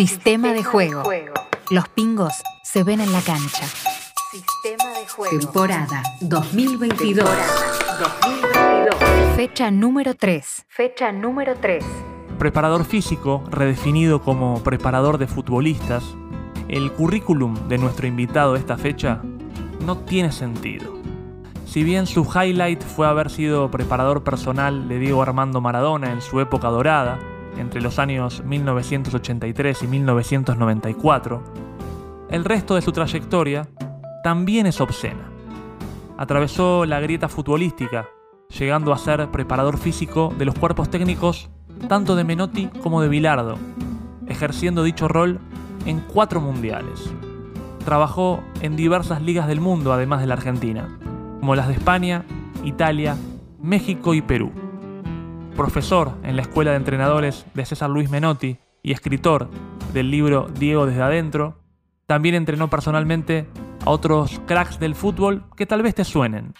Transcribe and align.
Sistema 0.00 0.54
de 0.54 0.64
juego. 0.64 1.02
Los 1.68 1.86
pingos 1.90 2.32
se 2.62 2.84
ven 2.84 3.02
en 3.02 3.12
la 3.12 3.20
cancha. 3.20 3.66
Sistema 4.30 4.98
de 4.98 5.06
juego. 5.06 5.38
Temporada 5.38 6.02
2022. 6.22 7.28
Fecha 9.36 9.70
número 9.70 10.14
3. 10.14 10.64
Fecha 10.68 11.12
número 11.12 11.54
3. 11.54 11.84
Preparador 12.38 12.86
físico, 12.86 13.44
redefinido 13.50 14.22
como 14.22 14.62
preparador 14.62 15.18
de 15.18 15.26
futbolistas, 15.26 16.02
el 16.68 16.90
currículum 16.92 17.68
de 17.68 17.76
nuestro 17.76 18.06
invitado 18.06 18.56
esta 18.56 18.78
fecha 18.78 19.20
no 19.84 19.98
tiene 19.98 20.32
sentido. 20.32 20.98
Si 21.66 21.84
bien 21.84 22.06
su 22.06 22.24
highlight 22.24 22.82
fue 22.82 23.06
haber 23.06 23.28
sido 23.28 23.70
preparador 23.70 24.24
personal 24.24 24.88
de 24.88 24.98
Diego 24.98 25.20
Armando 25.20 25.60
Maradona 25.60 26.10
en 26.10 26.22
su 26.22 26.40
época 26.40 26.68
dorada, 26.68 27.18
entre 27.60 27.80
los 27.80 27.98
años 27.98 28.42
1983 28.44 29.82
y 29.82 29.86
1994, 29.86 31.42
el 32.30 32.44
resto 32.44 32.74
de 32.74 32.82
su 32.82 32.92
trayectoria 32.92 33.68
también 34.22 34.66
es 34.66 34.80
obscena. 34.80 35.30
Atravesó 36.16 36.84
la 36.84 37.00
grieta 37.00 37.28
futbolística, 37.28 38.08
llegando 38.58 38.92
a 38.92 38.98
ser 38.98 39.30
preparador 39.30 39.78
físico 39.78 40.34
de 40.36 40.44
los 40.44 40.58
cuerpos 40.58 40.90
técnicos 40.90 41.50
tanto 41.88 42.16
de 42.16 42.24
Menotti 42.24 42.68
como 42.82 43.00
de 43.00 43.08
Bilardo, 43.08 43.58
ejerciendo 44.26 44.82
dicho 44.82 45.08
rol 45.08 45.40
en 45.86 46.00
cuatro 46.00 46.40
mundiales. 46.40 47.10
Trabajó 47.84 48.42
en 48.60 48.76
diversas 48.76 49.22
ligas 49.22 49.48
del 49.48 49.60
mundo 49.60 49.92
además 49.92 50.20
de 50.20 50.26
la 50.26 50.34
Argentina, 50.34 50.98
como 51.40 51.54
las 51.54 51.68
de 51.68 51.74
España, 51.74 52.24
Italia, 52.64 53.16
México 53.62 54.14
y 54.14 54.20
Perú 54.20 54.69
profesor 55.56 56.12
en 56.22 56.36
la 56.36 56.42
Escuela 56.42 56.70
de 56.72 56.76
Entrenadores 56.76 57.46
de 57.54 57.64
César 57.64 57.90
Luis 57.90 58.10
Menotti 58.10 58.58
y 58.82 58.92
escritor 58.92 59.48
del 59.92 60.10
libro 60.10 60.48
Diego 60.58 60.86
desde 60.86 61.02
adentro, 61.02 61.58
también 62.06 62.34
entrenó 62.34 62.68
personalmente 62.68 63.46
a 63.84 63.90
otros 63.90 64.40
cracks 64.46 64.78
del 64.78 64.94
fútbol 64.94 65.44
que 65.56 65.66
tal 65.66 65.82
vez 65.82 65.94
te 65.94 66.04
suenen, 66.04 66.54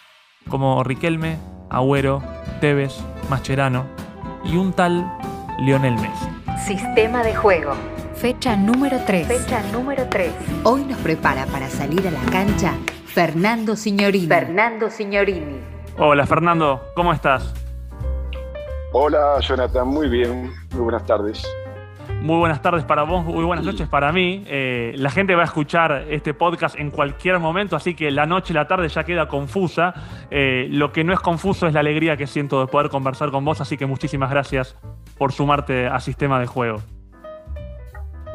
como 0.49 0.83
Riquelme, 0.83 1.37
Agüero, 1.69 2.21
Tevez, 2.59 2.93
Mascherano 3.29 3.85
y 4.43 4.57
un 4.57 4.73
tal 4.73 5.11
Lionel 5.59 5.95
Messi. 5.95 6.27
Sistema 6.65 7.23
de 7.23 7.35
juego. 7.35 7.73
Fecha 8.15 8.55
número 8.55 8.99
3. 9.05 9.27
Fecha 9.27 9.63
número 9.71 10.07
3. 10.09 10.31
Hoy 10.63 10.85
nos 10.85 10.99
prepara 10.99 11.45
para 11.47 11.67
salir 11.69 12.07
a 12.07 12.11
la 12.11 12.21
cancha 12.31 12.73
Fernando 13.05 13.75
Signorini. 13.75 14.27
Fernando 14.27 14.89
Signorini. 14.89 15.59
Hola 15.97 16.25
Fernando, 16.25 16.81
¿cómo 16.95 17.13
estás? 17.13 17.60
Hola 18.93 19.39
Jonathan, 19.39 19.87
muy 19.87 20.09
bien, 20.09 20.51
muy 20.73 20.81
buenas 20.81 21.05
tardes. 21.05 21.41
Muy 22.21 22.37
buenas 22.37 22.61
tardes 22.61 22.83
para 22.83 23.03
vos, 23.03 23.23
muy 23.23 23.45
buenas 23.45 23.65
noches 23.65 23.87
para 23.87 24.11
mí. 24.11 24.43
Eh, 24.47 24.93
la 24.97 25.09
gente 25.09 25.33
va 25.33 25.43
a 25.43 25.45
escuchar 25.45 26.07
este 26.09 26.33
podcast 26.33 26.77
en 26.77 26.91
cualquier 26.91 27.39
momento, 27.39 27.77
así 27.77 27.95
que 27.95 28.11
la 28.11 28.25
noche 28.25 28.51
y 28.51 28.55
la 28.55 28.67
tarde 28.67 28.89
ya 28.89 29.05
queda 29.05 29.29
confusa. 29.29 29.93
Eh, 30.29 30.67
lo 30.69 30.91
que 30.91 31.05
no 31.05 31.13
es 31.13 31.21
confuso 31.21 31.67
es 31.67 31.73
la 31.73 31.79
alegría 31.79 32.17
que 32.17 32.27
siento 32.27 32.59
de 32.59 32.67
poder 32.67 32.89
conversar 32.89 33.31
con 33.31 33.45
vos, 33.45 33.61
así 33.61 33.77
que 33.77 33.85
muchísimas 33.85 34.29
gracias 34.29 34.75
por 35.17 35.31
sumarte 35.31 35.87
a 35.87 36.01
Sistema 36.01 36.41
de 36.41 36.47
Juego. 36.47 36.81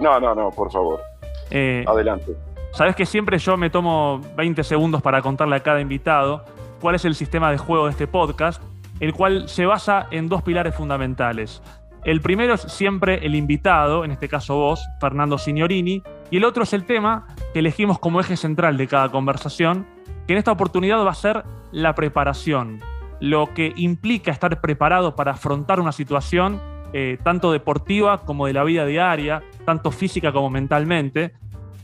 No, 0.00 0.18
no, 0.18 0.34
no, 0.34 0.50
por 0.52 0.72
favor. 0.72 1.02
Eh, 1.50 1.84
Adelante. 1.86 2.32
Sabes 2.72 2.96
que 2.96 3.04
siempre 3.04 3.36
yo 3.36 3.58
me 3.58 3.68
tomo 3.68 4.22
20 4.36 4.64
segundos 4.64 5.02
para 5.02 5.20
contarle 5.20 5.56
a 5.56 5.60
cada 5.60 5.82
invitado 5.82 6.46
cuál 6.80 6.94
es 6.94 7.04
el 7.04 7.14
sistema 7.14 7.50
de 7.50 7.58
juego 7.58 7.84
de 7.84 7.90
este 7.90 8.06
podcast 8.06 8.62
el 9.00 9.12
cual 9.12 9.48
se 9.48 9.66
basa 9.66 10.06
en 10.10 10.28
dos 10.28 10.42
pilares 10.42 10.74
fundamentales. 10.74 11.62
El 12.04 12.20
primero 12.20 12.54
es 12.54 12.60
siempre 12.62 13.26
el 13.26 13.34
invitado, 13.34 14.04
en 14.04 14.12
este 14.12 14.28
caso 14.28 14.54
vos, 14.54 14.86
Fernando 15.00 15.38
Signorini, 15.38 16.02
y 16.30 16.36
el 16.36 16.44
otro 16.44 16.62
es 16.62 16.72
el 16.72 16.84
tema 16.84 17.26
que 17.52 17.58
elegimos 17.58 17.98
como 17.98 18.20
eje 18.20 18.36
central 18.36 18.76
de 18.76 18.86
cada 18.86 19.10
conversación, 19.10 19.86
que 20.26 20.34
en 20.34 20.38
esta 20.38 20.52
oportunidad 20.52 21.04
va 21.04 21.10
a 21.10 21.14
ser 21.14 21.44
la 21.72 21.94
preparación, 21.94 22.80
lo 23.20 23.52
que 23.54 23.72
implica 23.76 24.30
estar 24.30 24.60
preparado 24.60 25.16
para 25.16 25.32
afrontar 25.32 25.80
una 25.80 25.92
situación 25.92 26.60
eh, 26.92 27.18
tanto 27.22 27.52
deportiva 27.52 28.24
como 28.24 28.46
de 28.46 28.52
la 28.52 28.64
vida 28.64 28.86
diaria, 28.86 29.42
tanto 29.64 29.90
física 29.90 30.32
como 30.32 30.48
mentalmente. 30.48 31.34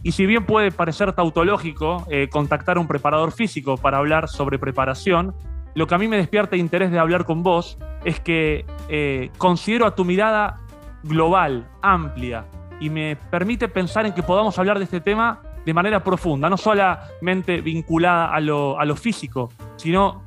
Y 0.05 0.13
si 0.13 0.27
bien 0.27 0.47
puede 0.47 0.71
parecer 0.71 1.13
tautológico 1.13 2.07
eh, 2.11 2.29
contactar 2.31 2.77
a 2.77 2.81
un 2.81 2.89
preparador 2.89 3.33
físico 3.33 3.77
para 3.77 3.99
hablar 3.99 4.29
sobre 4.29 4.59
preparación, 4.59 5.35
lo 5.75 5.87
que 5.87 5.95
a 5.95 5.99
mí 5.99 6.09
me 6.09 6.17
despierta 6.17 6.57
interés 6.57 6.91
de 6.91 6.99
hablar 6.99 7.25
con 7.25 7.43
vos 7.43 7.79
es 8.05 8.21
que 8.21 8.65
eh, 8.89 9.31
considero 9.39 9.87
a 9.87 9.95
tu 9.95 10.05
mirada 10.05 10.59
global, 11.03 11.69
amplia, 11.81 12.45
y 12.81 12.91
me 12.91 13.17
permite 13.17 13.69
pensar 13.69 14.07
en 14.07 14.13
que 14.13 14.23
podamos 14.23 14.59
hablar 14.59 14.79
de 14.79 14.85
este 14.85 15.01
tema 15.01 15.41
de 15.65 15.73
manera 15.73 16.03
profunda, 16.03 16.51
no 16.51 16.57
solamente 16.57 17.61
vinculada 17.61 18.35
a 18.35 18.41
lo, 18.41 18.97
físico, 18.97 19.53
sino 19.77 20.23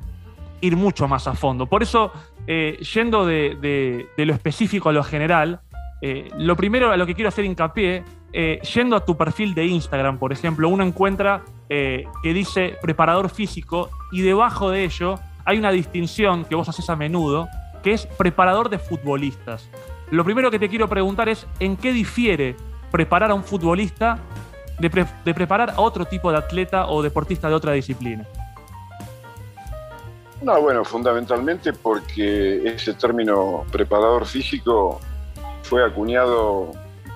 ir 0.62 0.76
mucho 0.76 1.06
más 1.06 1.28
a 1.28 1.34
fondo. 1.34 1.66
Por 1.66 1.82
eso, 1.82 2.10
eh, 2.46 2.78
yendo 2.94 3.26
de, 3.26 4.08
lo 4.16 4.32
específico 4.32 4.88
a 4.88 4.92
lo 4.92 5.04
general, 5.04 5.60
eh, 6.00 6.30
lo 6.38 6.56
primero 6.56 6.90
a 6.90 6.96
lo 6.96 7.06
que 7.06 7.14
quiero 7.14 7.28
hacer 7.28 7.44
hincapié, 7.44 8.02
yendo 8.74 8.96
a 8.96 9.04
tu 9.04 9.16
perfil 9.16 9.54
de 9.54 9.66
Instagram, 9.66 10.18
por 10.18 10.32
ejemplo, 10.32 10.68
uno 10.68 10.84
encuentra 10.84 11.42
que 11.68 12.06
dice 12.22 12.76
preparador 12.82 13.30
físico 13.30 13.90
y 14.12 14.20
debajo 14.20 14.70
de 14.70 14.84
ello 14.84 15.18
hay 15.46 15.58
una 15.58 15.70
distinción 15.70 16.44
que 16.44 16.56
vos 16.56 16.68
haces 16.68 16.90
a 16.90 16.96
menudo, 16.96 17.48
que 17.82 17.92
es 17.92 18.04
preparador 18.04 18.68
de 18.68 18.78
futbolistas. 18.78 19.70
Lo 20.10 20.24
primero 20.24 20.50
que 20.50 20.58
te 20.58 20.68
quiero 20.68 20.88
preguntar 20.88 21.28
es, 21.28 21.46
¿en 21.60 21.76
qué 21.76 21.92
difiere 21.92 22.56
preparar 22.90 23.30
a 23.30 23.34
un 23.34 23.44
futbolista 23.44 24.18
de, 24.78 24.90
preparar 25.34 25.70
a 25.70 25.80
otro 25.80 26.04
tipo 26.04 26.30
de 26.32 26.38
atleta 26.38 26.88
o 26.88 27.00
deportista 27.00 27.48
de 27.48 27.54
otra 27.54 27.72
disciplina? 27.72 28.26
No, 30.42 30.60
bueno, 30.60 30.84
fundamentalmente 30.84 31.72
porque 31.72 32.62
ese 32.68 32.94
término 32.94 33.64
preparador 33.70 34.26
físico 34.26 35.00
fue 35.62 35.84
acuñado 35.84 36.72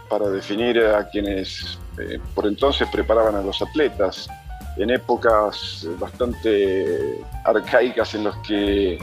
para 0.08 0.28
definir 0.28 0.80
a 0.80 1.08
quienes 1.08 1.78
eh, 1.98 2.18
por 2.34 2.46
entonces 2.46 2.88
preparaban 2.90 3.34
a 3.34 3.42
los 3.42 3.60
atletas 3.60 4.28
en 4.76 4.90
épocas 4.90 5.86
bastante 5.98 7.20
arcaicas 7.44 8.14
en 8.14 8.24
las 8.24 8.36
que 8.38 8.98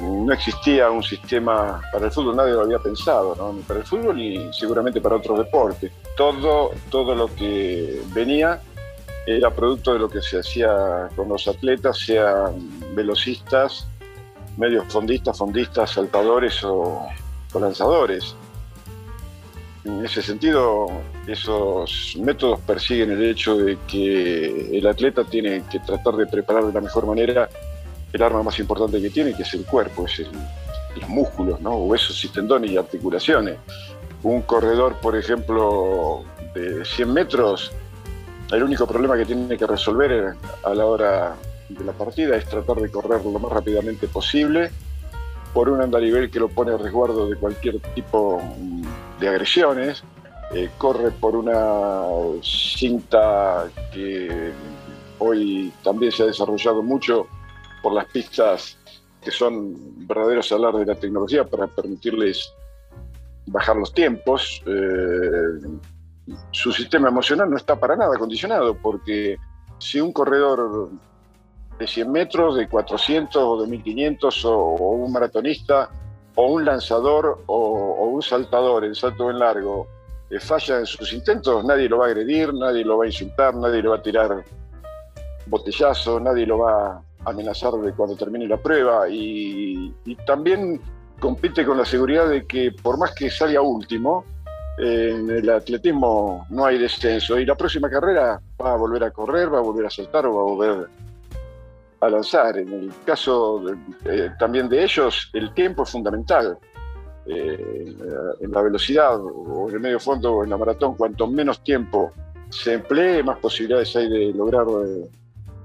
no 0.00 0.32
existía 0.32 0.90
un 0.90 1.02
sistema 1.02 1.80
para 1.92 2.06
el 2.06 2.12
fútbol, 2.12 2.36
nadie 2.36 2.52
lo 2.52 2.62
había 2.62 2.78
pensado, 2.78 3.34
¿no? 3.36 3.52
ni 3.52 3.60
para 3.62 3.80
el 3.80 3.86
fútbol 3.86 4.16
ni 4.16 4.52
seguramente 4.52 5.00
para 5.00 5.16
otros 5.16 5.38
deportes. 5.38 5.92
Todo, 6.16 6.70
todo 6.90 7.14
lo 7.14 7.34
que 7.34 8.00
venía 8.12 8.60
era 9.26 9.50
producto 9.50 9.92
de 9.92 9.98
lo 9.98 10.08
que 10.08 10.22
se 10.22 10.38
hacía 10.38 11.08
con 11.14 11.28
los 11.28 11.46
atletas, 11.46 11.98
sean 11.98 12.54
velocistas, 12.94 13.86
medios 14.56 14.84
fondistas, 14.88 15.36
fondistas, 15.36 15.90
saltadores 15.90 16.64
o 16.64 17.06
lanzadores. 17.58 18.34
En 19.84 20.04
ese 20.04 20.20
sentido, 20.20 20.88
esos 21.26 22.14
métodos 22.20 22.60
persiguen 22.60 23.12
el 23.12 23.24
hecho 23.24 23.56
de 23.56 23.78
que 23.88 24.78
el 24.78 24.86
atleta 24.86 25.24
tiene 25.24 25.62
que 25.70 25.78
tratar 25.80 26.16
de 26.16 26.26
preparar 26.26 26.66
de 26.66 26.72
la 26.72 26.80
mejor 26.82 27.06
manera 27.06 27.48
el 28.12 28.22
arma 28.22 28.42
más 28.42 28.58
importante 28.58 29.00
que 29.00 29.08
tiene, 29.08 29.34
que 29.34 29.42
es 29.42 29.54
el 29.54 29.64
cuerpo, 29.64 30.04
es 30.04 30.22
los 30.96 31.08
músculos, 31.08 31.60
¿no? 31.60 31.76
huesos 31.76 32.22
y 32.24 32.28
tendones 32.28 32.70
y 32.72 32.76
articulaciones. 32.76 33.56
Un 34.22 34.42
corredor, 34.42 34.96
por 35.00 35.16
ejemplo, 35.16 36.24
de 36.54 36.84
100 36.84 37.12
metros, 37.12 37.72
el 38.52 38.62
único 38.62 38.86
problema 38.86 39.16
que 39.16 39.24
tiene 39.24 39.56
que 39.56 39.66
resolver 39.66 40.34
a 40.62 40.74
la 40.74 40.84
hora 40.84 41.36
de 41.70 41.84
la 41.84 41.92
partida 41.92 42.36
es 42.36 42.44
tratar 42.46 42.76
de 42.76 42.90
correr 42.90 43.24
lo 43.24 43.38
más 43.38 43.52
rápidamente 43.52 44.08
posible 44.08 44.70
por 45.52 45.68
un 45.68 45.80
andarivel 45.80 46.30
que 46.30 46.40
lo 46.40 46.48
pone 46.48 46.72
a 46.72 46.76
resguardo 46.76 47.28
de 47.28 47.36
cualquier 47.36 47.80
tipo 47.94 48.40
de 49.18 49.28
agresiones, 49.28 50.02
eh, 50.52 50.70
corre 50.78 51.10
por 51.10 51.36
una 51.36 52.02
cinta 52.42 53.68
que 53.92 54.52
hoy 55.18 55.72
también 55.82 56.12
se 56.12 56.22
ha 56.22 56.26
desarrollado 56.26 56.82
mucho 56.82 57.26
por 57.82 57.92
las 57.92 58.06
pistas 58.06 58.76
que 59.22 59.30
son 59.30 60.06
verdaderos 60.06 60.50
alar 60.52 60.74
de 60.74 60.86
la 60.86 60.94
tecnología 60.94 61.44
para 61.44 61.66
permitirles 61.66 62.52
bajar 63.46 63.76
los 63.76 63.92
tiempos. 63.92 64.62
Eh, 64.66 65.78
su 66.52 66.72
sistema 66.72 67.08
emocional 67.08 67.50
no 67.50 67.56
está 67.56 67.78
para 67.78 67.96
nada 67.96 68.16
condicionado 68.18 68.74
porque 68.74 69.36
si 69.78 70.00
un 70.00 70.12
corredor 70.12 70.90
de 71.80 71.86
100 71.86 72.12
metros, 72.12 72.56
de 72.56 72.68
400 72.68 73.42
o 73.42 73.62
de 73.62 73.66
1500 73.66 74.44
o, 74.44 74.74
un 74.74 75.10
maratonista 75.10 75.88
o 76.34 76.46
un 76.46 76.64
lanzador 76.66 77.42
o, 77.46 78.04
un 78.04 78.20
saltador 78.20 78.84
en 78.84 78.94
salto 78.94 79.30
en 79.30 79.38
largo 79.38 79.88
eh, 80.28 80.38
falla 80.38 80.80
en 80.80 80.86
sus 80.86 81.10
intentos, 81.14 81.64
nadie 81.64 81.88
lo 81.88 81.98
va 81.98 82.04
a 82.04 82.08
agredir, 82.08 82.52
nadie 82.52 82.84
lo 82.84 82.98
va 82.98 83.04
a 83.04 83.06
insultar, 83.06 83.54
nadie 83.56 83.82
lo 83.82 83.90
va 83.90 83.96
a 83.96 84.02
tirar 84.02 84.44
botellazo, 85.46 86.20
nadie 86.20 86.46
lo 86.46 86.58
va 86.58 86.92
a 86.92 87.02
amenazar 87.24 87.72
de 87.72 87.92
cuando 87.92 88.14
termine 88.14 88.46
la 88.46 88.58
prueba 88.58 89.08
y, 89.08 89.94
también 90.26 90.80
compite 91.18 91.64
con 91.64 91.78
la 91.78 91.84
seguridad 91.86 92.28
de 92.28 92.46
que 92.46 92.72
por 92.72 92.98
más 92.98 93.14
que 93.14 93.30
salga 93.30 93.62
último, 93.62 94.24
en 94.78 95.30
el 95.30 95.48
atletismo 95.48 96.46
no 96.50 96.64
hay 96.64 96.78
descenso 96.78 97.38
y 97.38 97.44
la 97.44 97.54
próxima 97.54 97.88
carrera 97.88 98.40
va 98.62 98.72
a 98.72 98.76
volver 98.76 99.04
a 99.04 99.10
correr, 99.10 99.52
va 99.52 99.58
a 99.58 99.62
volver 99.62 99.86
a 99.86 99.90
saltar 99.90 100.26
o 100.26 100.34
va 100.34 100.40
a 100.40 100.44
volver 100.44 100.88
a 102.00 102.08
lanzar. 102.08 102.58
En 102.58 102.72
el 102.72 102.92
caso 103.04 103.62
eh, 104.04 104.30
también 104.38 104.68
de 104.68 104.82
ellos, 104.82 105.30
el 105.32 105.52
tiempo 105.54 105.82
es 105.82 105.90
fundamental. 105.90 106.58
Eh, 107.26 107.94
en 108.40 108.50
la 108.50 108.62
velocidad 108.62 109.20
o 109.20 109.68
en 109.68 109.74
el 109.74 109.80
medio 109.80 110.00
fondo 110.00 110.36
o 110.36 110.44
en 110.44 110.50
la 110.50 110.56
maratón, 110.56 110.94
cuanto 110.96 111.26
menos 111.26 111.62
tiempo 111.62 112.12
se 112.48 112.72
emplee, 112.72 113.22
más 113.22 113.38
posibilidades 113.38 113.94
hay 113.94 114.08
de 114.08 114.32
lograr 114.32 114.66
eh, 114.86 115.08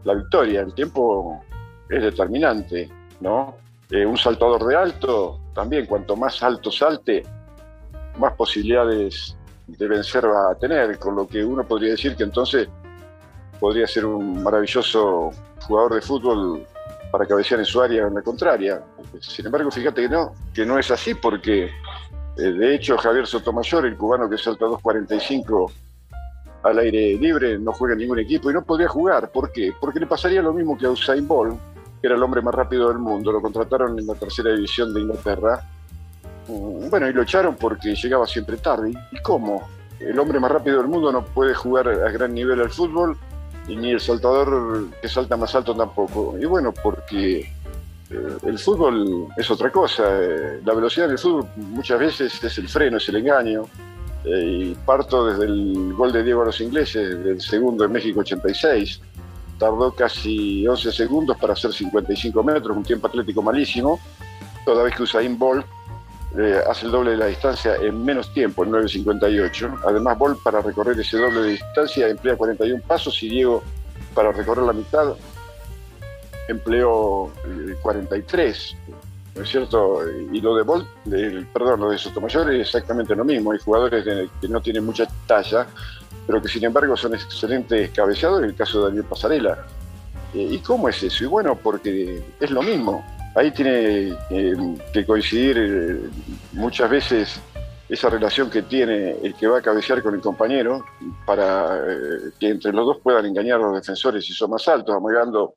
la 0.03 0.13
victoria. 0.13 0.61
El 0.61 0.73
tiempo 0.73 1.41
es 1.89 2.03
determinante, 2.03 2.89
¿no? 3.21 3.55
un 3.91 4.17
saltador 4.17 4.65
de 4.65 4.75
alto, 4.75 5.39
también 5.53 5.85
cuanto 5.85 6.17
más 6.17 6.43
alto 6.43 6.69
salte, 6.69 7.23
más 8.17 8.33
posibilidades 8.33 9.37
de 9.67 9.87
vencer 9.87 10.25
va 10.25 10.51
a 10.51 10.55
tener, 10.55 10.99
con 10.99 11.15
lo 11.15 11.27
que 11.27 11.43
uno 11.43 11.63
podría 11.63 11.91
decir 11.91 12.15
que 12.15 12.23
entonces 12.23 12.67
podría 13.59 13.87
ser 13.87 14.05
un 14.05 14.43
maravilloso 14.43 15.31
jugador 15.67 15.95
de 15.95 16.01
fútbol 16.01 16.65
para 17.11 17.25
cabecear 17.25 17.59
en 17.59 17.65
su 17.65 17.81
área 17.81 18.07
en 18.07 18.15
la 18.15 18.21
contraria. 18.21 18.81
Sin 19.19 19.45
embargo, 19.45 19.71
fíjate 19.71 20.01
que 20.01 20.09
no, 20.09 20.33
que 20.53 20.65
no 20.65 20.77
es 20.77 20.91
así 20.91 21.13
porque 21.13 21.65
eh, 21.65 22.41
de 22.41 22.75
hecho 22.75 22.97
Javier 22.97 23.25
Sotomayor, 23.27 23.85
el 23.85 23.97
cubano 23.97 24.29
que 24.29 24.37
salta 24.37 24.65
2.45 24.65 25.71
al 26.63 26.79
aire 26.79 27.15
libre, 27.15 27.59
no 27.59 27.71
juega 27.73 27.93
en 27.93 27.99
ningún 27.99 28.19
equipo 28.19 28.49
y 28.49 28.53
no 28.53 28.63
podría 28.63 28.87
jugar. 28.87 29.31
¿Por 29.31 29.51
qué? 29.51 29.71
Porque 29.79 29.99
le 29.99 30.07
pasaría 30.07 30.41
lo 30.41 30.53
mismo 30.53 30.77
que 30.77 30.87
a 30.87 30.91
Usain 30.91 31.27
Bolt, 31.27 31.57
que 32.01 32.07
era 32.07 32.15
el 32.15 32.23
hombre 32.23 32.41
más 32.41 32.55
rápido 32.55 32.89
del 32.89 32.97
mundo, 32.97 33.31
lo 33.31 33.41
contrataron 33.41 33.97
en 33.97 34.07
la 34.07 34.15
tercera 34.15 34.51
división 34.51 34.93
de 34.93 35.01
Inglaterra 35.01 35.63
Mm, 36.47 36.89
bueno, 36.89 37.09
y 37.09 37.13
lo 37.13 37.23
echaron 37.23 37.55
porque 37.55 37.95
llegaba 37.95 38.27
siempre 38.27 38.57
tarde. 38.57 38.93
¿Y 39.11 39.17
cómo? 39.21 39.67
El 39.99 40.17
hombre 40.19 40.39
más 40.39 40.51
rápido 40.51 40.77
del 40.77 40.87
mundo 40.87 41.11
no 41.11 41.23
puede 41.25 41.53
jugar 41.53 41.87
a 41.87 42.11
gran 42.11 42.33
nivel 42.33 42.61
al 42.61 42.69
fútbol 42.69 43.17
y 43.67 43.75
ni 43.75 43.91
el 43.91 43.99
saltador 43.99 44.87
que 45.01 45.07
salta 45.07 45.37
más 45.37 45.53
alto 45.55 45.75
tampoco. 45.75 46.37
Y 46.39 46.45
bueno, 46.45 46.73
porque 46.73 47.39
eh, 48.09 48.37
el 48.43 48.59
fútbol 48.59 49.29
es 49.37 49.49
otra 49.49 49.71
cosa. 49.71 50.03
Eh, 50.21 50.61
la 50.63 50.73
velocidad 50.73 51.07
del 51.07 51.17
fútbol 51.17 51.47
muchas 51.55 51.99
veces 51.99 52.43
es 52.43 52.57
el 52.57 52.69
freno, 52.69 52.97
es 52.97 53.09
el 53.09 53.17
engaño. 53.17 53.63
Eh, 54.23 54.75
parto 54.85 55.25
desde 55.25 55.45
el 55.45 55.93
gol 55.93 56.11
de 56.11 56.23
Diego 56.23 56.41
a 56.41 56.45
los 56.45 56.59
ingleses, 56.61 57.23
del 57.23 57.41
segundo 57.41 57.85
en 57.85 57.91
México 57.91 58.21
86. 58.21 59.01
Tardó 59.59 59.91
casi 59.91 60.67
11 60.67 60.91
segundos 60.91 61.37
para 61.37 61.53
hacer 61.53 61.71
55 61.71 62.43
metros, 62.43 62.75
un 62.75 62.83
tiempo 62.83 63.07
atlético 63.07 63.41
malísimo. 63.41 63.99
Toda 64.65 64.83
vez 64.83 64.95
que 64.95 65.03
Usain 65.03 65.37
Bolt 65.37 65.65
eh, 66.37 66.59
hace 66.69 66.85
el 66.85 66.91
doble 66.91 67.11
de 67.11 67.17
la 67.17 67.27
distancia 67.27 67.75
en 67.75 68.03
menos 68.03 68.33
tiempo, 68.33 68.63
en 68.63 68.71
9.58. 68.71 69.79
Además, 69.85 70.17
Bolt 70.17 70.43
para 70.43 70.61
recorrer 70.61 70.99
ese 70.99 71.17
doble 71.17 71.41
de 71.41 71.49
distancia 71.49 72.07
emplea 72.07 72.35
41 72.35 72.81
pasos 72.85 73.21
y 73.23 73.29
Diego 73.29 73.63
para 74.13 74.31
recorrer 74.31 74.65
la 74.65 74.73
mitad 74.73 75.15
empleó 76.47 77.31
43. 77.81 78.57
Eh, 78.57 78.93
¿No 79.35 79.43
es 79.43 79.49
cierto? 79.49 79.99
Y 80.31 80.39
lo 80.39 80.55
de 80.55 80.63
Bolt, 80.63 80.87
perdón, 81.51 81.81
lo 81.81 81.89
de 81.89 81.97
Sotomayor 81.97 82.53
es 82.53 82.67
exactamente 82.67 83.13
lo 83.15 83.25
mismo. 83.25 83.51
Hay 83.51 83.59
jugadores 83.59 84.05
que 84.39 84.47
no 84.47 84.61
tienen 84.61 84.85
mucha 84.85 85.05
talla, 85.27 85.67
pero 86.25 86.41
que 86.41 86.47
sin 86.47 86.63
embargo 86.63 86.95
son 86.95 87.15
excelentes 87.15 87.91
cabeceadores, 87.91 88.49
el 88.49 88.55
caso 88.55 88.79
de 88.79 88.85
Daniel 88.85 89.05
Pasarela. 89.05 89.65
Eh, 90.33 90.47
¿Y 90.51 90.59
cómo 90.59 90.87
es 90.87 91.03
eso? 91.03 91.25
Y 91.25 91.27
bueno, 91.27 91.55
porque 91.55 92.23
es 92.39 92.49
lo 92.49 92.61
mismo 92.61 93.03
ahí 93.35 93.51
tiene 93.51 94.15
que 94.93 95.05
coincidir 95.05 95.57
eh, 95.57 95.99
muchas 96.53 96.89
veces 96.89 97.41
esa 97.87 98.09
relación 98.09 98.49
que 98.49 98.63
tiene 98.63 99.11
el 99.21 99.35
que 99.35 99.47
va 99.47 99.59
a 99.59 99.61
cabecear 99.61 100.01
con 100.01 100.15
el 100.15 100.21
compañero 100.21 100.83
para 101.25 101.77
eh, 101.77 102.31
que 102.39 102.49
entre 102.49 102.71
los 102.71 102.85
dos 102.85 102.97
puedan 103.03 103.25
engañar 103.25 103.59
a 103.59 103.63
los 103.63 103.75
defensores 103.75 104.25
si 104.25 104.33
son 104.33 104.51
más 104.51 104.67
altos, 104.67 104.95
amagando 104.95 105.55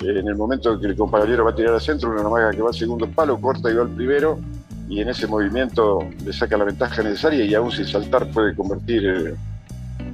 eh, 0.00 0.18
en 0.18 0.28
el 0.28 0.34
momento 0.34 0.74
en 0.74 0.80
que 0.80 0.88
el 0.88 0.96
compañero 0.96 1.44
va 1.44 1.52
a 1.52 1.54
tirar 1.54 1.74
al 1.74 1.80
centro, 1.80 2.10
una 2.10 2.20
amaga 2.20 2.50
que 2.50 2.60
va 2.60 2.68
al 2.68 2.74
segundo 2.74 3.08
palo, 3.08 3.40
corta 3.40 3.70
y 3.70 3.74
va 3.74 3.82
al 3.82 3.90
primero, 3.90 4.38
y 4.88 5.00
en 5.00 5.08
ese 5.08 5.26
movimiento 5.26 6.00
le 6.24 6.32
saca 6.32 6.58
la 6.58 6.64
ventaja 6.64 7.02
necesaria 7.02 7.44
y 7.44 7.54
aún 7.54 7.70
sin 7.70 7.86
saltar 7.86 8.30
puede 8.30 8.54
convertir 8.54 9.34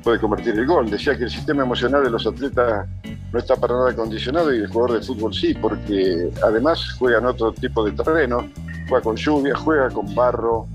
puede 0.03 0.19
convertir 0.19 0.59
el 0.59 0.67
gol. 0.67 0.91
Decía 0.91 1.17
que 1.17 1.25
el 1.25 1.31
sistema 1.31 1.63
emocional 1.63 2.03
de 2.05 2.11
los 2.11 2.27
atletas 2.27 2.87
no 3.33 3.39
está 3.39 3.57
para 3.57 3.75
nada 3.75 3.95
condicionado 3.95 4.55
y 4.55 4.59
el 4.59 4.69
jugador 4.69 5.01
de 5.01 5.07
fútbol 5.07 5.33
sí, 5.33 5.55
porque 5.55 6.31
además 6.43 6.95
juega 6.99 7.19
en 7.19 7.27
otro 7.27 7.53
tipo 7.53 7.85
de 7.85 7.93
terreno, 7.93 8.49
juega 8.89 9.03
con 9.03 9.17
lluvia, 9.17 9.55
juega 9.57 9.89
con 9.91 10.15
barro, 10.15 10.67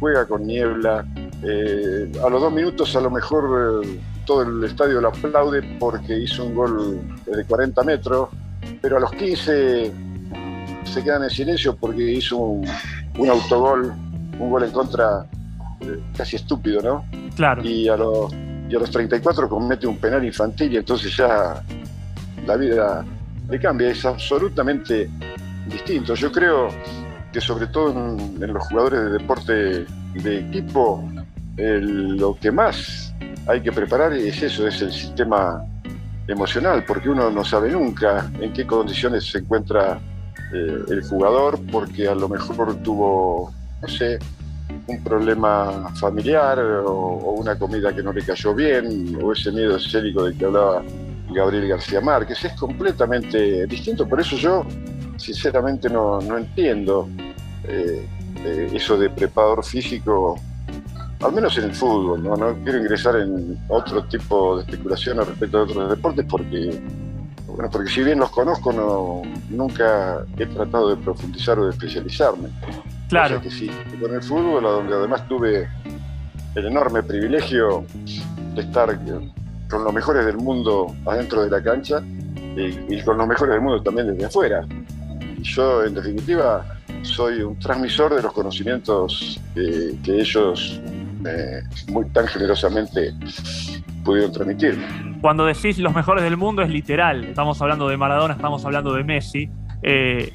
juega 0.00 0.26
con 0.26 0.46
niebla. 0.46 1.04
Eh, 1.42 2.10
a 2.24 2.28
los 2.28 2.40
dos 2.40 2.52
minutos 2.52 2.96
a 2.96 3.00
lo 3.00 3.10
mejor 3.10 3.84
eh, 3.84 4.00
todo 4.26 4.42
el 4.42 4.64
estadio 4.64 5.00
lo 5.00 5.08
aplaude 5.08 5.62
porque 5.78 6.18
hizo 6.18 6.44
un 6.44 6.54
gol 6.54 7.00
de 7.26 7.44
40 7.44 7.82
metros, 7.84 8.28
pero 8.80 8.96
a 8.96 9.00
los 9.00 9.10
15 9.12 9.92
se 10.84 11.04
quedan 11.04 11.24
en 11.24 11.30
silencio 11.30 11.76
porque 11.76 12.02
hizo 12.12 12.36
un, 12.36 12.66
autogol, 13.28 13.92
un 14.38 14.50
gol 14.50 14.64
en 14.64 14.70
contra 14.70 15.26
eh, 15.80 16.02
casi 16.16 16.36
estúpido, 16.36 16.80
¿no? 16.82 17.04
Claro. 17.36 17.62
Y 17.62 17.88
a 17.88 17.96
los 17.96 18.32
y 18.68 18.76
a 18.76 18.78
los 18.78 18.90
34 18.90 19.48
comete 19.48 19.86
un 19.86 19.98
penal 19.98 20.24
infantil 20.24 20.72
y 20.74 20.76
entonces 20.76 21.16
ya 21.16 21.62
la 22.46 22.56
vida 22.56 23.04
le 23.48 23.58
cambia, 23.58 23.90
es 23.90 24.04
absolutamente 24.04 25.08
distinto. 25.66 26.14
Yo 26.14 26.30
creo 26.30 26.68
que 27.32 27.40
sobre 27.40 27.66
todo 27.68 27.90
en, 27.90 28.52
los 28.52 28.66
jugadores 28.68 29.00
de 29.04 29.10
deporte 29.10 29.86
de 30.22 30.38
equipo, 30.38 31.02
lo 31.56 32.36
que 32.36 32.50
más 32.50 33.14
hay 33.46 33.62
que 33.62 33.72
preparar 33.72 34.12
es 34.12 34.42
eso, 34.42 34.66
es 34.66 34.80
el 34.82 34.92
sistema 34.92 35.64
emocional, 36.26 36.84
porque 36.86 37.08
uno 37.08 37.30
no 37.30 37.44
sabe 37.44 37.70
nunca 37.70 38.30
en 38.40 38.52
qué 38.52 38.66
condiciones 38.66 39.30
se 39.30 39.38
encuentra 39.38 39.98
eh, 40.52 40.84
el 40.90 41.02
jugador, 41.02 41.58
porque 41.72 42.06
a 42.06 42.14
lo 42.14 42.28
mejor 42.28 42.76
tuvo, 42.82 43.52
no 43.80 43.88
sé, 43.88 44.18
un 44.88 45.04
problema 45.04 45.90
familiar 45.94 46.58
o, 46.58 47.34
una 47.38 47.58
comida 47.58 47.94
que 47.94 48.02
no 48.02 48.12
le 48.12 48.22
cayó 48.22 48.54
bien 48.54 49.18
o 49.22 49.32
ese 49.32 49.52
miedo 49.52 49.76
escénico 49.76 50.24
del 50.24 50.36
que 50.36 50.46
hablaba 50.46 50.82
Gabriel 51.30 51.68
García 51.68 52.00
Márquez. 52.00 52.44
Es 52.44 52.52
completamente 52.54 53.66
distinto, 53.66 54.08
por 54.08 54.20
eso 54.20 54.36
yo 54.36 54.64
sinceramente 55.16 55.88
no, 55.88 56.20
entiendo 56.36 57.08
eh, 57.64 58.06
eh, 58.44 58.70
eso 58.72 58.96
de 58.96 59.10
preparador 59.10 59.64
físico, 59.64 60.40
al 61.20 61.32
menos 61.32 61.56
en 61.58 61.64
el 61.64 61.74
fútbol. 61.74 62.22
¿no? 62.22 62.36
no 62.36 62.56
quiero 62.62 62.78
ingresar 62.78 63.16
en 63.16 63.58
otro 63.68 64.04
tipo 64.04 64.56
de 64.56 64.62
especulación 64.62 65.18
respecto 65.18 65.58
a 65.58 65.62
otros 65.62 65.90
deportes 65.90 66.24
porque 66.28 66.80
bueno, 67.46 67.70
porque 67.72 67.90
si 67.90 68.04
bien 68.04 68.20
los 68.20 68.30
conozco, 68.30 68.72
no, 68.72 69.22
nunca 69.50 70.24
he 70.36 70.46
tratado 70.46 70.90
de 70.90 70.96
profundizar 71.02 71.58
o 71.58 71.64
de 71.64 71.70
especializarme. 71.70 72.50
Claro. 73.08 73.40
que 73.40 73.50
sí, 73.50 73.70
con 74.00 74.14
el 74.14 74.22
fútbol, 74.22 74.62
donde 74.62 74.94
además 74.94 75.26
tuve 75.28 75.68
el 76.54 76.66
enorme 76.66 77.02
privilegio 77.02 77.84
de 78.54 78.60
estar 78.60 78.98
con 79.70 79.84
los 79.84 79.92
mejores 79.92 80.26
del 80.26 80.36
mundo 80.36 80.94
adentro 81.06 81.42
de 81.42 81.50
la 81.50 81.62
cancha 81.62 82.02
y, 82.56 83.00
con 83.02 83.18
los 83.18 83.26
mejores 83.26 83.54
del 83.54 83.62
mundo 83.62 83.82
también 83.82 84.08
desde 84.08 84.26
afuera. 84.26 84.66
Y 85.38 85.42
yo, 85.42 85.84
en 85.84 85.94
definitiva, 85.94 86.64
soy 87.02 87.42
un 87.42 87.58
transmisor 87.58 88.14
de 88.14 88.22
los 88.22 88.32
conocimientos 88.32 89.40
que, 89.54 89.96
ellos 90.06 90.80
muy 91.88 92.06
tan 92.10 92.26
generosamente 92.26 93.12
pudieron 94.04 94.32
transmitir. 94.32 94.78
Cuando 95.20 95.44
decís 95.44 95.78
los 95.78 95.94
mejores 95.94 96.24
del 96.24 96.36
mundo 96.36 96.62
es 96.62 96.70
literal. 96.70 97.24
Estamos 97.24 97.60
hablando 97.60 97.88
de 97.88 97.96
Maradona, 97.96 98.34
estamos 98.34 98.64
hablando 98.64 98.94
de 98.94 99.04
Messi. 99.04 99.48
Eh, 99.82 100.32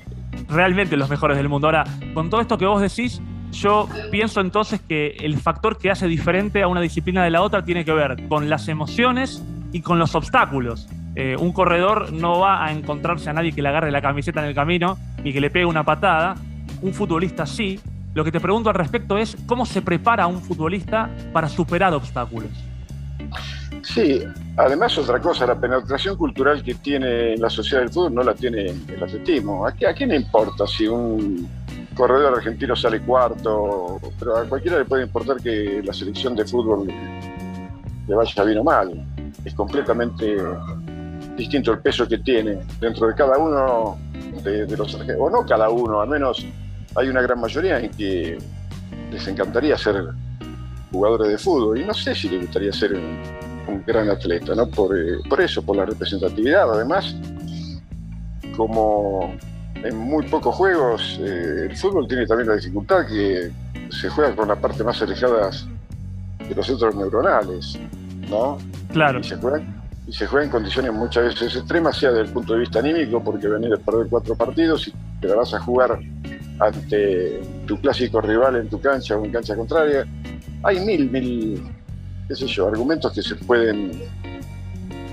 realmente 0.49 0.97
los 0.97 1.09
mejores 1.09 1.37
del 1.37 1.49
mundo. 1.49 1.67
Ahora, 1.67 1.83
con 2.13 2.29
todo 2.29 2.41
esto 2.41 2.57
que 2.57 2.65
vos 2.65 2.81
decís, 2.81 3.21
yo 3.51 3.87
pienso 4.11 4.41
entonces 4.41 4.81
que 4.81 5.15
el 5.19 5.37
factor 5.37 5.77
que 5.77 5.91
hace 5.91 6.07
diferente 6.07 6.63
a 6.63 6.67
una 6.67 6.81
disciplina 6.81 7.23
de 7.23 7.29
la 7.29 7.41
otra 7.41 7.63
tiene 7.63 7.85
que 7.85 7.93
ver 7.93 8.27
con 8.27 8.49
las 8.49 8.67
emociones 8.67 9.43
y 9.71 9.81
con 9.81 9.99
los 9.99 10.15
obstáculos. 10.15 10.87
Eh, 11.15 11.35
un 11.37 11.51
corredor 11.51 12.11
no 12.11 12.39
va 12.39 12.65
a 12.65 12.71
encontrarse 12.71 13.29
a 13.29 13.33
nadie 13.33 13.51
que 13.51 13.61
le 13.61 13.69
agarre 13.69 13.91
la 13.91 14.01
camiseta 14.01 14.41
en 14.41 14.47
el 14.47 14.55
camino 14.55 14.97
y 15.23 15.31
que 15.31 15.39
le 15.39 15.49
pegue 15.49 15.65
una 15.65 15.83
patada. 15.83 16.35
Un 16.81 16.93
futbolista 16.93 17.45
sí. 17.45 17.79
Lo 18.13 18.23
que 18.23 18.31
te 18.31 18.39
pregunto 18.39 18.69
al 18.69 18.75
respecto 18.75 19.17
es 19.17 19.37
cómo 19.45 19.65
se 19.65 19.81
prepara 19.81 20.27
un 20.27 20.41
futbolista 20.41 21.09
para 21.31 21.49
superar 21.49 21.93
obstáculos. 21.93 22.49
Sí, 23.83 24.23
además 24.57 24.98
otra 24.98 25.19
cosa, 25.19 25.45
la 25.45 25.60
penetración 25.60 26.15
cultural 26.15 26.63
que 26.63 26.75
tiene 26.75 27.38
la 27.38 27.50
sociedad 27.50 27.81
del 27.81 27.91
fútbol 27.91 28.13
no 28.13 28.24
la 28.24 28.33
tiene 28.33 28.65
el 28.65 29.03
atletismo. 29.03 29.65
¿A, 29.65 29.74
qué, 29.74 29.88
¿A 29.88 29.93
quién 29.93 30.10
le 30.10 30.17
importa 30.17 30.67
si 30.67 30.88
un 30.88 31.48
corredor 31.95 32.38
argentino 32.38 32.75
sale 32.75 33.01
cuarto? 33.01 34.00
Pero 34.19 34.38
a 34.38 34.43
cualquiera 34.45 34.79
le 34.79 34.86
puede 34.86 35.03
importar 35.03 35.38
que 35.41 35.81
la 35.83 35.93
selección 35.93 36.36
de 36.36 36.45
fútbol 36.45 36.88
le 38.07 38.15
vaya 38.15 38.43
bien 38.43 38.57
o 38.60 38.63
mal. 38.63 39.05
Es 39.43 39.53
completamente 39.53 40.38
distinto 41.36 41.72
el 41.72 41.79
peso 41.79 42.07
que 42.07 42.19
tiene 42.19 42.60
dentro 42.79 43.07
de 43.07 43.15
cada 43.15 43.38
uno 43.38 43.98
de, 44.43 44.65
de 44.65 44.77
los 44.77 44.93
argentinos, 44.93 45.22
o 45.22 45.29
no 45.29 45.45
cada 45.45 45.69
uno, 45.69 46.01
al 46.01 46.10
menos 46.10 46.45
hay 46.95 47.07
una 47.07 47.22
gran 47.22 47.39
mayoría 47.39 47.79
en 47.79 47.89
que 47.91 48.38
les 49.12 49.27
encantaría 49.27 49.77
ser 49.77 50.05
jugadores 50.91 51.29
de 51.29 51.38
fútbol 51.38 51.79
y 51.79 51.86
no 51.86 51.93
sé 51.93 52.13
si 52.13 52.29
le 52.29 52.38
gustaría 52.38 52.72
ser 52.72 53.00
un, 53.67 53.84
gran 53.86 54.10
atleta, 54.10 54.55
¿no? 54.55 54.67
Por, 54.67 54.98
eh, 54.98 55.17
por, 55.29 55.41
eso, 55.41 55.62
por 55.62 55.75
la 55.75 55.86
representatividad. 55.86 56.72
Además, 56.72 57.15
como 58.55 59.34
en 59.84 59.98
muy 59.98 60.25
pocos 60.27 60.55
juegos, 60.55 61.20
eh, 61.22 61.67
el 61.70 61.75
fútbol 61.75 62.08
tiene 62.08 62.25
también 62.25 62.50
la 62.50 62.55
dificultad 62.55 63.05
que 63.08 63.51
se 63.89 64.10
juega 64.10 64.36
con 64.36 64.48
la 64.48 64.55
parte 64.55 64.84
más 64.84 65.01
alejada 65.01 65.51
de 66.48 66.55
los 66.55 66.65
centros 66.65 66.96
neuronales, 66.96 67.77
¿no? 68.29 68.58
Claro. 68.91 69.20
Y 69.20 69.24
se 69.24 69.36
juega, 69.36 69.62
y 70.08 70.13
se 70.13 70.27
juega 70.27 70.46
en 70.46 70.51
condiciones 70.51 70.93
muchas 70.93 71.25
veces 71.25 71.55
extremas, 71.55 71.98
sea 71.98 72.12
desde 72.12 72.27
el 72.27 72.34
punto 72.34 72.53
de 72.53 72.60
vista 72.60 72.79
anímico, 72.79 73.24
porque 73.24 73.48
venís 73.48 73.74
a 73.74 73.77
perder 73.77 74.08
cuatro 74.10 74.36
partidos 74.36 74.88
y 74.88 74.93
te 75.22 75.27
vas 75.27 75.53
a 75.53 75.60
jugar 75.60 76.00
ante 76.60 77.41
tu 77.65 77.79
clásico 77.79 78.22
rival 78.22 78.55
en 78.58 78.70
tu 78.70 78.79
cancha 78.79 79.17
o 79.17 79.25
en 79.25 79.32
cancha 79.32 79.55
contraria. 79.55 80.05
Hay 80.63 80.79
mil, 80.79 81.10
mil, 81.10 81.63
qué 82.33 82.47
sé 82.47 82.47
yo, 82.47 82.67
argumentos 82.67 83.13
que 83.13 83.21
se 83.21 83.35
pueden 83.35 83.91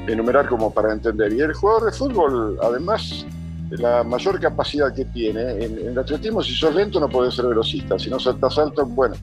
enumerar 0.06 0.48
como 0.48 0.72
para 0.72 0.92
entender. 0.92 1.32
Y 1.32 1.40
el 1.40 1.52
jugador 1.52 1.90
de 1.90 1.92
fútbol, 1.92 2.58
además, 2.62 3.26
la 3.70 4.02
mayor 4.02 4.40
capacidad 4.40 4.94
que 4.94 5.04
tiene, 5.04 5.64
en, 5.64 5.78
el 5.88 5.98
atletismo 5.98 6.42
si 6.42 6.54
sos 6.54 6.74
lento 6.74 6.98
no 6.98 7.08
podés 7.08 7.34
ser 7.34 7.46
velocista, 7.46 7.98
si 7.98 8.08
no 8.08 8.18
saltas 8.18 8.56
alto, 8.58 8.86
bueno. 8.86 9.14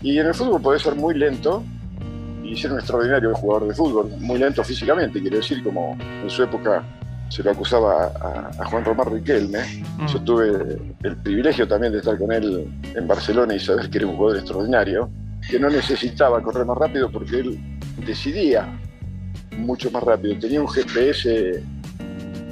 Y 0.00 0.18
en 0.18 0.26
el 0.26 0.34
fútbol 0.34 0.62
podés 0.62 0.82
ser 0.82 0.94
muy 0.94 1.14
lento 1.14 1.64
y 2.44 2.56
ser 2.56 2.72
un 2.72 2.78
extraordinario 2.78 3.34
jugador 3.34 3.68
de 3.68 3.74
fútbol, 3.74 4.10
muy 4.18 4.38
lento 4.38 4.62
físicamente, 4.62 5.20
quiero 5.20 5.38
decir, 5.38 5.64
como 5.64 5.96
en 6.00 6.30
su 6.30 6.44
época 6.44 6.84
se 7.28 7.42
lo 7.42 7.50
acusaba 7.50 8.12
a, 8.58 8.64
Juan 8.66 8.84
Román 8.84 9.10
Riquelme. 9.10 9.58
Mm. 9.98 10.06
Yo 10.06 10.20
tuve 10.20 10.78
el 11.02 11.16
privilegio 11.16 11.66
también 11.66 11.92
de 11.92 11.98
estar 11.98 12.16
con 12.18 12.30
él 12.30 12.72
en 12.94 13.08
Barcelona 13.08 13.54
y 13.54 13.58
saber 13.58 13.90
que 13.90 13.98
era 13.98 14.06
un 14.06 14.16
jugador 14.16 14.38
extraordinario, 14.38 15.10
que 15.48 15.58
no 15.58 15.68
necesitaba 15.68 16.42
correr 16.42 16.64
más 16.64 16.78
rápido 16.78 17.10
porque 17.10 17.40
él 17.40 17.60
decidía 18.06 18.78
mucho 19.56 19.90
más 19.90 20.02
rápido, 20.02 20.38
tenía 20.38 20.60
un 20.60 20.68
GPS 20.68 21.62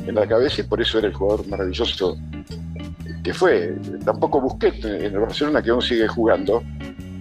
en 0.06 0.14
la 0.14 0.26
cabeza 0.26 0.60
y 0.60 0.64
por 0.64 0.80
eso 0.80 0.98
era 0.98 1.08
el 1.08 1.14
jugador 1.14 1.46
maravilloso 1.48 2.18
que 3.22 3.34
fue. 3.34 3.76
Tampoco 4.04 4.40
Busquets 4.40 4.84
en 4.84 5.14
el 5.14 5.18
Barcelona, 5.18 5.62
que 5.62 5.70
aún 5.70 5.82
sigue 5.82 6.08
jugando, 6.08 6.62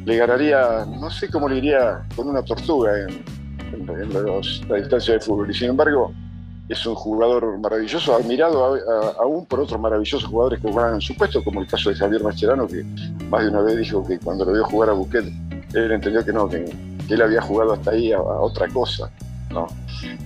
le 0.05 0.17
ganaría, 0.17 0.85
no 0.85 1.09
sé 1.09 1.29
cómo 1.29 1.47
le 1.49 1.57
iría 1.57 2.03
con 2.15 2.27
una 2.27 2.41
tortuga 2.41 2.91
en, 2.99 3.23
la 4.67 4.75
distancia 4.77 5.13
de 5.13 5.19
fútbol. 5.19 5.51
Y 5.51 5.53
sin 5.53 5.69
embargo, 5.69 6.13
es 6.67 6.85
un 6.85 6.95
jugador 6.95 7.57
maravilloso, 7.59 8.15
admirado 8.15 8.77
aún 9.19 9.45
por 9.45 9.59
otros 9.61 9.79
maravillosos 9.79 10.25
jugadores 10.25 10.59
que 10.59 10.71
juegan 10.71 10.95
en 10.95 11.01
su 11.01 11.15
puesto, 11.15 11.43
como 11.43 11.61
el 11.61 11.67
caso 11.67 11.89
de 11.89 11.95
Javier 11.95 12.23
Mascherano, 12.23 12.67
que 12.67 12.83
más 13.29 13.43
de 13.43 13.49
una 13.49 13.61
vez 13.61 13.77
dijo 13.77 14.05
que 14.05 14.19
cuando 14.19 14.45
lo 14.45 14.53
vio 14.53 14.63
jugar 14.65 14.89
a 14.89 14.93
Busquets, 14.93 15.31
él 15.73 15.91
entendió 15.91 16.23
que 16.23 16.33
no, 16.33 16.49
que, 16.49 16.65
él 17.09 17.21
había 17.21 17.41
jugado 17.41 17.73
hasta 17.73 17.91
ahí 17.91 18.11
a, 18.11 18.21
otra 18.21 18.67
cosa. 18.67 19.09
¿no? 19.51 19.67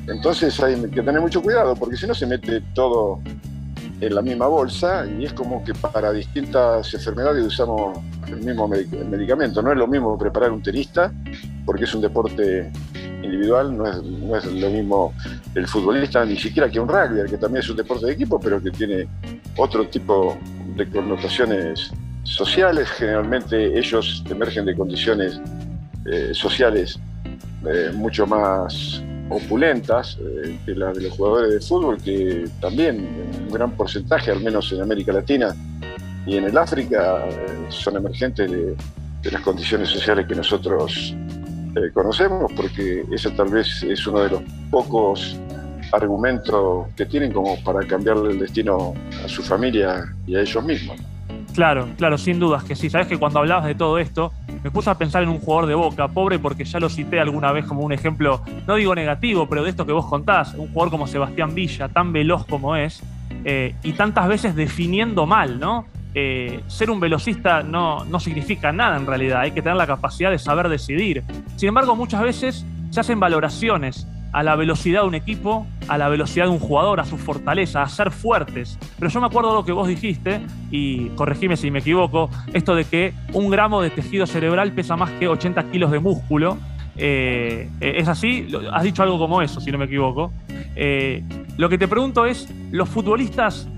Entonces 0.07 0.59
hay 0.62 0.75
que 0.89 1.01
tener 1.01 1.21
mucho 1.21 1.41
cuidado, 1.41 1.75
porque 1.75 1.95
si 1.95 2.05
no 2.05 2.13
se 2.13 2.25
mete 2.25 2.62
todo 2.73 3.21
en 4.01 4.15
la 4.15 4.21
misma 4.21 4.47
bolsa 4.47 5.05
y 5.05 5.25
es 5.25 5.33
como 5.33 5.63
que 5.63 5.73
para 5.73 6.12
distintas 6.12 6.93
enfermedades 6.93 7.45
usamos 7.45 7.97
el 8.27 8.41
mismo 8.41 8.67
medicamento. 8.67 9.62
No 9.62 9.71
es 9.71 9.77
lo 9.77 9.88
mismo 9.88 10.17
preparar 10.17 10.51
un 10.51 10.62
tenista, 10.62 11.12
porque 11.65 11.85
es 11.85 11.93
un 11.95 12.01
deporte 12.01 12.71
individual, 13.23 13.77
no 13.77 13.88
es, 13.88 14.03
no 14.03 14.35
es 14.35 14.45
lo 14.45 14.69
mismo 14.69 15.13
el 15.55 15.67
futbolista 15.67 16.25
ni 16.25 16.38
siquiera 16.38 16.69
que 16.69 16.79
un 16.79 16.88
rugby, 16.88 17.29
que 17.29 17.38
también 17.38 17.63
es 17.63 17.69
un 17.69 17.77
deporte 17.77 18.07
de 18.07 18.13
equipo, 18.13 18.39
pero 18.39 18.62
que 18.62 18.71
tiene 18.71 19.07
otro 19.55 19.88
tipo 19.88 20.38
de 20.75 20.89
connotaciones 20.89 21.91
sociales. 22.24 22.89
Generalmente 22.89 23.77
ellos 23.77 24.24
emergen 24.30 24.65
de 24.65 24.75
condiciones 24.75 25.39
eh, 26.06 26.34
sociales 26.34 27.00
eh, 27.65 27.92
mucho 27.94 28.27
más 28.27 29.01
opulentas 29.30 30.18
eh, 30.20 30.60
que 30.65 30.75
las 30.75 30.96
de 30.96 31.03
los 31.03 31.13
jugadores 31.13 31.53
de 31.53 31.62
fútbol, 31.62 31.98
que 31.98 32.46
también 32.60 33.08
un 33.48 33.53
gran 33.53 33.72
porcentaje, 33.72 34.32
al 34.32 34.42
menos 34.42 34.72
en 34.72 34.82
América 34.82 35.13
Latina 35.13 35.56
y 36.25 36.38
en 36.38 36.46
el 36.46 36.58
África, 36.58 37.25
son 37.70 37.98
emergentes 37.98 38.51
de, 38.51 38.75
de 39.22 39.32
las 39.32 39.42
condiciones 39.42 39.89
sociales 39.89 40.25
que 40.27 40.36
nosotros 40.36 41.15
conocemos, 41.94 42.51
porque 42.56 43.03
ese 43.12 43.32
tal 43.32 43.50
vez 43.50 43.82
es 43.84 44.06
uno 44.06 44.22
de 44.22 44.30
los 44.30 44.42
pocos 44.70 45.36
argumentos 45.92 46.88
que 46.96 47.06
tienen 47.06 47.32
como 47.32 47.62
para 47.63 47.86
cambiarle 47.88 48.32
el 48.32 48.39
destino 48.39 48.94
a 49.24 49.27
su 49.27 49.42
familia 49.42 50.13
y 50.27 50.36
a 50.36 50.42
ellos 50.42 50.63
mismos. 50.63 50.98
Claro, 51.53 51.88
claro, 51.98 52.17
sin 52.17 52.39
dudas 52.39 52.63
que 52.63 52.75
sí. 52.75 52.89
Sabes 52.89 53.07
que 53.07 53.17
cuando 53.17 53.39
hablabas 53.39 53.65
de 53.65 53.75
todo 53.75 54.00
esto, 54.00 54.33
me 54.63 54.72
puse 54.72 54.89
a 54.89 54.95
pensar 54.95 55.24
en 55.24 55.29
un 55.29 55.39
jugador 55.39 55.67
de 55.67 55.75
boca, 55.75 56.07
pobre 56.07 56.39
porque 56.39 56.65
ya 56.65 56.79
lo 56.79 56.89
cité 56.89 57.19
alguna 57.19 57.51
vez 57.51 57.65
como 57.65 57.81
un 57.81 57.93
ejemplo, 57.93 58.41
no 58.65 58.75
digo 58.75 58.95
negativo, 58.95 59.48
pero 59.48 59.63
de 59.63 59.69
esto 59.69 59.86
que 59.86 59.91
vos 59.91 60.07
contás, 60.07 60.55
un 60.55 60.69
jugador 60.69 60.89
como 60.89 61.05
Sebastián 61.07 61.53
Villa, 61.53 61.89
tan 61.89 62.12
veloz 62.12 62.45
como 62.48 62.75
es, 62.75 63.03
eh, 63.45 63.75
y 63.83 63.93
tantas 63.93 64.27
veces 64.27 64.55
definiendo 64.55 65.25
mal, 65.27 65.60
¿no? 65.60 65.86
Eh, 66.15 66.62
ser 66.67 66.89
un 66.91 67.00
velocista 67.00 67.63
no, 67.63 68.05
no 68.05 68.19
significa 68.19 68.72
nada 68.72 68.98
en 68.98 69.05
realidad, 69.05 69.41
hay 69.41 69.51
que 69.51 69.62
tener 69.62 69.77
la 69.77 69.88
capacidad 69.88 70.31
de 70.31 70.39
saber 70.39 70.69
decidir. 70.69 71.24
Sin 71.55 71.69
embargo, 71.69 71.95
muchas 71.95 72.22
veces 72.22 72.65
se 72.89 73.00
hacen 73.00 73.19
valoraciones 73.19 74.07
a 74.33 74.41
la 74.41 74.55
velocidad 74.55 75.01
de 75.03 75.07
un 75.07 75.15
equipo, 75.15 75.67
a 75.87 75.97
la 75.97 76.09
velocidad 76.09 76.45
de 76.45 76.51
un 76.51 76.59
jugador, 76.59 76.99
a 76.99 77.05
su 77.05 77.17
fortaleza, 77.17 77.83
a 77.83 77.87
ser 77.87 78.11
fuertes. 78.11 78.79
Pero 78.97 79.09
yo 79.09 79.21
me 79.21 79.27
acuerdo 79.27 79.53
lo 79.53 79.63
que 79.63 79.71
vos 79.71 79.87
dijiste, 79.87 80.41
y 80.71 81.09
corregime 81.09 81.55
si 81.55 81.69
me 81.69 81.79
equivoco, 81.79 82.29
esto 82.51 82.75
de 82.75 82.85
que 82.85 83.13
un 83.31 83.49
gramo 83.49 83.81
de 83.81 83.91
tejido 83.91 84.25
cerebral 84.25 84.73
pesa 84.73 84.97
más 84.97 85.11
que 85.11 85.27
80 85.27 85.71
kilos 85.71 85.91
de 85.91 85.99
músculo. 85.99 86.57
Eh, 86.97 87.69
¿Es 87.79 88.07
así? 88.07 88.47
Has 88.71 88.83
dicho 88.83 89.03
algo 89.03 89.19
como 89.19 89.41
eso, 89.41 89.61
si 89.61 89.71
no 89.71 89.77
me 89.77 89.85
equivoco. 89.85 90.33
Eh, 90.75 91.23
lo 91.57 91.69
que 91.69 91.77
te 91.77 91.87
pregunto 91.87 92.25
es, 92.25 92.49
¿los 92.71 92.89
futbolistas 92.89 93.69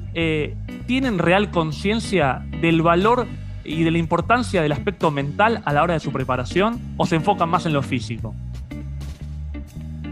tienen 0.88 1.18
real 1.20 1.52
conciencia 1.52 2.46
del 2.62 2.82
valor 2.82 3.28
y 3.66 3.84
de 3.84 3.92
la 3.92 3.98
importancia 3.98 4.62
del 4.62 4.72
aspecto 4.72 5.12
mental 5.12 5.62
a 5.66 5.74
la 5.74 5.84
hora 5.84 5.96
de 5.96 6.00
su 6.00 6.14
preparación 6.14 6.80
o 6.96 7.06
se 7.06 7.18
enfocan 7.18 7.50
más 7.50 7.66
en 7.66 7.74
lo 7.74 7.82
físico? 7.82 8.34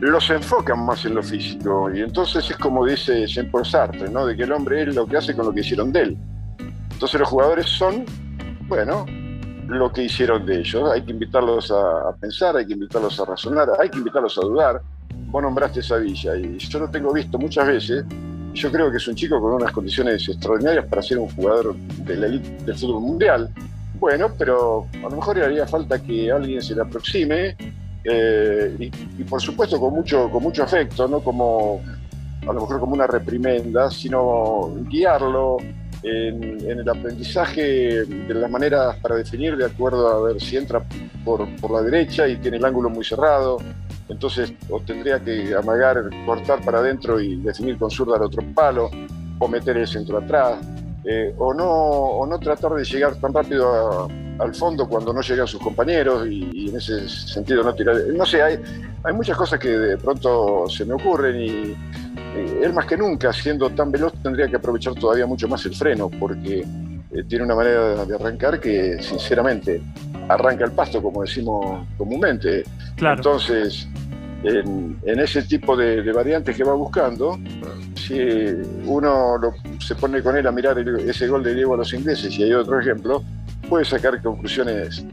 Los 0.04 0.30
enfocan 0.30 0.86
más 0.86 1.06
en 1.06 1.16
lo 1.16 1.24
físico 1.24 1.90
y 1.94 2.02
entonces 2.02 2.50
es 2.50 2.58
como 2.58 2.86
dice 2.86 3.26
Jean-Paul 3.26 3.66
Sartre, 3.66 4.10
¿no? 4.10 4.26
de 4.26 4.36
que 4.36 4.44
el 4.44 4.52
hombre 4.52 4.84
es 4.84 4.94
lo 4.94 5.08
que 5.08 5.16
hace 5.16 5.34
con 5.34 5.46
lo 5.46 5.54
que 5.54 5.62
hicieron 5.62 5.94
de 5.94 6.02
él. 6.02 6.18
Entonces 6.92 7.22
los 7.22 7.30
jugadores 7.30 7.70
son, 7.70 8.04
bueno, 8.68 9.06
lo 9.68 9.94
que 9.94 10.04
hicieron 10.04 10.46
de 10.46 10.60
ellos. 10.60 10.92
Hay 10.92 11.04
que 11.04 11.12
invitarlos 11.12 11.72
a, 11.72 12.10
a 12.10 12.16
pensar, 12.20 12.58
hay 12.58 12.68
que 12.68 12.74
invitarlos 12.74 13.18
a 13.22 13.26
razonar, 13.26 13.70
hay 13.80 13.90
que 13.90 14.00
invitarlos 14.00 14.38
a 14.38 14.42
dudar. 14.42 14.82
Vos 15.28 15.42
nombraste 15.42 15.80
esa 15.80 15.96
villa 15.96 16.36
y 16.36 16.58
yo 16.58 16.80
lo 16.80 16.90
tengo 16.90 17.14
visto 17.14 17.40
muchas 17.40 17.66
veces 17.66 18.06
yo 18.54 18.72
creo 18.72 18.92
que 18.92 18.98
es 18.98 19.08
un 19.08 19.16
chico 19.16 19.42
con 19.42 19.54
unas 19.54 19.72
condiciones 19.72 20.28
extraordinarias 20.28 20.86
para 20.86 21.02
ser 21.02 21.18
un 21.18 21.30
jugador 21.30 21.76
de 21.76 22.16
la 22.16 22.28
elite 22.28 22.50
del 22.66 22.76
fútbol 22.76 23.02
mundial. 23.02 23.50
Bueno, 24.00 24.28
pero 24.38 24.88
a 24.94 25.10
lo 25.10 25.16
mejor 25.16 25.40
haría 25.42 25.66
falta 25.66 26.02
que 26.02 26.32
alguien 26.32 26.62
se 26.62 26.76
le 26.76 26.82
aproxime 26.82 27.56
eh, 28.04 28.76
y, 28.80 29.24
por 29.24 29.42
supuesto 29.42 29.80
con 29.80 29.94
mucho, 29.94 30.30
con 30.30 30.44
mucho 30.44 30.64
afecto, 30.64 31.08
no 31.08 31.22
como 31.22 31.82
a 32.42 32.48
lo 32.48 32.62
mejor 32.62 32.80
como 32.80 32.94
una 32.94 33.08
reprimenda, 33.08 33.90
sino 33.90 34.74
guiarlo 34.90 35.58
en, 36.04 36.60
el 36.70 36.90
aprendizaje 36.90 38.04
de 38.04 38.34
las 38.34 38.52
maneras 38.52 38.98
para 38.98 39.16
definir 39.16 39.56
de 39.56 39.66
acuerdo 39.66 40.10
a 40.10 40.22
ver 40.28 40.42
si 40.42 40.58
entra 40.58 40.84
por, 41.24 41.48
por 41.58 41.72
la 41.72 41.82
derecha 41.82 42.28
y 42.28 42.38
tiene 42.38 42.58
el 42.58 42.66
ángulo 42.66 42.90
muy 42.90 43.06
cerrado, 43.06 43.58
entonces 44.10 44.54
o 44.70 44.82
tendría 44.82 45.20
que 45.20 45.54
amagar, 45.56 46.10
cortar 46.26 46.62
para 46.64 46.80
adentro 46.80 47.22
y 47.22 47.38
definir 47.38 47.78
con 47.78 47.90
zurda 47.90 48.18
al 48.18 48.24
otro 48.24 48.44
palo, 48.54 48.90
o 49.40 49.48
meter 49.48 49.78
el 49.78 49.88
centro 49.88 50.18
atrás, 50.18 50.58
eh, 51.06 51.34
o, 51.38 51.54
no, 51.54 51.70
o 51.70 52.26
no 52.26 52.40
tratar 52.40 52.74
de 52.74 52.84
llegar 52.84 53.16
tan 53.16 53.34
rápido 53.34 54.08
al 54.40 54.54
fondo 54.56 54.88
cuando 54.88 55.14
no 55.14 55.22
llegan 55.22 55.48
sus 55.48 55.62
compañeros 55.62 56.28
y, 56.28 56.70
en 56.70 56.78
ese 56.78 57.08
sentido 57.08 57.64
no 57.64 57.74
tirar. 57.74 57.98
No 58.16 58.26
sé, 58.26 58.42
hay, 58.42 58.60
hay 59.04 59.14
muchas 59.14 59.38
cosas 59.38 59.60
que 59.60 59.70
de 59.70 59.98
pronto 59.98 60.66
se 60.68 60.86
me 60.86 60.94
ocurren 60.94 61.40
y 61.40 61.76
él 62.36 62.74
más 62.74 62.86
que 62.86 62.98
nunca, 62.98 63.32
siendo 63.32 63.70
tan 63.70 63.92
veloz, 63.92 64.14
tendría 64.22 64.48
que 64.48 64.56
aprovechar 64.56 64.96
todavía 64.96 65.26
mucho 65.26 65.48
más 65.48 65.66
el 65.66 65.76
freno 65.76 66.10
porque 66.10 66.60
eh, 66.60 67.24
tiene 67.28 67.46
una 67.46 67.56
manera 67.56 68.06
de 68.06 68.16
arrancar 68.16 68.60
que 68.60 69.02
sinceramente 69.02 69.82
arranca 70.28 70.66
el 70.66 70.72
pasto, 70.72 71.02
como 71.02 71.22
decimos 71.22 71.86
comúnmente. 71.98 72.64
Entonces, 72.98 73.88
en, 74.44 75.00
ese 75.06 75.44
tipo 75.44 75.76
de, 75.76 76.12
variantes 76.12 76.56
que 76.56 76.64
va 76.64 76.74
buscando, 76.74 77.38
si 77.96 78.20
uno 78.86 79.40
se 79.80 79.96
pone 79.96 80.22
con 80.22 80.36
él 80.36 80.48
a 80.48 80.52
mirar 80.52 80.78
ese 80.80 81.28
gol 81.28 81.44
de 81.44 81.54
Diego 81.54 81.76
a 81.76 81.78
los 81.78 81.94
ingleses 81.94 82.38
y 82.38 82.44
hay 82.44 82.54
otro 82.54 82.80
ejemplo, 82.80 83.24
puede 83.74 83.86
sacar 83.86 84.22
conclusiones 84.22 85.04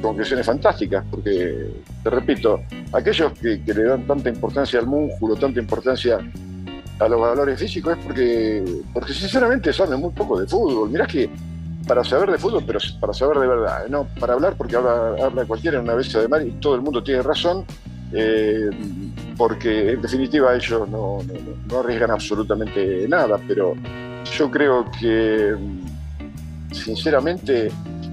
conclusiones 0.00 0.46
fantásticas, 0.46 1.04
porque, 1.10 1.74
te 2.02 2.08
repito, 2.08 2.62
aquellos 2.90 3.34
que, 3.34 3.60
le 3.66 3.82
dan 3.82 4.06
tanta 4.06 4.30
importancia 4.30 4.80
al 4.80 4.86
músculo, 4.86 5.36
tanta 5.36 5.60
importancia 5.60 6.20
a 7.00 7.06
los 7.06 7.20
valores 7.20 7.60
físicos, 7.60 7.98
es 7.98 8.02
porque, 8.02 8.64
porque 8.94 9.12
sinceramente 9.12 9.74
saben 9.74 10.00
muy 10.00 10.10
poco 10.12 10.40
de 10.40 10.46
fútbol. 10.46 10.88
Mirá 10.88 11.06
que 11.06 11.28
para 11.86 12.02
saber 12.02 12.30
de 12.30 12.38
fútbol, 12.38 12.64
pero 12.66 12.78
para 12.98 13.12
saber 13.12 13.36
de 13.36 13.46
verdad, 13.46 13.88
no 13.90 14.08
para 14.18 14.32
hablar 14.32 14.54
porque 14.56 14.76
habla, 14.76 15.22
habla 15.22 15.44
cualquiera 15.44 15.76
en 15.76 15.84
una 15.84 15.96
vez 15.96 16.10
de 16.10 16.26
mar 16.26 16.40
y 16.46 16.52
todo 16.52 16.76
el 16.76 16.80
mundo 16.80 17.04
tiene 17.04 17.20
razón, 17.20 17.66
eh, 18.14 18.70
porque 19.36 19.90
en 19.90 20.00
definitiva 20.00 20.54
ellos 20.54 20.88
no, 20.88 21.18
no, 21.68 21.78
arriesgan 21.78 22.10
absolutamente 22.10 23.06
nada, 23.06 23.38
pero 23.46 23.74
yo 24.32 24.50
creo 24.50 24.90
que 24.98 25.54
sinceramente 26.74 27.70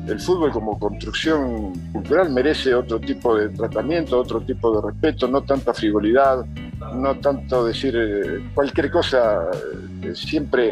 el 0.07 0.19
fútbol 0.19 0.51
como 0.51 0.77
construcción 0.79 1.73
cultural 1.91 2.31
merece 2.31 2.73
otro 2.73 2.99
tipo 2.99 3.35
de 3.35 3.49
tratamiento, 3.49 4.19
otro 4.19 4.41
tipo 4.41 4.75
de 4.75 4.87
respeto, 4.91 5.27
no 5.27 5.41
tanta 5.43 5.73
frivolidad, 5.73 6.45
no 6.95 7.15
tanto 7.17 7.65
decir 7.65 7.95
eh, 7.95 8.49
cualquier 8.53 8.89
cosa, 8.91 9.49
eh, 10.01 10.13
siempre 10.15 10.71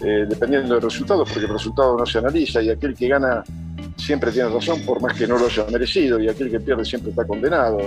eh, 0.00 0.26
dependiendo 0.28 0.74
del 0.74 0.82
resultado, 0.82 1.24
porque 1.24 1.46
el 1.46 1.48
resultado 1.48 1.96
no 1.96 2.06
se 2.06 2.18
analiza 2.18 2.62
y 2.62 2.70
aquel 2.70 2.94
que 2.94 3.08
gana 3.08 3.42
siempre 3.96 4.30
tiene 4.30 4.50
razón 4.50 4.80
por 4.84 5.00
más 5.00 5.14
que 5.14 5.26
no 5.26 5.38
lo 5.38 5.46
haya 5.46 5.64
merecido 5.70 6.20
y 6.20 6.28
aquel 6.28 6.50
que 6.50 6.60
pierde 6.60 6.84
siempre 6.84 7.10
está 7.10 7.26
condenado. 7.26 7.78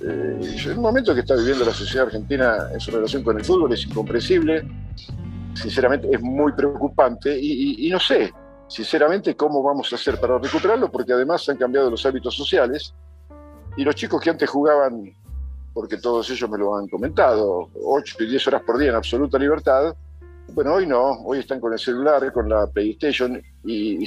el 0.00 0.78
momento 0.78 1.14
que 1.14 1.20
está 1.20 1.34
viviendo 1.34 1.64
la 1.64 1.72
sociedad 1.72 2.06
argentina 2.06 2.56
en 2.72 2.80
su 2.80 2.90
relación 2.90 3.22
con 3.22 3.38
el 3.38 3.44
fútbol 3.44 3.72
es 3.72 3.86
incomprensible, 3.86 4.66
sinceramente 5.54 6.08
es 6.12 6.20
muy 6.20 6.52
preocupante 6.52 7.38
y 7.40 7.88
no 7.90 7.98
sé, 7.98 8.30
sinceramente, 8.68 9.36
cómo 9.36 9.62
vamos 9.62 9.92
a 9.92 9.96
hacer 9.96 10.18
para 10.20 10.38
recuperarlo, 10.38 10.90
porque 10.90 11.12
además 11.12 11.48
han 11.48 11.56
cambiado 11.56 11.90
los 11.90 12.04
hábitos 12.06 12.34
sociales 12.34 12.94
y 13.76 13.84
los 13.84 13.94
chicos 13.94 14.20
que 14.20 14.30
antes 14.30 14.48
jugaban, 14.48 15.14
porque 15.72 15.98
todos 15.98 16.28
ellos 16.30 16.48
me 16.50 16.58
lo 16.58 16.76
han 16.76 16.88
comentado, 16.88 17.68
8 17.84 18.16
y 18.20 18.26
10 18.26 18.46
horas 18.48 18.62
por 18.62 18.78
día 18.78 18.90
en 18.90 18.96
absoluta 18.96 19.38
libertad, 19.38 19.94
bueno, 20.52 20.74
hoy 20.74 20.86
no, 20.86 21.10
hoy 21.24 21.40
están 21.40 21.60
con 21.60 21.72
el 21.72 21.78
celular, 21.78 22.32
con 22.32 22.48
la 22.48 22.66
PlayStation 22.66 23.40
y, 23.64 24.06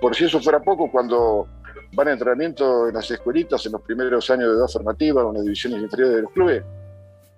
por 0.00 0.14
si 0.14 0.24
eso 0.24 0.40
fuera 0.40 0.60
poco, 0.60 0.90
cuando 0.90 1.46
van 1.92 2.08
a 2.08 2.12
entrenamiento 2.12 2.88
en 2.88 2.94
las 2.94 3.10
escuelitas 3.10 3.64
en 3.66 3.72
los 3.72 3.82
primeros 3.82 4.28
años 4.30 4.48
de 4.48 4.56
edad 4.56 4.66
formativa 4.66 5.22
en 5.22 5.34
las 5.34 5.44
divisiones 5.44 5.82
inferiores 5.82 6.16
de 6.16 6.22
los 6.22 6.32
clubes, 6.32 6.64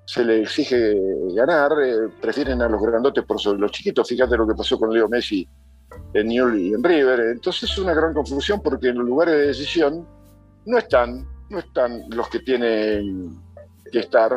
se 0.04 0.24
les 0.24 0.42
exige 0.42 0.94
ganar, 1.34 1.72
eh, 1.84 2.08
prefieren 2.20 2.62
a 2.62 2.68
los 2.68 2.80
grandotes 2.80 3.24
por 3.24 3.40
sobre 3.40 3.58
los 3.58 3.72
chiquitos. 3.72 4.08
Fíjate 4.08 4.36
lo 4.36 4.46
que 4.46 4.54
pasó 4.54 4.78
con 4.78 4.92
Leo 4.92 5.08
Messi 5.08 5.46
en 6.16 6.28
Newell 6.28 6.58
y 6.58 6.74
en 6.74 6.82
River. 6.82 7.20
Entonces 7.32 7.70
es 7.70 7.78
una 7.78 7.94
gran 7.94 8.14
confusión 8.14 8.60
porque 8.62 8.88
en 8.88 8.98
los 8.98 9.06
lugares 9.06 9.34
de 9.34 9.46
decisión 9.48 10.06
no 10.64 10.78
están, 10.78 11.26
no 11.50 11.58
están 11.58 12.04
los 12.10 12.28
que 12.28 12.40
tienen 12.40 13.38
que 13.92 14.00
estar. 14.00 14.32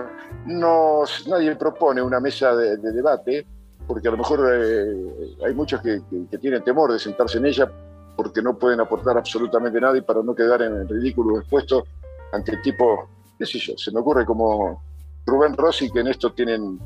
No, 0.46 1.04
nadie 1.28 1.56
propone 1.56 2.02
una 2.02 2.20
mesa 2.20 2.56
de, 2.56 2.78
debate 2.78 3.46
porque 3.88 4.08
a 4.08 4.12
lo 4.12 4.18
mejor 4.18 4.48
eh, 4.54 5.36
hay 5.46 5.54
muchos 5.54 5.82
que, 5.82 6.02
tienen 6.40 6.64
temor 6.64 6.92
de 6.92 7.00
sentarse 7.00 7.40
en 7.40 7.46
ella 7.46 7.72
porque 8.16 8.42
no 8.42 8.58
pueden 8.58 8.82
aportar 8.82 9.18
absolutamente 9.18 9.80
nada 9.80 9.98
y 9.98 10.02
para 10.02 10.22
no 10.22 10.36
quedar 10.36 10.62
en 10.62 10.88
ridículo 10.88 11.40
expuesto 11.40 11.88
ante 12.32 12.58
tipo, 12.58 13.08
qué 13.40 13.46
sé 13.46 13.58
yo, 13.58 13.78
se 13.78 13.92
me 13.92 14.02
ocurre 14.02 14.26
como 14.26 14.84
Rubén 15.26 15.56
Rossi 15.56 15.90
que 15.90 16.02
en 16.02 16.08
esto 16.10 16.34
tienen, 16.34 16.78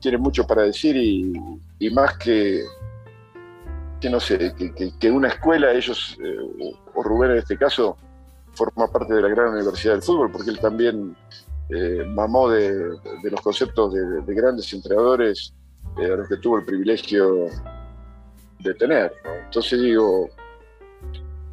tienen 0.00 0.20
mucho 0.20 0.46
para 0.46 0.62
decir 0.62 0.96
y 0.96 1.90
más 1.90 2.18
que, 2.18 2.64
que 4.00 4.10
no 4.10 4.20
sé, 4.20 4.54
que, 4.98 5.10
una 5.10 5.28
escuela, 5.28 5.72
ellos, 5.72 6.16
eh, 6.22 6.74
o 6.94 7.02
Rubén 7.02 7.32
en 7.32 7.38
este 7.38 7.56
caso, 7.56 7.96
forma 8.52 8.90
parte 8.90 9.14
de 9.14 9.22
la 9.22 9.28
gran 9.28 9.50
universidad 9.50 9.94
del 9.94 10.02
fútbol, 10.02 10.30
porque 10.30 10.50
él 10.50 10.58
también 10.58 11.16
eh, 11.68 12.04
mamó 12.06 12.50
de, 12.50 12.98
los 13.24 13.40
conceptos 13.40 13.92
de, 13.92 14.34
grandes 14.34 14.72
entrenadores 14.72 15.52
eh, 15.98 16.06
a 16.06 16.16
los 16.16 16.28
que 16.28 16.36
tuvo 16.36 16.58
el 16.58 16.64
privilegio 16.64 17.46
de 18.60 18.74
tener. 18.74 19.12
Entonces 19.44 19.80
digo, 19.80 20.28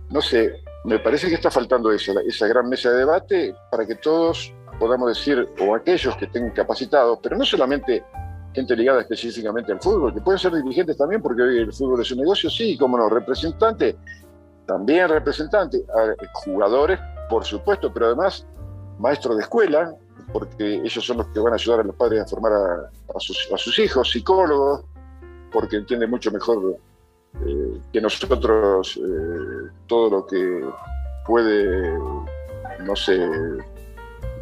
no 0.09 0.21
sé, 0.21 0.61
me 0.85 0.99
parece 0.99 1.27
que 1.29 1.35
está 1.35 1.49
faltando 1.49 1.91
eso, 1.91 2.13
esa 2.19 2.47
gran 2.47 2.69
mesa 2.69 2.91
de 2.91 2.97
debate 2.97 3.55
para 3.71 3.85
que 3.85 3.95
todos 3.95 4.53
podamos 4.79 5.09
decir, 5.09 5.47
o 5.59 5.75
aquellos 5.75 6.15
que 6.17 6.25
estén 6.25 6.49
capacitados, 6.51 7.19
pero 7.21 7.37
no 7.37 7.45
solamente 7.45 8.03
gente 8.53 8.75
ligada 8.75 9.01
específicamente 9.01 9.71
al 9.71 9.79
fútbol, 9.79 10.13
que 10.13 10.21
pueden 10.21 10.39
ser 10.39 10.53
dirigentes 10.53 10.97
también, 10.97 11.21
porque 11.21 11.41
hoy 11.41 11.59
el 11.59 11.73
fútbol 11.73 12.01
es 12.01 12.11
un 12.11 12.19
negocio, 12.19 12.49
sí, 12.49 12.77
como 12.77 12.97
no, 12.97 13.09
representantes, 13.09 13.95
también 14.65 15.09
representantes, 15.09 15.83
jugadores, 16.33 16.99
por 17.29 17.43
supuesto, 17.45 17.91
pero 17.93 18.07
además 18.07 18.45
maestros 18.99 19.37
de 19.37 19.43
escuela, 19.43 19.93
porque 20.31 20.75
ellos 20.75 21.05
son 21.05 21.17
los 21.17 21.27
que 21.27 21.39
van 21.39 21.53
a 21.53 21.55
ayudar 21.55 21.81
a 21.81 21.83
los 21.83 21.95
padres 21.95 22.21
a 22.21 22.25
formar 22.27 22.51
a, 22.53 23.19
sus, 23.19 23.79
hijos, 23.79 24.11
psicólogos, 24.11 24.83
porque 25.51 25.77
entienden 25.77 26.09
mucho 26.09 26.31
mejor 26.31 26.77
eh, 27.45 27.81
que 27.91 28.01
nosotros 28.01 28.97
eh, 28.97 29.69
todo 29.87 30.09
lo 30.09 30.25
que 30.25 30.63
puede, 31.25 31.97
no 32.79 32.95
sé, 32.95 33.29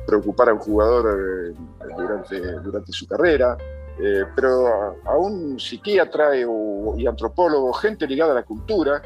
preocupar 0.06 0.50
a 0.50 0.54
un 0.54 0.60
jugador 0.60 1.54
eh, 1.54 1.56
durante, 1.98 2.40
durante 2.60 2.92
su 2.92 3.08
carrera. 3.08 3.58
Eh, 4.04 4.26
pero 4.36 4.98
a, 5.06 5.18
un 5.18 5.60
psiquiatra 5.60 6.36
y 6.36 7.06
antropólogo, 7.06 7.72
gente 7.74 8.08
ligada 8.08 8.32
a 8.32 8.36
la 8.36 8.44
cultura, 8.44 9.00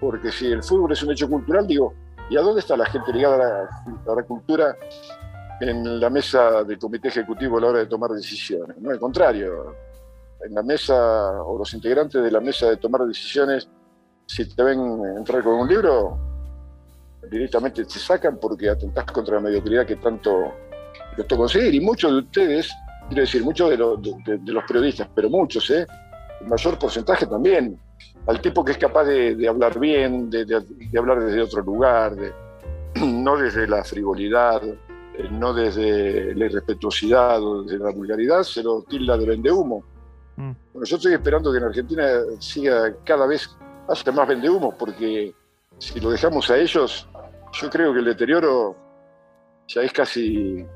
porque 0.00 0.32
si 0.32 0.50
el 0.50 0.62
fútbol 0.62 0.92
es 0.92 1.02
un 1.02 1.12
hecho 1.12 1.28
cultural, 1.28 1.66
digo, 1.66 1.92
¿y 2.30 2.36
a 2.38 2.40
dónde 2.40 2.60
está 2.60 2.78
la 2.78 2.86
gente 2.86 3.12
ligada 3.12 3.68
a 4.06 4.14
la, 4.14 4.22
cultura 4.22 4.74
en 5.60 6.00
la 6.00 6.08
mesa 6.08 6.64
del 6.64 6.78
comité 6.78 7.08
ejecutivo 7.08 7.58
a 7.58 7.60
la 7.60 7.66
hora 7.66 7.78
de 7.80 7.86
tomar 7.86 8.10
decisiones? 8.10 8.78
No, 8.78 8.90
al 8.90 8.98
contrario, 8.98 9.74
en 10.42 10.54
la 10.54 10.62
mesa 10.62 11.42
o 11.42 11.58
los 11.58 11.74
integrantes 11.74 12.22
de 12.22 12.30
la 12.30 12.40
mesa 12.40 12.70
de 12.70 12.78
tomar 12.78 13.02
decisiones, 13.02 13.68
si 14.26 14.48
te 14.48 14.62
ven 14.62 14.80
entrar 15.18 15.42
con 15.44 15.56
un 15.56 15.68
libro, 15.68 16.18
directamente 17.30 17.84
te 17.84 17.98
sacan 17.98 18.38
porque 18.38 18.70
atentás 18.70 19.04
contra 19.12 19.34
la 19.34 19.42
mediocridad 19.42 19.84
que 19.84 19.96
tanto 19.96 20.54
costó 21.14 21.36
conseguir. 21.36 21.74
Y 21.74 21.80
muchos 21.80 22.12
de 22.12 22.18
ustedes 22.18 22.72
quiero 23.08 23.22
decir, 23.22 23.42
muchos 23.44 23.70
de, 23.70 23.76
los 23.76 24.64
periodistas, 24.64 25.08
pero 25.14 25.30
muchos, 25.30 25.70
¿eh? 25.70 25.86
el 26.40 26.46
mayor 26.46 26.78
porcentaje 26.78 27.26
también, 27.26 27.78
al 28.26 28.40
tipo 28.40 28.64
que 28.64 28.72
es 28.72 28.78
capaz 28.78 29.04
de, 29.04 29.48
hablar 29.48 29.78
bien, 29.78 30.30
de, 30.30 30.62
hablar 30.96 31.20
desde 31.20 31.42
otro 31.42 31.62
lugar, 31.62 32.14
no 32.94 33.36
desde 33.36 33.66
la 33.66 33.84
frivolidad, 33.84 34.62
eh, 34.64 35.28
no 35.30 35.54
desde 35.54 36.34
la 36.34 36.46
irrespetuosidad 36.46 37.42
o 37.42 37.62
desde 37.62 37.78
la 37.78 37.90
vulgaridad, 37.90 38.42
se 38.42 38.62
lo 38.62 38.82
tilda 38.82 39.16
de 39.16 39.26
vendehumo. 39.26 39.84
Mm. 40.36 40.52
Bueno, 40.72 40.86
yo 40.86 40.96
estoy 40.96 41.14
esperando 41.14 41.50
que 41.52 41.58
en 41.58 41.64
Argentina 41.64 42.04
siga 42.38 42.94
cada 43.04 43.26
vez 43.26 43.48
hasta 43.88 44.12
más 44.12 44.28
vendehumo, 44.28 44.76
porque 44.76 45.32
si 45.78 46.00
lo 46.00 46.10
dejamos 46.10 46.50
a 46.50 46.58
ellos, 46.58 47.08
yo 47.52 47.70
creo 47.70 47.92
que 47.92 48.00
el 48.00 48.04
deterioro 48.04 48.76
ya 49.68 49.82
es 49.82 49.92
casi 49.92 50.66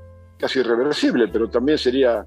casi 0.41 0.61
irreversible, 0.61 1.29
pero 1.29 1.49
también 1.49 1.79
sería 1.79 2.25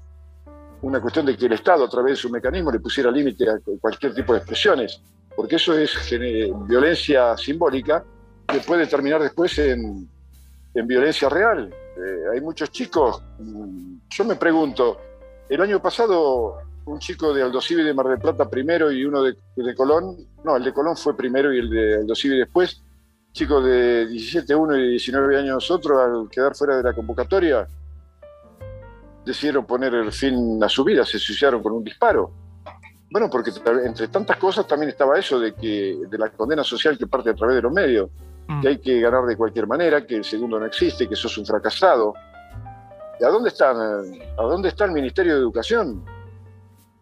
una 0.82 1.00
cuestión 1.00 1.26
de 1.26 1.36
que 1.36 1.46
el 1.46 1.52
Estado, 1.52 1.84
a 1.84 1.88
través 1.88 2.12
de 2.12 2.16
su 2.16 2.30
mecanismo, 2.30 2.70
le 2.70 2.80
pusiera 2.80 3.10
límite 3.10 3.48
a 3.48 3.58
cualquier 3.80 4.14
tipo 4.14 4.32
de 4.32 4.38
expresiones, 4.38 5.00
porque 5.34 5.56
eso 5.56 5.76
es 5.76 5.92
violencia 6.66 7.36
simbólica 7.36 8.04
que 8.46 8.60
puede 8.60 8.86
terminar 8.86 9.22
después 9.22 9.58
en, 9.58 10.08
violencia 10.74 11.28
real. 11.28 11.72
Eh, 11.72 12.34
hay 12.34 12.40
muchos 12.40 12.70
chicos, 12.70 13.22
mm, 13.38 13.96
yo 14.10 14.24
me 14.24 14.36
pregunto, 14.36 14.98
el 15.48 15.60
año 15.60 15.80
pasado 15.80 16.58
un 16.86 16.98
chico 16.98 17.32
de 17.32 17.42
Aldosivi 17.42 17.82
de 17.82 17.94
Mar 17.94 18.08
del 18.08 18.18
Plata 18.18 18.48
primero 18.48 18.92
y 18.92 19.04
uno 19.04 19.22
de, 19.22 19.36
Colón, 19.74 20.16
no, 20.44 20.56
el 20.56 20.64
de 20.64 20.72
Colón 20.72 20.96
fue 20.96 21.16
primero 21.16 21.52
y 21.52 21.58
el 21.58 21.70
de 21.70 21.94
Aldosivi 21.96 22.38
después, 22.38 22.82
chico 23.32 23.60
de 23.60 24.06
17, 24.06 24.54
uno 24.54 24.76
y 24.76 24.90
19 24.90 25.38
años 25.38 25.70
otro, 25.70 26.00
al 26.00 26.28
quedar 26.30 26.54
fuera 26.54 26.76
de 26.76 26.82
la 26.82 26.92
convocatoria, 26.92 27.66
decidieron 29.24 29.64
poner 29.64 29.94
el 29.94 30.12
fin 30.12 30.62
a 30.62 30.68
su 30.68 30.84
vida, 30.84 31.04
se 31.04 31.18
suicidaron 31.18 31.62
con 31.62 31.72
un 31.72 31.84
disparo. 31.84 32.30
Bueno, 33.10 33.30
porque 33.30 33.52
entre 33.84 34.08
tantas 34.08 34.36
cosas 34.38 34.66
también 34.66 34.90
estaba 34.90 35.18
eso 35.18 35.38
de 35.38 35.54
que 35.54 35.98
de 36.08 36.18
la 36.18 36.30
condena 36.30 36.64
social 36.64 36.98
que 36.98 37.06
parte 37.06 37.30
a 37.30 37.34
través 37.34 37.56
de 37.56 37.62
los 37.62 37.72
medios, 37.72 38.10
mm. 38.48 38.60
que 38.60 38.68
hay 38.68 38.78
que 38.78 39.00
ganar 39.00 39.24
de 39.24 39.36
cualquier 39.36 39.66
manera, 39.66 40.04
que 40.06 40.16
el 40.16 40.24
segundo 40.24 40.58
no 40.58 40.66
existe, 40.66 41.08
que 41.08 41.14
sos 41.14 41.38
un 41.38 41.46
fracasado. 41.46 42.14
¿Y 43.20 43.24
a 43.24 43.28
dónde 43.28 43.50
están? 43.50 43.76
¿A 43.76 44.42
dónde 44.42 44.68
está 44.68 44.86
el 44.86 44.90
Ministerio 44.90 45.34
de 45.34 45.40
Educación 45.40 46.04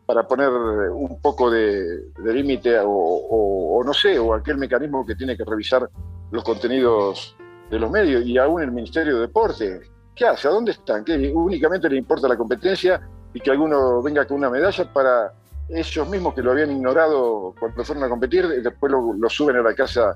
para 0.04 0.26
poner 0.28 0.50
un 0.50 1.18
poco 1.22 1.50
de, 1.50 2.12
límite 2.22 2.78
o, 2.80 2.90
o, 2.90 3.82
no 3.82 3.94
sé, 3.94 4.18
o 4.18 4.34
aquel 4.34 4.58
mecanismo 4.58 5.06
que 5.06 5.14
tiene 5.14 5.36
que 5.36 5.44
revisar 5.44 5.88
los 6.30 6.44
contenidos 6.44 7.34
de 7.70 7.78
los 7.78 7.90
medios 7.90 8.26
y 8.26 8.36
aún 8.36 8.62
el 8.62 8.72
Ministerio 8.72 9.14
de 9.14 9.20
Deporte? 9.22 9.80
¿Qué 10.14 10.26
hace? 10.26 10.48
¿A 10.48 10.50
dónde 10.50 10.72
están? 10.72 11.04
¿Que 11.04 11.32
únicamente 11.34 11.88
le 11.88 11.96
importa 11.96 12.28
la 12.28 12.36
competencia 12.36 13.00
y 13.32 13.40
que 13.40 13.50
alguno 13.50 14.02
venga 14.02 14.26
con 14.26 14.38
una 14.38 14.50
medalla 14.50 14.92
para 14.92 15.32
ellos 15.68 16.08
mismos 16.08 16.34
que 16.34 16.42
lo 16.42 16.52
habían 16.52 16.70
ignorado 16.70 17.54
cuando 17.58 17.84
fueron 17.84 18.04
a 18.04 18.08
competir, 18.08 18.44
y 18.58 18.62
después 18.62 18.92
lo, 18.92 19.28
suben 19.30 19.56
a 19.56 19.62
la 19.62 19.74
casa, 19.74 20.14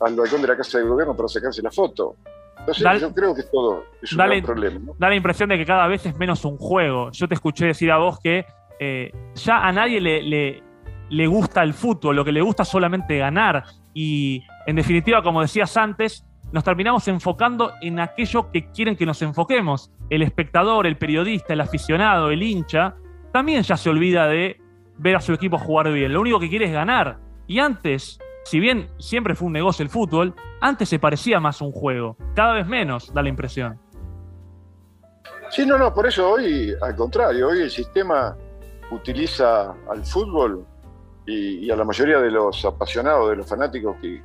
al 0.00 0.14
balcón 0.14 0.42
de 0.42 0.48
la 0.48 0.56
casa 0.56 0.78
de 0.78 0.84
gobierno 0.84 1.16
para 1.16 1.28
sacarse 1.28 1.62
la 1.62 1.70
foto? 1.70 2.16
Entonces, 2.58 3.00
yo 3.00 3.14
creo 3.14 3.34
que 3.34 3.44
todo 3.44 3.84
es 4.02 4.12
un 4.12 4.18
gran 4.18 4.42
problema. 4.42 4.92
Da 4.98 5.08
la 5.08 5.14
impresión 5.14 5.48
de 5.48 5.56
que 5.56 5.64
cada 5.64 5.86
vez 5.86 6.04
es 6.04 6.16
menos 6.18 6.44
un 6.44 6.58
juego. 6.58 7.10
Yo 7.10 7.26
te 7.26 7.34
escuché 7.34 7.66
decir 7.66 7.90
a 7.90 7.96
vos 7.96 8.18
que 8.20 8.44
eh, 8.78 9.10
ya 9.34 9.66
a 9.66 9.72
nadie 9.72 9.98
le, 9.98 10.62
le 11.08 11.26
gusta 11.26 11.62
el 11.62 11.72
fútbol, 11.72 12.16
lo 12.16 12.24
que 12.24 12.32
le 12.32 12.42
gusta 12.42 12.66
solamente 12.66 13.16
ganar. 13.16 13.64
Y 13.94 14.44
en 14.66 14.76
definitiva, 14.76 15.22
como 15.22 15.40
decías 15.40 15.74
antes, 15.78 16.26
nos 16.52 16.64
terminamos 16.64 17.06
enfocando 17.08 17.72
en 17.80 18.00
aquello 18.00 18.50
que 18.50 18.70
quieren 18.70 18.96
que 18.96 19.06
nos 19.06 19.22
enfoquemos. 19.22 19.90
El 20.08 20.22
espectador, 20.22 20.86
el 20.86 20.96
periodista, 20.96 21.52
el 21.52 21.60
aficionado, 21.60 22.30
el 22.30 22.42
hincha, 22.42 22.96
también 23.32 23.62
ya 23.62 23.76
se 23.76 23.90
olvida 23.90 24.26
de 24.26 24.60
ver 24.98 25.16
a 25.16 25.20
su 25.20 25.32
equipo 25.32 25.58
jugar 25.58 25.92
bien. 25.92 26.12
Lo 26.12 26.20
único 26.20 26.40
que 26.40 26.48
quiere 26.48 26.66
es 26.66 26.72
ganar. 26.72 27.18
Y 27.46 27.58
antes, 27.60 28.18
si 28.44 28.60
bien 28.60 28.88
siempre 28.98 29.34
fue 29.34 29.46
un 29.46 29.52
negocio 29.52 29.82
el 29.82 29.88
fútbol, 29.88 30.34
antes 30.60 30.88
se 30.88 30.98
parecía 30.98 31.40
más 31.40 31.60
un 31.60 31.72
juego. 31.72 32.16
Cada 32.34 32.54
vez 32.54 32.66
menos, 32.66 33.12
da 33.14 33.22
la 33.22 33.28
impresión. 33.28 33.78
Sí, 35.50 35.66
no, 35.66 35.78
no, 35.78 35.92
por 35.92 36.06
eso 36.06 36.30
hoy, 36.30 36.72
al 36.80 36.94
contrario, 36.94 37.48
hoy 37.48 37.62
el 37.62 37.70
sistema 37.70 38.36
utiliza 38.90 39.74
al 39.90 40.04
fútbol 40.04 40.64
y, 41.26 41.70
a 41.70 41.76
la 41.76 41.84
mayoría 41.84 42.18
de 42.18 42.30
los 42.30 42.64
apasionados, 42.64 43.30
de 43.30 43.36
los 43.36 43.48
fanáticos 43.48 43.96
que, 44.00 44.22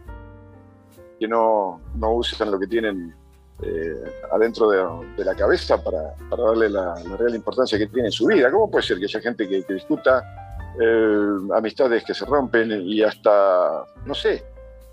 que 1.20 1.28
no, 1.28 1.82
no 1.96 2.14
usan 2.14 2.52
lo 2.52 2.60
que 2.60 2.68
tienen 2.68 3.14
eh, 3.62 4.04
adentro 4.32 4.70
de, 4.70 5.24
la 5.24 5.34
cabeza 5.34 5.82
para, 5.82 6.14
darle 6.30 6.70
la, 6.70 6.96
real 7.18 7.36
importancia 7.36 7.78
que 7.78 7.88
tiene 7.88 8.10
en 8.10 8.12
su 8.12 8.26
vida. 8.26 8.52
¿Cómo 8.52 8.70
puede 8.70 8.84
ser 8.84 9.00
que 9.00 9.06
haya 9.06 9.22
gente 9.22 9.48
que, 9.48 9.64
discuta 9.74 10.24
eh, 10.80 11.38
amistades 11.56 12.04
que 12.04 12.14
se 12.14 12.26
rompen 12.26 12.72
y 12.72 13.02
hasta, 13.02 13.86
no 14.06 14.14
sé, 14.14 14.44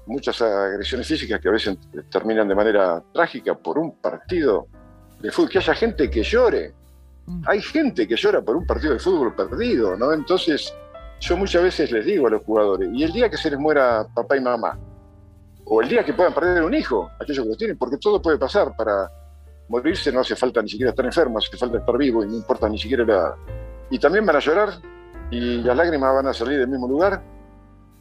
muchas 0.07 0.41
agresiones 0.43 1.07
físicas 1.07 1.41
que 1.41 1.49
a 1.49 1.53
veces 1.53 1.77
terminan 2.11 2.47
de 2.47 2.55
manera 2.55 3.03
trágica 3.13 3.55
por 3.55 3.79
un 3.79 3.97
partido 3.97 4.69
de 5.21 5.33
fútbol? 5.33 5.51
Que 5.51 5.59
haya 5.59 5.75
gente 5.75 6.09
que 6.09 6.23
llore. 6.23 6.73
Mm. 7.27 7.43
Hay 7.49 7.61
gente 7.63 8.07
que 8.07 8.15
llora 8.15 8.43
por 8.43 8.57
un 8.57 8.67
partido 8.67 8.93
de 8.93 9.01
fútbol 9.01 9.35
perdido, 9.35 9.97
¿no? 9.97 10.13
Entonces, 10.13 10.73
yo 11.19 11.37
muchas 11.37 11.65
veces 11.65 11.91
les 11.91 12.07
digo 12.07 12.29
a 12.29 12.31
los 12.31 12.43
jugadores, 12.43 12.91
y 12.93 13.03
el 13.03 13.13
día 13.13 13.29
que 13.29 13.37
se 13.37 13.51
les 13.51 13.59
muera 13.59 14.07
papá 14.15 14.37
y 14.37 14.41
mamá, 14.41 14.79
o 15.65 15.81
el 15.81 15.89
día 15.89 16.05
que 16.05 16.13
puedan 16.13 16.35
perder 16.35 16.63
un 16.63 16.75
hijo, 16.75 17.11
aquellos 17.21 17.45
que 17.45 17.51
lo 17.51 17.57
tienen, 17.57 17.79
porque 17.79 17.99
todo 17.99 18.21
puede 18.21 18.39
pasar. 18.39 18.75
Para 18.77 19.11
morirse 19.69 20.13
no 20.13 20.21
hace 20.21 20.37
falta 20.37 20.61
ni 20.63 20.69
siquiera 20.69 20.91
estar 20.91 21.05
enfermo, 21.05 21.39
hace 21.39 21.57
falta 21.57 21.79
estar 21.79 21.97
vivo 21.97 22.25
y 22.25 22.29
no 22.29 22.35
importa 22.35 22.69
ni 22.69 22.79
siquiera 22.79 23.05
la... 23.05 23.37
Y 23.91 23.99
también 23.99 24.27
van 24.27 24.37
a 24.37 24.41
llorar 24.41 24.71
y 25.31 25.63
las 25.63 25.77
lágrimas 25.77 26.15
van 26.15 26.27
a 26.27 26.35
salir 26.35 26.59
del 26.59 26.69
mismo 26.69 26.89
lugar. 26.89 27.23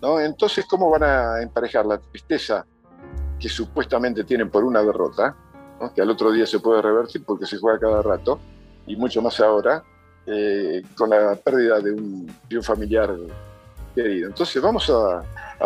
¿no? 0.01 0.19
Entonces, 0.19 0.65
¿cómo 0.65 0.89
van 0.89 1.03
a 1.03 1.41
emparejar 1.41 1.85
la 1.85 1.97
tristeza 1.97 2.65
que 3.39 3.49
supuestamente 3.49 4.23
tienen 4.23 4.49
por 4.49 4.63
una 4.63 4.83
derrota, 4.83 5.35
que 5.95 6.01
al 6.01 6.09
otro 6.11 6.31
día 6.31 6.45
se 6.45 6.59
puede 6.59 6.81
revertir 6.81 7.23
porque 7.25 7.45
se 7.45 7.57
juega 7.57 7.79
cada 7.79 8.01
rato, 8.01 8.39
y 8.85 8.95
mucho 8.95 9.21
más 9.21 9.39
ahora, 9.39 9.83
eh, 10.27 10.83
con 10.95 11.09
la 11.09 11.35
pérdida 11.35 11.79
de 11.79 11.91
un, 11.91 12.27
de 12.47 12.57
un 12.57 12.63
familiar 12.63 13.15
querido? 13.93 14.27
Entonces, 14.27 14.61
vamos 14.61 14.89
a, 14.89 15.23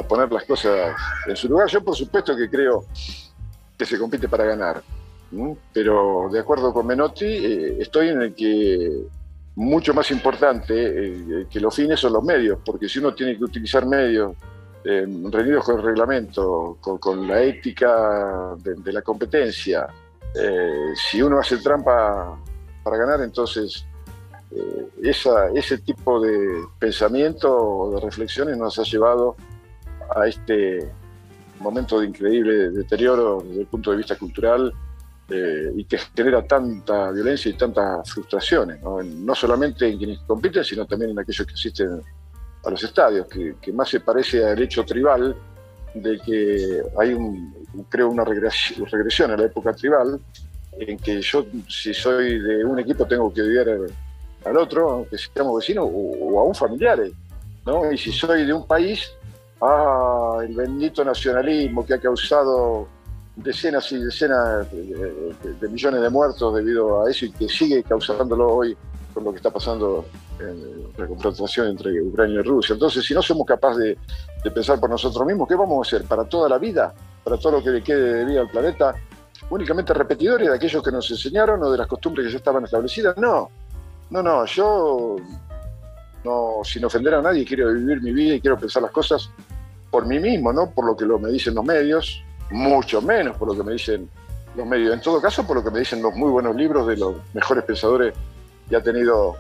poner 0.08 0.30
las 0.32 0.44
cosas 0.44 0.94
en 1.26 1.36
su 1.36 1.48
lugar. 1.48 1.68
Yo 1.70 1.82
por 1.82 1.96
supuesto 1.96 2.36
que 2.36 2.50
creo 2.50 2.86
que 3.78 3.86
se 3.86 3.98
compite 3.98 4.28
para 4.28 4.44
ganar, 4.44 4.84
pero 5.74 6.30
de 6.32 6.40
acuerdo 6.40 6.74
con 6.74 6.86
Menotti, 6.86 7.26
eh, 7.26 7.78
estoy 7.80 8.10
en 8.10 8.22
el 8.22 8.36
que 8.36 9.08
mucho 9.56 9.94
más 9.94 10.12
importante 10.12 10.74
eh, 10.76 11.48
que 11.50 11.60
los 11.62 11.74
fines 11.74 12.00
son 12.00 12.14
los 12.14 12.24
medios, 12.24 12.60
porque 12.66 12.90
si 12.90 13.00
uno 13.00 13.14
tiene 13.14 13.38
que 13.38 13.46
utilizar 13.46 13.86
medios 13.86 14.36
eh, 14.84 15.06
reunidos 15.32 15.64
con 15.64 15.80
el 15.80 15.86
reglamento, 15.86 16.78
con, 16.82 17.28
la 17.28 17.42
ética 17.42 18.56
de, 18.58 18.94
la 18.94 19.02
competencia, 19.02 19.88
si 21.10 21.22
uno 21.22 21.40
hace 21.40 21.58
trampa 21.58 22.38
para 22.84 22.98
ganar, 22.98 23.22
entonces 23.22 23.86
ese 25.02 25.78
tipo 25.80 26.20
de 26.20 26.66
pensamiento 26.80 27.54
o 27.54 27.96
de 27.96 28.00
reflexiones 28.00 28.58
nos 28.58 28.78
ha 28.80 28.84
llevado 28.84 29.36
a 30.16 30.28
este 30.28 30.90
momento 31.60 32.00
de 32.00 32.08
increíble 32.08 32.70
deterioro 32.72 33.44
desde 33.46 33.62
el 33.62 33.68
punto 33.68 33.92
de 33.92 33.98
vista 33.98 34.16
cultural 34.16 34.74
eh, 35.30 35.72
y 35.76 35.86
que 35.86 35.98
genera 36.16 36.46
tanta 36.46 37.12
violencia 37.12 37.50
y 37.50 37.56
tantas 37.56 38.12
frustraciones, 38.12 38.80
¿no? 38.82 39.34
solamente 39.34 39.88
en 39.88 39.98
quienes 39.98 40.20
compiten, 40.20 40.64
sino 40.64 40.86
también 40.86 41.12
en 41.12 41.20
aquellos 41.20 41.48
que 41.48 41.54
asisten 41.54 42.02
a 42.64 42.70
los 42.70 42.84
estadios, 42.84 43.28
que, 43.28 43.74
más 43.74 43.90
se 43.90 44.00
parece 44.00 44.46
al 44.46 44.62
hecho 44.62 44.84
tribal 44.84 45.36
de 45.94 46.20
que 46.20 46.82
hay, 47.00 47.14
un, 47.14 47.56
creo, 47.90 48.10
una 48.10 48.24
regresión, 48.24 49.32
a 49.32 49.38
la 49.38 49.46
época 49.46 49.74
tribal, 49.74 50.20
en 50.78 50.98
que 50.98 51.22
yo, 51.22 51.46
si 51.68 51.94
soy 51.94 52.40
de 52.40 52.66
un 52.66 52.80
equipo, 52.80 53.08
tengo 53.08 53.34
que 53.34 53.42
odiar 53.42 53.68
al 54.46 54.58
otro, 54.58 54.90
aunque 54.92 55.18
seamos 55.18 55.58
vecinos, 55.58 55.86
o, 55.86 55.90
o 55.90 56.40
aún 56.40 56.56
familiares, 56.56 57.14
¿no? 57.66 57.92
Y 57.92 57.98
si 57.98 58.12
soy 58.12 58.46
de 58.46 58.54
un 58.54 58.66
país, 58.66 59.12
ah, 59.62 60.40
el 60.42 60.56
bendito 60.56 61.04
nacionalismo 61.04 61.86
que 61.86 61.96
ha 61.96 62.00
causado 62.00 62.88
decenas 63.36 63.92
y 63.92 63.98
decenas 64.00 64.72
de, 64.72 65.68
millones 65.70 66.02
de 66.02 66.10
muertos 66.10 66.56
debido 66.56 67.04
a 67.04 67.10
eso 67.10 67.26
y 67.26 67.32
que 67.32 67.50
sigue 67.50 67.84
causándolo 67.84 68.48
hoy 68.48 68.78
con 69.14 69.24
lo 69.24 69.32
que 69.32 69.38
está 69.38 69.50
pasando 69.50 70.06
en 70.40 70.92
la 70.98 71.08
confrontación 71.08 71.68
entre 71.68 72.02
Ucrania 72.02 72.40
y 72.40 72.44
Rusia. 72.44 72.74
Entonces, 72.74 73.06
si 73.06 73.14
no 73.14 73.22
somos 73.22 73.46
capaces 73.46 73.98
de, 74.44 74.52
pensar 74.52 74.80
por 74.80 74.90
nosotros 74.90 75.26
mismos, 75.26 75.48
¿qué 75.48 75.56
vamos 75.56 75.80
a 75.80 75.88
hacer? 75.88 76.08
¿Para 76.08 76.24
toda 76.26 76.48
la 76.48 76.60
vida? 76.60 76.94
¿Para 77.24 77.38
todo 77.38 77.54
lo 77.54 77.64
que 77.64 77.72
le 77.72 77.82
quede 77.82 78.20
de 78.20 78.26
vida 78.26 78.42
al 78.42 78.50
planeta? 78.50 78.94
¿Únicamente 79.50 79.94
repetidores 79.94 80.48
de 80.48 80.56
aquellos 80.56 80.84
que 80.84 80.92
nos 80.92 81.10
enseñaron 81.10 81.64
o 81.64 81.72
de 81.72 81.78
las 81.78 81.88
costumbres 81.88 82.28
que 82.28 82.32
ya 82.32 82.38
estaban 82.38 82.64
establecidas? 82.64 83.18
No, 83.18 83.50
no, 84.10 84.22
no, 84.22 84.46
yo 84.46 85.16
no, 86.24 86.62
sin 86.64 86.86
ofender 86.86 87.16
a 87.16 87.22
nadie, 87.22 87.46
quiero 87.46 87.74
vivir 87.74 88.02
mi 88.02 88.12
vida 88.12 88.36
y 88.36 88.42
quiero 88.42 88.58
pensar 88.58 88.84
las 88.84 88.92
cosas 88.92 89.30
por 89.90 90.06
mí 90.06 90.20
mismo, 90.20 90.52
no 90.52 90.72
por 90.72 90.86
lo 90.86 90.96
que 90.96 91.06
me 91.06 91.32
dicen 91.32 91.56
los 91.56 91.64
medios, 91.64 92.24
mucho 92.52 93.02
menos 93.02 93.38
por 93.38 93.48
lo 93.50 93.56
que 93.56 93.64
me 93.64 93.74
dicen 93.74 94.10
los 94.56 94.66
medios. 94.66 94.94
En 94.94 95.02
todo 95.02 95.22
caso, 95.22 95.46
por 95.46 95.58
lo 95.58 95.64
que 95.64 95.72
me 95.72 95.80
dicen 95.80 96.02
los 96.02 96.14
muy 96.16 96.30
buenos 96.30 96.56
libros 96.56 96.88
de 96.88 96.98
los 96.98 97.16
mejores 97.34 97.64
pensadores 97.64 98.14
que 98.70 98.76
ha 98.76 98.82
tenido 98.82 99.36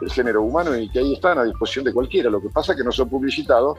el 0.00 0.10
género 0.10 0.42
humano 0.42 0.76
y 0.76 0.88
que 0.88 1.00
ahí 1.00 1.14
están 1.14 1.38
a 1.38 1.44
disposición 1.44 1.84
de 1.84 1.92
cualquiera. 1.92 2.30
Lo 2.30 2.40
que 2.40 2.48
pasa 2.48 2.72
es 2.72 2.78
que 2.78 2.84
no 2.84 2.92
son 2.92 3.08
publicitados 3.08 3.78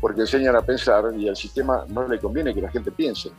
porque 0.00 0.22
enseñan 0.22 0.56
a 0.56 0.62
pensar 0.62 1.04
y 1.16 1.28
al 1.28 1.36
sistema 1.36 1.84
no 1.88 2.06
le 2.08 2.18
conviene 2.18 2.54
que 2.54 2.60
la 2.60 2.70
gente 2.70 2.90
piense. 2.90 3.30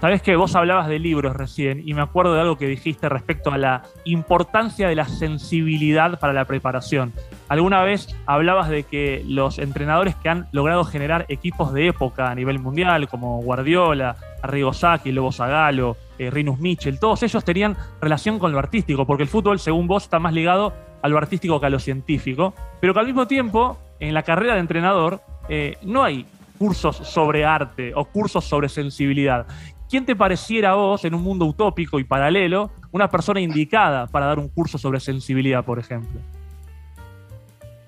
Sabes 0.00 0.22
que 0.22 0.34
vos 0.34 0.56
hablabas 0.56 0.88
de 0.88 0.98
libros 0.98 1.36
recién 1.36 1.82
y 1.86 1.92
me 1.92 2.00
acuerdo 2.00 2.32
de 2.32 2.40
algo 2.40 2.56
que 2.56 2.66
dijiste 2.66 3.10
respecto 3.10 3.52
a 3.52 3.58
la 3.58 3.82
importancia 4.04 4.88
de 4.88 4.94
la 4.94 5.04
sensibilidad 5.04 6.18
para 6.18 6.32
la 6.32 6.46
preparación. 6.46 7.12
Alguna 7.50 7.82
vez 7.82 8.08
hablabas 8.24 8.70
de 8.70 8.84
que 8.84 9.22
los 9.26 9.58
entrenadores 9.58 10.14
que 10.16 10.30
han 10.30 10.48
logrado 10.52 10.84
generar 10.84 11.26
equipos 11.28 11.74
de 11.74 11.88
época 11.88 12.30
a 12.30 12.34
nivel 12.34 12.60
mundial, 12.60 13.08
como 13.08 13.42
Guardiola, 13.42 14.16
Arrigo 14.42 14.72
Sacchi, 14.72 15.12
Lobo 15.12 15.32
Zagalo, 15.32 15.98
eh, 16.18 16.30
Rinus 16.30 16.58
Mitchell, 16.60 16.98
todos 16.98 17.22
ellos 17.22 17.44
tenían 17.44 17.76
relación 18.00 18.38
con 18.38 18.52
lo 18.52 18.58
artístico, 18.58 19.06
porque 19.06 19.24
el 19.24 19.28
fútbol, 19.28 19.58
según 19.58 19.86
vos, 19.86 20.04
está 20.04 20.18
más 20.18 20.32
ligado 20.32 20.72
a 21.02 21.08
lo 21.08 21.18
artístico 21.18 21.60
que 21.60 21.66
a 21.66 21.70
lo 21.70 21.78
científico, 21.78 22.54
pero 22.80 22.94
que 22.94 23.00
al 23.00 23.06
mismo 23.06 23.26
tiempo, 23.26 23.76
en 23.98 24.14
la 24.14 24.22
carrera 24.22 24.54
de 24.54 24.60
entrenador, 24.60 25.20
eh, 25.50 25.76
no 25.82 26.02
hay 26.02 26.24
cursos 26.58 26.96
sobre 26.96 27.44
arte 27.44 27.92
o 27.94 28.06
cursos 28.06 28.46
sobre 28.46 28.70
sensibilidad. 28.70 29.46
¿Quién 29.90 30.06
te 30.06 30.14
pareciera 30.14 30.70
a 30.70 30.74
vos, 30.74 31.04
en 31.04 31.14
un 31.14 31.22
mundo 31.22 31.44
utópico 31.44 31.98
y 31.98 32.04
paralelo, 32.04 32.70
una 32.92 33.10
persona 33.10 33.40
indicada 33.40 34.06
para 34.06 34.26
dar 34.26 34.38
un 34.38 34.48
curso 34.48 34.78
sobre 34.78 35.00
sensibilidad, 35.00 35.64
por 35.64 35.78
ejemplo? 35.78 36.20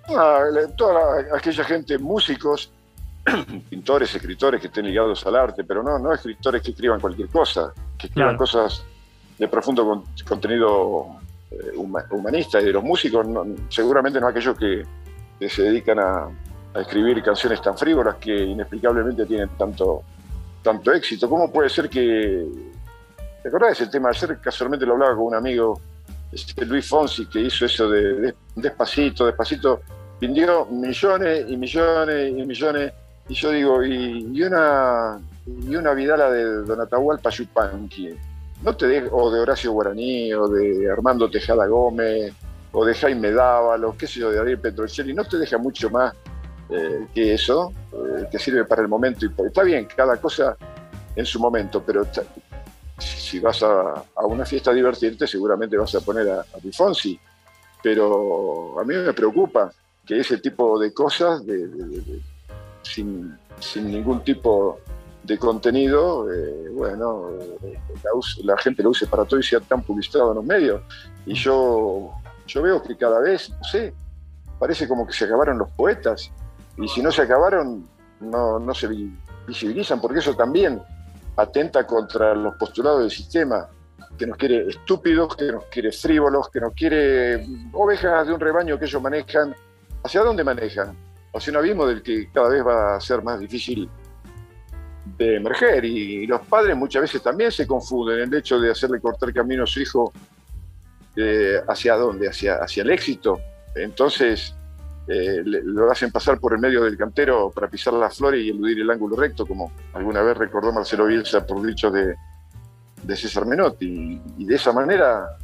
Ah, 0.09 0.43
toda 0.77 1.25
aquella 1.35 1.65
gente, 1.65 1.97
músicos, 1.99 2.73
pintores, 3.71 4.15
escritores 4.15 4.61
que 4.61 4.67
estén 4.67 4.87
ligados 4.87 5.25
al 5.27 5.37
arte, 5.37 5.63
pero 5.63 5.83
no, 5.83 5.99
no 5.99 6.13
escritores 6.13 6.61
que 6.61 6.73
escriban 6.73 7.01
cualquier 7.01 7.29
cosa, 7.29 7.73
que 7.97 8.09
escriban 8.09 8.37
cosas 8.37 8.85
de 9.39 9.47
profundo 9.49 10.05
contenido 10.29 11.07
eh, 11.51 11.77
humanista 12.11 12.61
y 12.61 12.65
de 12.65 12.73
los 12.73 12.83
músicos, 12.83 13.27
seguramente 13.69 14.21
no 14.21 14.27
aquellos 14.27 14.59
que, 14.59 14.85
se 15.49 15.63
dedican 15.63 15.99
a, 15.99 16.29
a, 16.73 16.81
escribir 16.81 17.21
canciones 17.21 17.61
tan 17.61 17.77
frívolas 17.77 18.15
que 18.17 18.33
inexplicablemente 18.33 19.27
tienen 19.27 19.49
tanto, 19.59 20.05
tanto 20.63 20.93
éxito. 20.93 21.29
¿Cómo 21.29 21.51
puede 21.51 21.69
ser 21.69 21.89
que... 21.89 22.47
¿Te 23.43 23.49
acordás 23.49 23.81
el 23.81 23.91
tema? 23.91 24.11
Ayer 24.11 24.39
casualmente 24.41 24.87
lo 24.87 24.93
hablaba 24.93 25.17
con 25.17 25.25
un 25.25 25.35
amigo, 25.35 25.81
este 26.31 26.65
Luis 26.65 26.89
Fonsi, 26.89 27.27
que 27.27 27.41
hizo 27.41 27.67
eso 27.67 27.91
de, 27.91 28.35
despacito, 28.55 29.27
despacito, 29.27 29.81
vendió 30.21 30.67
millones 30.67 31.47
y 31.49 31.57
millones 31.57 32.31
y 32.31 32.47
millones. 32.47 32.93
Y 33.29 33.35
yo 33.35 33.51
digo, 33.51 33.83
y, 33.85 34.43
una 34.43 35.19
y 35.47 35.75
una 35.75 35.93
Vidala 35.93 36.31
de 36.31 36.45
Don 36.63 36.81
Atahualpa 36.81 37.31
Yupanqui, 37.31 38.11
no 38.63 38.77
te 38.77 38.87
de, 38.87 39.09
o 39.11 39.31
de 39.31 39.41
Horacio 39.41 39.73
Guaraní, 39.73 40.33
o 40.33 40.47
de 40.47 40.89
Armando 40.89 41.29
Tejada 41.29 41.67
Gómez, 41.67 42.33
o 42.71 42.85
de 42.85 42.95
Jaime 42.95 43.33
Dávalos, 43.33 43.97
qué 43.97 44.07
sé 44.07 44.21
yo, 44.21 44.31
de 44.31 44.39
Ariel 44.39 44.61
Petrocelli, 44.61 45.13
no 45.15 45.25
te 45.25 45.37
deja 45.37 45.59
mucho 45.59 45.91
más 45.91 46.15
eh, 46.75 47.07
que 47.15 47.35
eso, 47.35 47.73
eh, 47.93 48.29
que 48.31 48.39
sirve 48.39 48.65
para 48.65 48.83
el 48.83 48.89
momento. 48.89 49.27
Y 49.27 49.47
está 49.47 49.63
bien, 49.63 49.87
cada 49.95 50.17
cosa 50.17 50.57
en 51.15 51.27
su 51.27 51.39
momento, 51.39 51.83
pero 51.85 52.07
si 52.99 53.39
vas 53.41 53.63
a, 53.63 54.05
una 54.25 54.45
fiesta 54.45 54.71
a 54.71 54.75
divertirte, 54.75 55.27
seguramente 55.27 55.77
vas 55.77 55.95
a 55.95 56.01
poner 56.01 56.29
a, 56.31 56.41
a 56.41 56.59
Pero 57.83 58.79
a 58.79 58.85
mí 58.85 58.95
me 58.95 59.13
preocupa 59.13 59.71
que 60.07 60.21
ese 60.21 60.39
tipo 60.39 60.79
de 60.79 60.93
cosas, 60.93 61.43
sin, 62.83 63.39
ningún 63.77 64.23
tipo 64.25 64.81
de 65.23 65.39
contenido, 65.39 66.33
eh, 66.33 66.69
bueno, 66.73 67.31
eh, 67.63 67.79
la, 68.43 68.57
gente 68.59 68.83
lo 68.83 68.91
use 68.91 69.07
para 69.07 69.25
todo 69.25 69.39
y 69.39 69.43
sea 69.43 69.61
tan 69.61 69.83
publicitado 69.83 70.31
en 70.31 70.37
los 70.37 70.45
medios. 70.45 70.83
Y 71.27 71.35
yo, 71.35 72.13
yo 72.47 72.63
veo 72.63 72.83
que 72.83 72.97
cada 72.97 73.21
vez, 73.21 73.51
no 73.51 73.65
sé, 73.65 73.95
parece 74.59 74.89
como 74.89 75.07
que 75.07 75.13
se 75.13 75.25
acabaron 75.25 75.59
los 75.59 75.71
poetas. 75.71 76.33
Y 76.77 76.89
si 76.89 77.03
no 77.03 77.11
se 77.11 77.23
acabaron, 77.23 77.89
no, 78.21 78.59
no 78.59 78.75
se 78.75 78.89
visibilizan, 79.47 80.01
porque 80.01 80.21
eso 80.21 80.35
también 80.35 80.81
atenta 81.37 81.87
contra 81.87 82.35
los 82.35 82.57
postulados 82.57 83.01
del 83.01 83.11
sistema, 83.11 83.69
que 84.17 84.27
nos 84.27 84.37
quiere 84.37 84.69
estúpidos, 84.69 85.37
que 85.37 85.53
nos 85.53 85.65
quiere 85.67 85.93
frívolos, 85.93 86.49
que 86.51 86.61
nos 86.61 86.73
quiere 86.75 87.47
ovejas 87.73 88.27
de 88.27 88.33
un 88.33 88.41
rebaño 88.41 88.79
que 88.79 88.85
ellos 88.85 89.03
manejan. 89.03 89.55
¿Hacia 90.05 90.23
dónde 90.23 90.45
manejan? 90.45 90.97
Hacia 91.35 91.51
un 91.51 91.57
abismo 91.57 91.87
del 91.87 92.03
que 92.03 92.31
cada 92.31 92.49
vez 92.49 92.67
va 92.67 92.97
a 92.97 93.01
ser 93.01 93.23
más 93.23 93.41
difícil 93.41 93.89
de 95.17 95.37
emerger. 95.37 95.85
Y, 95.85 96.27
los 96.27 96.43
padres 96.43 96.77
muchas 96.77 97.03
veces 97.03 97.23
también 97.23 97.51
se 97.51 97.67
confunden 97.67 98.21
en 98.21 98.33
el 98.33 98.39
hecho 98.39 98.61
de 98.61 98.71
hacerle 98.71 99.01
cortar 99.01 99.33
camino 99.33 99.65
a 99.65 99.67
su 99.67 99.81
hijo 99.81 100.13
eh, 101.17 101.61
hacia 101.67 101.97
dónde, 101.97 102.29
hacia, 102.29 102.57
hacia 102.57 102.83
el 102.83 102.91
éxito. 102.91 103.41
Entonces, 103.75 104.55
eh, 105.09 105.43
lo 105.45 105.91
hacen 105.91 106.13
pasar 106.13 106.39
por 106.39 106.53
el 106.53 106.61
medio 106.61 106.85
del 106.85 106.97
cantero 106.97 107.51
para 107.51 107.69
pisar 107.69 107.93
las 107.95 108.17
flores 108.17 108.45
y 108.45 108.51
eludir 108.51 108.81
el 108.81 108.91
ángulo 108.91 109.17
recto, 109.17 109.47
como 109.47 109.73
alguna 109.95 110.23
vez 110.23 110.37
recordó 110.37 110.73
Marcelo 110.73 111.07
Bielsa 111.07 111.45
por 111.45 111.61
dicho 111.65 111.91
de, 111.91 112.15
de 113.03 113.17
César 113.17 113.45
Menotti. 113.47 114.21
Y, 114.39 114.45
de 114.45 114.55
esa 114.55 114.73
manera 114.73 115.37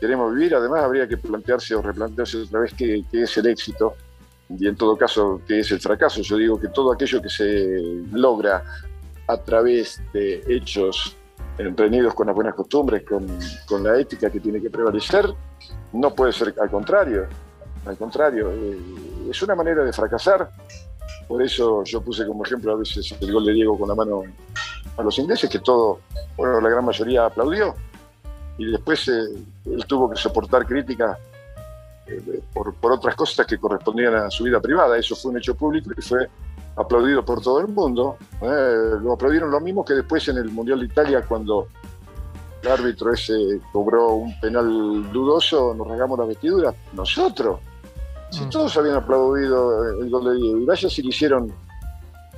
queremos 0.00 0.34
vivir. 0.34 0.54
Además, 0.56 0.82
habría 0.82 1.06
que 1.06 1.16
plantearse 1.16 1.74
o 1.76 1.82
replantearse 1.82 2.38
otra 2.38 2.60
vez 2.60 2.74
qué, 2.74 3.04
es 3.12 3.36
el 3.36 3.46
éxito 3.46 3.94
y, 4.48 4.66
en 4.66 4.74
todo 4.74 4.96
caso, 4.96 5.42
qué 5.46 5.60
es 5.60 5.70
el 5.70 5.80
fracaso. 5.80 6.20
Yo 6.22 6.36
digo 6.36 6.60
que 6.60 6.68
todo 6.68 6.92
aquello 6.92 7.22
que 7.22 7.28
se 7.28 8.02
logra 8.12 8.64
a 9.28 9.36
través 9.36 10.02
de 10.12 10.42
hechos 10.48 11.16
emprendidos 11.56 12.14
con 12.14 12.26
las 12.26 12.34
buenas 12.34 12.54
costumbres, 12.54 13.04
con, 13.04 13.26
con 13.66 13.84
la 13.84 13.98
ética 13.98 14.28
que 14.30 14.40
tiene 14.40 14.60
que 14.60 14.70
prevalecer, 14.70 15.26
no 15.92 16.14
puede 16.14 16.32
ser 16.32 16.54
al 16.60 16.70
contrario 16.70 17.26
al 17.88 17.96
contrario, 17.96 18.50
eh, 18.52 18.78
es 19.30 19.42
una 19.42 19.54
manera 19.54 19.84
de 19.84 19.92
fracasar. 19.92 20.50
Por 21.26 21.42
eso 21.42 21.84
yo 21.84 22.00
puse 22.00 22.26
como 22.26 22.44
ejemplo 22.44 22.72
a 22.72 22.76
veces 22.76 23.14
el 23.20 23.32
gol 23.32 23.44
de 23.44 23.52
Diego 23.52 23.78
con 23.78 23.88
la 23.88 23.94
mano 23.94 24.22
a 24.96 25.02
los 25.02 25.18
ingleses, 25.18 25.48
que 25.50 25.58
todo, 25.58 26.00
bueno, 26.36 26.60
la 26.60 26.68
gran 26.68 26.84
mayoría 26.84 27.26
aplaudió. 27.26 27.74
Y 28.56 28.70
después 28.70 29.06
eh, 29.08 29.22
él 29.66 29.84
tuvo 29.86 30.10
que 30.10 30.16
soportar 30.16 30.66
críticas 30.66 31.18
eh, 32.06 32.42
por, 32.52 32.74
otras 32.92 33.14
cosas 33.14 33.46
que 33.46 33.58
correspondían 33.58 34.14
a 34.14 34.30
su 34.30 34.44
vida 34.44 34.60
privada. 34.60 34.96
Eso 34.96 35.14
fue 35.14 35.30
un 35.30 35.38
hecho 35.38 35.54
público 35.54 35.90
y 35.96 36.02
fue 36.02 36.28
aplaudido 36.76 37.24
por 37.24 37.40
todo 37.42 37.60
el 37.60 37.68
mundo. 37.68 38.16
lo 38.40 39.12
aplaudieron 39.12 39.50
lo 39.50 39.60
mismo 39.60 39.84
que 39.84 39.94
después 39.94 40.26
en 40.28 40.38
el 40.38 40.50
Mundial 40.50 40.80
de 40.80 40.86
Italia 40.86 41.24
cuando 41.26 41.68
el 42.62 42.68
árbitro 42.68 43.12
ese 43.12 43.60
cobró 43.72 44.14
un 44.14 44.38
penal 44.40 45.12
dudoso, 45.12 45.74
nos 45.74 45.86
regamos 45.86 46.18
la 46.18 46.24
vestidura. 46.24 46.74
Nosotros. 46.92 47.60
Si 48.30 48.44
mm. 48.44 48.50
todos 48.50 48.76
habían 48.76 48.96
aplaudido 48.96 49.84
el 50.00 50.10
gol 50.10 50.24
de 50.24 50.40
Diego, 50.40 50.58
y 50.58 50.64
vaya 50.64 50.88
si 50.88 51.02
le 51.02 51.08
hicieron 51.08 51.52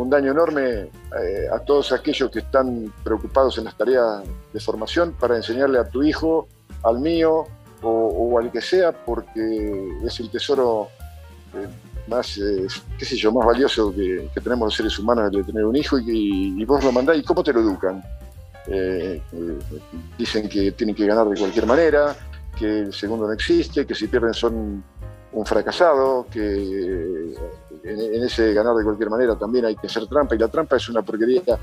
un 0.01 0.09
daño 0.09 0.31
enorme 0.31 0.63
eh, 0.63 1.49
a 1.53 1.59
todos 1.59 1.93
aquellos 1.93 2.31
que 2.31 2.39
están 2.39 2.93
preocupados 3.05 3.59
en 3.59 3.65
las 3.65 3.77
tareas 3.77 4.23
de 4.53 4.61
formación 4.61 5.15
para 5.19 5.37
enseñarle 5.37 5.79
a 5.79 5.85
tu 5.85 6.03
hijo, 6.03 6.49
al 6.83 7.01
mío 7.01 7.47
o, 7.83 8.39
al 8.39 8.51
que 8.51 8.61
sea, 8.61 8.93
porque 8.93 9.99
es 10.05 10.21
el 10.21 10.31
tesoro 10.31 10.89
eh, 11.55 11.67
más, 12.09 12.39
eh, 12.39 12.67
qué 12.99 13.05
sé 13.05 13.17
yo, 13.17 13.33
más 13.33 13.47
valioso 13.47 13.93
que, 13.95 14.31
tenemos 14.43 14.67
los 14.67 14.75
seres 14.75 14.99
humanos, 14.99 15.31
el 15.31 15.39
de 15.39 15.45
tener 15.45 15.65
un 15.65 15.77
hijo 15.77 15.99
y, 15.99 16.65
vos 16.65 16.83
lo 16.83 16.93
mandás 16.93 17.19
y 17.19 17.23
cómo 17.23 17.43
te 17.43 17.53
lo 17.53 17.61
educan. 17.61 18.03
dicen 20.17 20.49
que 20.49 20.73
tienen 20.73 20.95
que 20.95 21.07
ganar 21.07 21.29
de 21.29 21.39
cualquier 21.39 21.67
manera, 21.67 22.15
que 22.59 22.81
el 22.81 22.93
segundo 22.93 23.27
no 23.27 23.33
existe, 23.33 23.87
que 23.87 23.95
si 23.95 24.07
pierden 24.07 24.35
son 24.35 24.83
un 25.33 25.47
fracasado, 25.47 26.27
que 26.31 27.35
en, 27.85 28.23
ese 28.23 28.53
ganar 28.53 28.75
de 28.75 28.85
cualquier 28.85 29.11
manera 29.11 29.37
también 29.37 29.65
hay 29.65 29.77
que 29.77 29.87
hacer 29.87 30.07
trampa, 30.07 30.35
y 30.35 30.39
la 30.39 30.49
trampa 30.49 30.77
es 30.77 30.89
una 30.89 31.03
porquería 31.03 31.59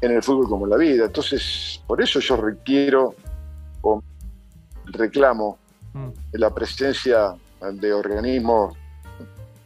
en 0.00 0.10
el 0.10 0.22
fútbol 0.22 0.48
como 0.48 0.66
en 0.66 0.70
la 0.70 0.76
vida. 0.76 1.04
Entonces, 1.06 1.80
por 1.86 2.00
eso 2.02 2.20
yo 2.20 2.36
requiero 2.36 3.14
o 3.82 4.02
reclamo 4.86 5.58
mm. 5.92 6.08
la 6.32 6.52
presencia 6.54 7.34
de 7.72 7.92
organismos 7.92 8.76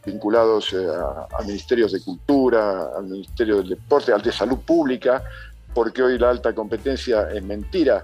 vinculados 0.05 0.73
eh, 0.73 0.85
a, 0.85 1.27
a, 1.39 1.41
ministerios 1.43 1.91
de 1.93 2.01
cultura, 2.01 2.89
al 2.97 3.05
Ministerio 3.05 3.57
del 3.57 3.69
Deporte, 3.69 4.11
al 4.11 4.21
de 4.21 4.31
Salud 4.31 4.59
Pública, 4.59 5.23
porque 5.73 6.03
hoy 6.03 6.19
la 6.19 6.29
alta 6.29 6.53
competencia 6.53 7.29
es 7.31 7.43
mentira 7.43 8.03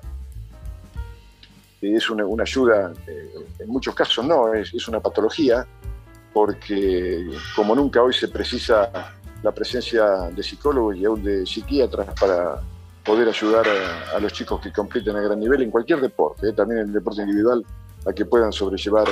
es 1.81 2.09
una, 2.09 2.23
ayuda, 2.43 2.91
eh, 3.07 3.31
en 3.59 3.69
muchos 3.69 3.95
casos 3.95 4.25
no, 4.25 4.53
es, 4.53 4.87
una 4.87 4.99
patología, 4.99 5.65
porque 6.33 7.27
como 7.55 7.75
nunca 7.75 8.01
hoy 8.01 8.13
se 8.13 8.27
precisa 8.27 8.91
la 9.41 9.51
presencia 9.51 10.29
de 10.35 10.43
psicólogos 10.43 10.97
y 10.97 11.05
aún 11.05 11.23
de 11.23 11.45
psiquiatras 11.45 12.07
para 12.19 12.61
poder 13.03 13.29
ayudar 13.29 13.65
a, 14.13 14.19
los 14.19 14.33
chicos 14.33 14.59
que 14.61 14.71
compiten 14.71 15.15
a 15.15 15.21
gran 15.21 15.39
nivel 15.39 15.61
en 15.61 15.71
cualquier 15.71 16.01
deporte, 16.01 16.49
eh, 16.49 16.53
también 16.53 16.81
en 16.81 16.87
el 16.87 16.93
deporte 16.93 17.21
individual, 17.21 17.63
a 18.05 18.13
que 18.13 18.25
puedan 18.25 18.51
sobrellevar 18.51 19.07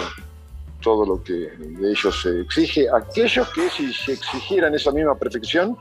todo 0.82 1.06
lo 1.06 1.24
que 1.24 1.34
de 1.34 1.90
ellos 1.90 2.22
se 2.22 2.42
exige. 2.42 2.88
Aquellos 2.94 3.50
que 3.50 3.70
si 3.70 3.92
se 3.94 4.14
exigieran 4.14 4.76
esa 4.76 4.92
misma 4.92 5.16
perfección, 5.16 5.78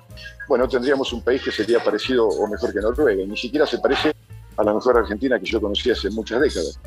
bueno, 0.49 0.67
tendríamos 0.69 1.13
un 1.13 1.23
país 1.23 1.43
que 1.43 1.51
sería 1.51 1.83
parecido 1.83 2.27
o 2.27 2.47
mejor 2.49 2.73
que 2.73 2.81
Noruega, 2.81 3.25
ni 3.27 3.37
siquiera 3.37 3.67
se 3.67 3.79
parece 3.79 4.15
a 4.57 4.65
la 4.65 4.75
mejor 4.75 4.99
Argentina 4.99 5.39
que 5.39 5.47
yo 5.47 5.61
conocí 5.61 5.91
hace 5.91 6.11
muchas 6.11 6.41
décadas. 6.41 6.81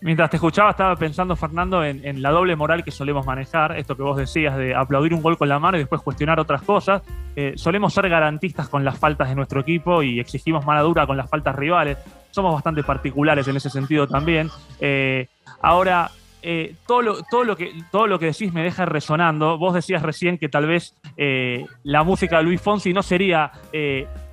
Mientras 0.00 0.30
te 0.30 0.36
escuchaba 0.36 0.70
estaba 0.70 0.94
pensando, 0.94 1.34
Fernando, 1.34 1.84
en, 1.84 2.22
la 2.22 2.30
doble 2.30 2.54
moral 2.54 2.84
que 2.84 2.92
solemos 2.92 3.26
manejar, 3.26 3.76
esto 3.76 3.96
que 3.96 4.04
vos 4.04 4.16
decías 4.16 4.56
de 4.56 4.72
aplaudir 4.72 5.12
un 5.12 5.20
gol 5.20 5.36
con 5.36 5.48
la 5.48 5.58
mano 5.58 5.76
y 5.76 5.80
después 5.80 6.02
cuestionar 6.02 6.38
otras 6.38 6.62
cosas. 6.62 7.02
Eh, 7.34 7.54
solemos 7.56 7.94
ser 7.94 8.08
garantistas 8.08 8.68
con 8.68 8.84
las 8.84 8.96
faltas 8.96 9.28
de 9.28 9.34
nuestro 9.34 9.60
equipo 9.60 10.04
y 10.04 10.20
exigimos 10.20 10.64
mano 10.64 10.84
dura 10.84 11.04
con 11.04 11.16
las 11.16 11.28
faltas 11.28 11.56
rivales. 11.56 11.98
Somos 12.30 12.54
bastante 12.54 12.84
particulares 12.84 13.48
en 13.48 13.56
ese 13.56 13.70
sentido 13.70 14.06
también. 14.06 14.48
Eh, 14.78 15.26
ahora, 15.62 16.12
eh, 16.42 16.76
todo, 16.86 17.02
lo, 17.02 17.22
todo, 17.24 17.42
lo 17.42 17.56
que, 17.56 17.72
todo 17.90 18.06
lo 18.06 18.20
que 18.20 18.26
decís 18.26 18.52
me 18.52 18.62
deja 18.62 18.84
resonando. 18.84 19.58
Vos 19.58 19.74
decías 19.74 20.02
recién 20.02 20.38
que 20.38 20.48
tal 20.48 20.66
vez 20.66 20.94
la 21.82 22.04
música 22.04 22.36
de 22.38 22.44
Luis 22.44 22.60
Fonsi 22.60 22.92
no 22.92 23.02
sería 23.02 23.50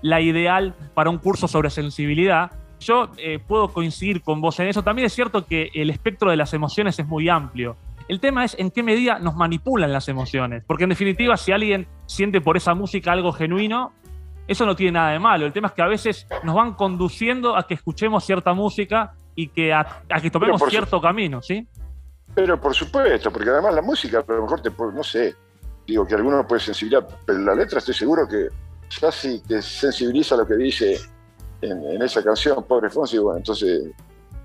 la 0.04 0.22
ideal 0.22 0.76
para 0.94 1.10
un 1.10 1.18
curso 1.18 1.48
sobre 1.48 1.72
sensibilidad, 1.72 2.52
yo 2.80 3.10
eh, 3.18 3.40
puedo 3.40 3.70
coincidir 3.70 4.22
con 4.22 4.42
vos 4.42 4.60
en 4.60 4.68
eso. 4.68 4.84
También 4.84 5.06
es 5.06 5.14
cierto 5.14 5.46
que 5.46 5.72
el 5.74 5.90
espectro 5.90 6.30
de 6.30 6.38
las 6.38 6.54
emociones 6.54 7.00
es 7.00 7.08
muy 7.08 7.30
amplio. 7.30 7.78
El 8.08 8.20
tema 8.20 8.46
es 8.46 8.56
en 8.60 8.70
qué 8.70 8.84
medida 8.84 9.18
nos 9.20 9.36
manipulan 9.36 9.92
las 9.92 10.08
emociones. 10.10 10.64
Porque 10.66 10.84
en 10.84 10.90
definitiva, 10.90 11.38
si 11.38 11.52
alguien 11.52 11.88
siente 12.06 12.42
por 12.42 12.58
esa 12.58 12.76
música 12.76 13.12
algo 13.12 13.32
genuino, 13.32 13.94
eso 14.48 14.66
no 14.66 14.76
tiene 14.76 14.94
nada 14.94 15.12
de 15.12 15.20
malo. 15.20 15.46
El 15.46 15.54
tema 15.54 15.70
es 15.70 15.74
que 15.74 15.82
a 15.82 15.88
veces 15.88 16.28
nos 16.44 16.56
van 16.56 16.74
conduciendo 16.74 17.58
a 17.58 17.66
que 17.68 17.74
escuchemos 17.74 18.24
cierta 18.24 18.54
música 18.54 19.14
y 19.34 19.48
que 19.48 19.74
a, 19.74 20.04
que 20.22 20.30
tomemos 20.30 20.62
cierto 20.70 21.02
camino, 21.02 21.42
¿sí? 21.42 21.68
Pero 22.34 22.60
por 22.60 22.74
supuesto, 22.74 23.32
porque 23.32 23.50
además 23.50 23.74
la 23.74 23.82
música, 23.82 24.20
a 24.28 24.32
lo 24.34 24.44
mejor 24.44 24.62
te 24.62 24.70
no 24.70 25.04
sé, 25.04 25.36
digo 25.88 26.06
que 26.06 26.16
alguno 26.16 26.46
puede 26.48 26.62
sensibilizar, 26.62 27.08
pero 27.26 27.40
la 27.40 27.56
letra 27.56 27.80
estoy 27.80 27.94
seguro 27.94 28.28
que 28.28 28.50
ya 29.02 29.12
sí 29.12 29.42
te 29.48 29.62
sensibiliza 29.62 30.36
lo 30.36 30.46
que 30.46 30.56
dice 30.56 31.00
en, 31.62 32.02
esa 32.02 32.24
canción, 32.24 32.64
Pobre 32.64 32.90
Fonsi, 32.90 33.18
bueno, 33.18 33.38
entonces 33.38 33.92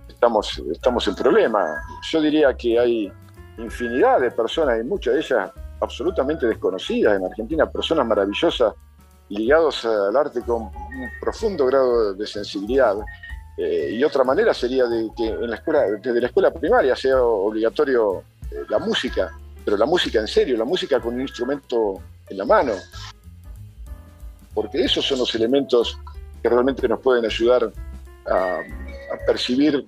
estamos, 0.09 0.63
estamos 0.71 1.07
en 1.09 1.15
problema. 1.15 1.83
Yo 2.11 2.21
diría 2.21 2.55
que 2.55 2.79
hay 2.79 3.13
infinidad 3.59 4.21
de 4.21 4.31
personas, 4.31 4.81
y 4.81 4.85
muchas 4.85 5.15
de 5.15 5.21
ellas 5.21 5.51
absolutamente 5.81 6.47
desconocidas 6.47 7.17
en 7.17 7.25
Argentina, 7.25 7.67
personas 7.67 8.07
maravillosas 8.07 8.75
ligados 9.31 9.85
al 9.85 10.17
arte 10.17 10.43
con 10.43 10.63
un 10.63 11.11
profundo 11.21 11.67
grado 11.67 12.15
de 12.15 12.27
sensibilidad. 12.27 12.97
Eh, 13.57 13.91
y 13.93 14.05
otra 14.05 14.25
manera 14.25 14.53
sería 14.53 14.87
de 14.87 15.09
que 15.17 15.29
en 15.29 15.51
la 15.51 15.57
escuela, 15.57 15.83
desde 16.03 16.21
la 16.21 16.27
escuela 16.27 16.51
primaria 16.51 16.97
sea 16.97 17.23
obligatorio 17.23 18.23
eh, 18.51 18.65
la 18.69 18.79
música, 18.79 19.31
pero 19.65 19.77
la 19.77 19.87
música 19.87 20.19
en 20.19 20.27
serio, 20.27 20.57
la 20.57 20.65
música 20.65 21.01
con 21.01 21.15
un 21.15 21.21
instrumento 21.21 22.01
en 22.29 22.39
la 22.39 22.45
mano. 22.45 22.73
Porque 24.53 24.83
esos 24.83 25.07
son 25.07 25.19
los 25.19 25.35
elementos 25.35 25.99
que 26.43 26.49
realmente 26.49 26.89
nos 26.89 27.01
pueden 27.01 27.25
ayudar 27.25 27.73
a, 28.27 28.61
percibir 29.27 29.85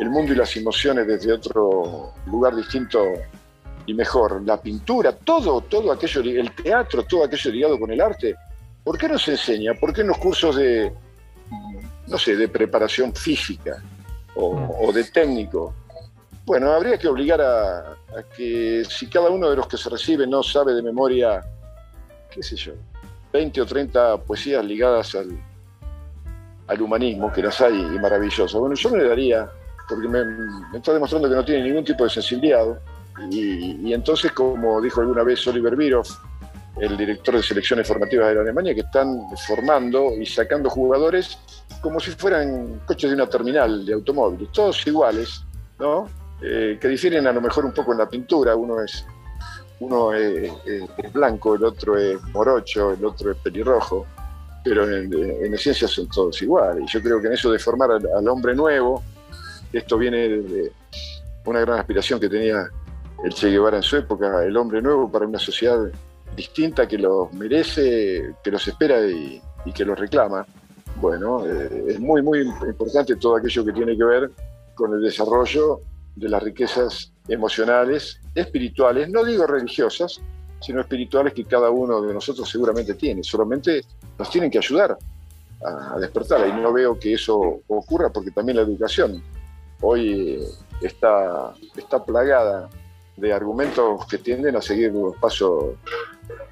el 0.00 0.10
mundo 0.10 0.32
y 0.32 0.36
las 0.36 0.54
emociones 0.56 1.06
desde 1.06 1.32
otro 1.32 2.12
lugar 2.26 2.54
distinto 2.54 3.02
y 3.86 3.94
mejor. 3.94 4.42
La 4.44 4.60
pintura, 4.60 5.12
todo, 5.12 5.62
todo 5.62 5.90
aquello, 5.92 6.20
el 6.20 6.54
teatro, 6.54 7.02
todo 7.04 7.24
aquello 7.24 7.50
ligado 7.50 7.80
con 7.80 7.90
el 7.90 8.00
arte. 8.00 8.36
¿Por 8.84 8.98
qué 8.98 9.08
no 9.08 9.18
se 9.18 9.32
enseña? 9.32 9.72
¿Por 9.74 9.92
qué 9.92 10.02
en 10.02 10.08
los 10.08 10.18
cursos 10.18 10.56
de, 10.56 10.92
no 12.06 12.18
sé, 12.18 12.36
de 12.36 12.48
preparación 12.48 13.14
física 13.14 13.82
o, 14.34 14.92
de 14.92 15.02
técnico 15.04 15.74
Bueno, 16.44 16.72
habría 16.72 16.98
que 16.98 17.08
obligar 17.08 17.40
a, 17.40 17.96
que 18.36 18.84
si 18.88 19.08
cada 19.08 19.30
uno 19.30 19.50
de 19.50 19.56
los 19.56 19.66
que 19.66 19.76
se 19.76 19.88
recibe 19.88 20.26
no 20.26 20.42
sabe 20.42 20.74
de 20.74 20.82
memoria, 20.82 21.42
qué 22.30 22.42
sé 22.42 22.56
yo, 22.56 22.74
20 23.32 23.60
o 23.62 23.66
30 23.66 24.18
poesías 24.18 24.64
ligadas 24.64 25.14
al, 25.14 25.38
al 26.66 26.82
humanismo, 26.82 27.32
que 27.32 27.42
las 27.42 27.60
hay 27.60 27.78
y 27.78 27.98
maravillosas. 27.98 28.58
Bueno, 28.58 28.74
yo 28.74 28.90
me 28.90 28.98
le 28.98 29.08
daría, 29.08 29.48
porque 29.88 30.08
me, 30.08 30.20
está 30.76 30.92
demostrando 30.92 31.28
que 31.28 31.34
no 31.34 31.44
tiene 31.44 31.64
ningún 31.64 31.84
tipo 31.84 32.04
de 32.04 32.10
sensibilidad, 32.10 32.66
y, 33.30 33.92
entonces, 33.94 34.32
como 34.32 34.80
dijo 34.80 35.00
alguna 35.00 35.22
vez 35.22 35.46
Oliver 35.46 35.74
Bierhoff, 35.74 36.10
el 36.78 36.96
director 36.96 37.36
de 37.36 37.42
selecciones 37.42 37.88
formativas 37.88 38.28
de 38.28 38.34
la 38.34 38.40
Alemania, 38.42 38.74
que 38.74 38.82
están 38.82 39.20
formando 39.46 40.12
y 40.12 40.26
sacando 40.26 40.68
jugadores 40.68 41.38
como 41.80 41.98
si 41.98 42.10
fueran 42.10 42.80
coches 42.86 43.10
de 43.10 43.16
una 43.16 43.26
terminal 43.26 43.86
de 43.86 43.94
automóviles, 43.94 44.52
todos 44.52 44.86
iguales, 44.86 45.42
¿no? 45.78 46.08
Eh, 46.42 46.76
que 46.78 46.88
difieren 46.88 47.26
a 47.26 47.32
lo 47.32 47.40
mejor 47.40 47.64
un 47.64 47.72
poco 47.72 47.92
en 47.92 47.98
la 47.98 48.08
pintura, 48.08 48.54
uno 48.54 48.82
es 48.82 49.06
uno 49.80 50.12
es, 50.14 50.52
blanco, 51.12 51.54
el 51.54 51.64
otro 51.64 51.98
es 51.98 52.22
morocho, 52.32 52.92
el 52.92 53.04
otro 53.04 53.32
es 53.32 53.36
pelirrojo, 53.38 54.06
pero 54.68 54.90
en, 54.92 55.54
esencia 55.54 55.86
son 55.86 56.08
todos 56.08 56.42
iguales. 56.42 56.82
Y 56.82 56.92
yo 56.92 57.00
creo 57.00 57.20
que 57.20 57.28
en 57.28 57.34
eso 57.34 57.52
de 57.52 57.58
formar 57.60 57.92
al, 57.92 58.28
hombre 58.28 58.52
nuevo, 58.52 59.00
esto 59.72 59.96
viene 59.96 60.28
de 60.28 60.72
una 61.44 61.60
gran 61.60 61.78
aspiración 61.78 62.18
que 62.18 62.28
tenía 62.28 62.68
el 63.24 63.32
Che 63.32 63.48
Guevara 63.48 63.76
en 63.76 63.84
su 63.84 63.96
época, 63.96 64.42
el 64.44 64.56
hombre 64.56 64.82
nuevo 64.82 65.10
para 65.10 65.24
una 65.24 65.38
sociedad 65.38 65.78
distinta 66.34 66.88
que 66.88 66.98
los 66.98 67.32
merece, 67.32 68.34
que 68.42 68.50
los 68.50 68.66
espera 68.66 69.06
y, 69.06 69.40
que 69.72 69.84
los 69.84 69.96
reclama. 69.96 70.44
Bueno, 71.00 71.46
eh, 71.46 71.84
es 71.88 72.00
muy, 72.00 72.20
muy 72.22 72.40
importante 72.40 73.14
todo 73.14 73.36
aquello 73.36 73.64
que 73.64 73.72
tiene 73.72 73.96
que 73.96 74.04
ver 74.04 74.30
con 74.74 74.94
el 74.94 75.00
desarrollo 75.00 75.80
de 76.16 76.28
las 76.28 76.42
riquezas 76.42 77.12
emocionales, 77.28 78.20
espirituales, 78.34 79.08
no 79.10 79.24
digo 79.24 79.46
religiosas, 79.46 80.20
sino 80.60 80.80
espirituales 80.80 81.32
que 81.32 81.44
cada 81.44 81.70
uno 81.70 82.00
de 82.02 82.14
nosotros 82.14 82.48
seguramente 82.48 82.94
tiene. 82.94 83.22
Solamente 83.22 83.84
nos 84.18 84.30
tienen 84.30 84.50
que 84.50 84.58
ayudar 84.58 84.96
a 85.64 85.98
despertar. 85.98 86.46
Y 86.48 86.52
no 86.60 86.72
veo 86.72 86.98
que 86.98 87.14
eso 87.14 87.60
ocurra 87.66 88.10
porque 88.10 88.30
también 88.30 88.56
la 88.56 88.62
educación 88.62 89.22
hoy 89.80 90.42
está, 90.80 91.54
está 91.76 92.04
plagada 92.04 92.68
de 93.16 93.32
argumentos 93.32 94.06
que 94.06 94.18
tienden 94.18 94.56
a 94.56 94.62
seguir 94.62 94.92
los 94.92 95.16
pasos, 95.16 95.74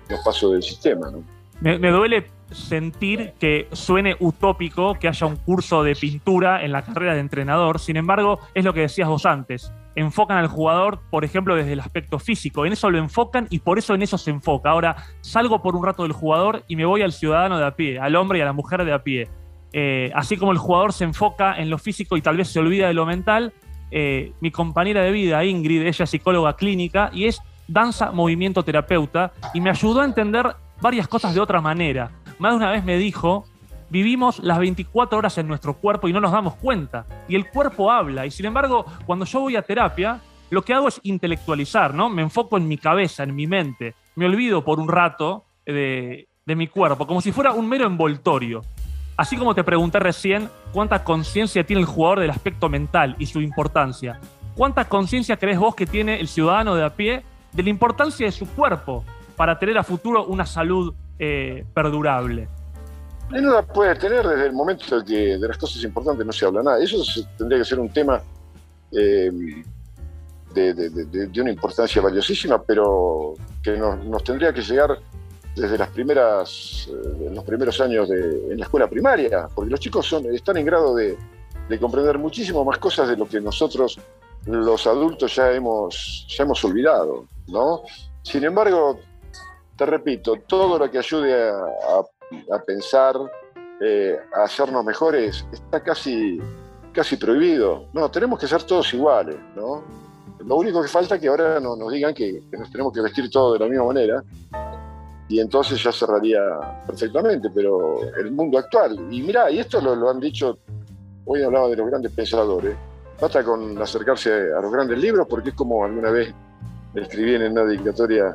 los 0.08 0.20
pasos 0.24 0.52
del 0.52 0.62
sistema. 0.62 1.12
Me, 1.60 1.78
me, 1.78 1.90
duele 1.90 2.26
sentir 2.50 3.34
que 3.38 3.68
suene 3.72 4.16
utópico 4.20 4.94
que 4.94 5.08
haya 5.08 5.26
un 5.26 5.36
curso 5.36 5.82
de 5.82 5.94
pintura 5.94 6.64
en 6.64 6.72
la 6.72 6.82
carrera 6.82 7.14
de 7.14 7.20
entrenador, 7.20 7.78
sin 7.78 7.96
embargo, 7.96 8.40
es 8.54 8.64
lo 8.64 8.72
que 8.72 8.80
decías 8.80 9.08
vos 9.08 9.26
antes. 9.26 9.72
Enfocan 9.96 10.38
al 10.38 10.48
jugador, 10.48 11.00
por 11.10 11.24
ejemplo, 11.24 11.54
desde 11.54 11.72
el 11.72 11.80
aspecto 11.80 12.18
físico. 12.18 12.66
En 12.66 12.72
eso 12.72 12.90
lo 12.90 12.98
enfocan 12.98 13.46
y 13.50 13.60
por 13.60 13.78
eso 13.78 13.94
en 13.94 14.02
eso 14.02 14.18
se 14.18 14.30
enfoca. 14.30 14.70
Ahora, 14.70 14.96
salgo 15.20 15.62
por 15.62 15.76
un 15.76 15.84
rato 15.84 16.02
del 16.02 16.12
jugador 16.12 16.64
y 16.68 16.76
me 16.76 16.84
voy 16.84 17.02
al 17.02 17.12
ciudadano 17.12 17.58
de 17.58 17.66
a 17.66 17.76
pie, 17.76 17.98
al 17.98 18.16
hombre 18.16 18.38
y 18.38 18.42
a 18.42 18.44
la 18.46 18.52
mujer 18.52 18.84
de 18.84 18.92
a 18.92 19.02
pie. 19.02 19.28
Eh, 19.72 20.10
así 20.14 20.36
como 20.36 20.52
el 20.52 20.58
jugador 20.58 20.92
se 20.92 21.04
enfoca 21.04 21.56
en 21.56 21.70
lo 21.70 21.78
físico 21.78 22.16
y 22.16 22.22
tal 22.22 22.36
vez 22.36 22.48
se 22.48 22.60
olvida 22.60 22.88
de 22.88 22.94
lo 22.94 23.06
mental, 23.06 23.52
eh, 23.90 24.32
mi 24.40 24.50
compañera 24.50 25.02
de 25.02 25.10
vida, 25.12 25.44
Ingrid, 25.44 25.82
ella 25.82 26.04
es 26.04 26.10
psicóloga 26.10 26.56
clínica 26.56 27.10
y 27.12 27.26
es 27.26 27.40
danza 27.66 28.12
movimiento 28.12 28.62
terapeuta 28.62 29.32
y 29.52 29.60
me 29.60 29.70
ayudó 29.70 30.00
a 30.00 30.04
entender 30.04 30.54
varias 30.80 31.08
cosas 31.08 31.34
de 31.34 31.40
otra 31.40 31.60
manera 31.60 32.10
más 32.38 32.52
de 32.52 32.56
una 32.56 32.70
vez 32.70 32.84
me 32.84 32.98
dijo, 32.98 33.46
vivimos 33.94 34.40
las 34.40 34.58
24 34.58 35.16
horas 35.16 35.38
en 35.38 35.46
nuestro 35.46 35.74
cuerpo 35.74 36.08
y 36.08 36.12
no 36.12 36.20
nos 36.20 36.32
damos 36.32 36.56
cuenta. 36.56 37.06
Y 37.28 37.36
el 37.36 37.48
cuerpo 37.48 37.92
habla. 37.92 38.26
Y 38.26 38.32
sin 38.32 38.46
embargo, 38.46 38.84
cuando 39.06 39.24
yo 39.24 39.38
voy 39.38 39.54
a 39.54 39.62
terapia, 39.62 40.20
lo 40.50 40.62
que 40.62 40.74
hago 40.74 40.88
es 40.88 40.98
intelectualizar, 41.04 41.94
¿no? 41.94 42.10
Me 42.10 42.22
enfoco 42.22 42.56
en 42.56 42.66
mi 42.66 42.76
cabeza, 42.76 43.22
en 43.22 43.36
mi 43.36 43.46
mente. 43.46 43.94
Me 44.16 44.26
olvido 44.26 44.64
por 44.64 44.80
un 44.80 44.88
rato 44.88 45.44
de, 45.64 46.26
de 46.44 46.56
mi 46.56 46.66
cuerpo, 46.66 47.06
como 47.06 47.20
si 47.20 47.30
fuera 47.30 47.52
un 47.52 47.68
mero 47.68 47.86
envoltorio. 47.86 48.62
Así 49.16 49.36
como 49.36 49.54
te 49.54 49.62
pregunté 49.62 50.00
recién 50.00 50.50
cuánta 50.72 51.04
conciencia 51.04 51.64
tiene 51.64 51.82
el 51.82 51.86
jugador 51.86 52.18
del 52.18 52.30
aspecto 52.30 52.68
mental 52.68 53.14
y 53.20 53.26
su 53.26 53.40
importancia. 53.40 54.18
¿Cuánta 54.56 54.88
conciencia 54.88 55.36
crees 55.36 55.60
vos 55.60 55.76
que 55.76 55.86
tiene 55.86 56.18
el 56.18 56.26
ciudadano 56.26 56.74
de 56.74 56.84
a 56.84 56.96
pie 56.96 57.22
de 57.52 57.62
la 57.62 57.70
importancia 57.70 58.26
de 58.26 58.32
su 58.32 58.48
cuerpo 58.56 59.04
para 59.36 59.56
tener 59.60 59.78
a 59.78 59.84
futuro 59.84 60.24
una 60.24 60.46
salud 60.46 60.94
eh, 61.20 61.64
perdurable? 61.72 62.48
No 63.30 63.52
la 63.52 63.62
puede 63.62 63.94
tener 63.96 64.26
desde 64.26 64.46
el 64.46 64.52
momento 64.52 65.00
de 65.00 65.04
que 65.04 65.38
de 65.38 65.48
las 65.48 65.58
cosas 65.58 65.82
importantes 65.82 66.24
no 66.24 66.32
se 66.32 66.44
habla 66.44 66.62
nada. 66.62 66.82
Eso 66.82 67.02
tendría 67.36 67.58
que 67.58 67.64
ser 67.64 67.80
un 67.80 67.88
tema 67.88 68.22
eh, 68.92 69.30
de, 70.54 71.40
una 71.40 71.50
importancia 71.50 72.00
valiosísima, 72.00 72.62
pero 72.62 73.34
que 73.62 73.76
nos, 73.76 74.22
tendría 74.22 74.52
que 74.52 74.62
llegar 74.62 74.98
desde 75.56 75.78
las 75.78 75.88
primeras, 75.90 76.88
eh, 76.88 77.30
los 77.32 77.44
primeros 77.44 77.80
años 77.80 78.08
de, 78.08 78.52
en 78.52 78.58
la 78.58 78.64
escuela 78.64 78.88
primaria, 78.88 79.48
porque 79.54 79.70
los 79.70 79.80
chicos 79.80 80.06
son, 80.06 80.26
están 80.34 80.56
en 80.56 80.66
grado 80.66 80.94
de, 80.94 81.16
comprender 81.80 82.18
muchísimo 82.18 82.64
más 82.64 82.78
cosas 82.78 83.08
de 83.08 83.16
lo 83.16 83.26
que 83.26 83.40
nosotros 83.40 83.98
los 84.46 84.86
adultos 84.86 85.34
ya 85.34 85.50
hemos, 85.50 86.26
ya 86.28 86.44
hemos 86.44 86.62
olvidado, 86.64 87.26
¿no? 87.48 87.82
Sin 88.22 88.44
embargo, 88.44 89.00
te 89.76 89.86
repito, 89.86 90.36
todo 90.46 90.78
lo 90.78 90.90
que 90.90 90.98
ayude 90.98 91.50
a, 91.50 92.02
pensar, 92.66 93.16
eh, 93.80 94.16
a 94.34 94.44
hacernos 94.44 94.84
mejores, 94.84 95.44
está 95.52 95.82
casi, 95.82 96.40
casi 96.92 97.16
prohibido. 97.16 97.86
No, 97.92 98.10
tenemos 98.10 98.38
que 98.38 98.46
ser 98.46 98.62
todos 98.62 98.92
iguales, 98.94 99.36
¿no? 99.56 99.82
Lo 100.44 100.56
único 100.56 100.82
que 100.82 100.88
falta 100.88 101.16
es 101.16 101.20
que 101.20 101.28
ahora 101.28 101.58
no, 101.60 101.74
nos 101.76 101.92
digan 101.92 102.14
que, 102.14 102.42
nos 102.52 102.70
tenemos 102.70 102.92
que 102.92 103.00
vestir 103.00 103.30
todos 103.30 103.58
de 103.58 103.64
la 103.64 103.70
misma 103.70 103.86
manera 103.86 104.22
y 105.28 105.40
entonces 105.40 105.82
ya 105.82 105.90
cerraría 105.90 106.40
perfectamente, 106.86 107.48
pero 107.50 108.02
el 108.18 108.30
mundo 108.30 108.58
actual, 108.58 108.98
y 109.10 109.22
mirá, 109.22 109.50
y 109.50 109.58
esto 109.58 109.80
lo, 109.80 109.94
lo 109.94 110.10
han 110.10 110.20
dicho, 110.20 110.58
hoy 111.24 111.42
hablaba 111.42 111.68
de 111.68 111.76
los 111.76 111.86
grandes 111.86 112.12
pensadores, 112.12 112.76
basta 113.18 113.42
con 113.42 113.80
acercarse 113.80 114.30
a 114.30 114.60
los 114.60 114.70
grandes 114.70 114.98
libros 114.98 115.26
porque 115.28 115.48
es 115.48 115.54
como 115.54 115.84
alguna 115.84 116.10
vez 116.10 116.32
escribí 116.94 117.34
en 117.34 117.52
una 117.52 117.64
dedicatoria 117.64 118.34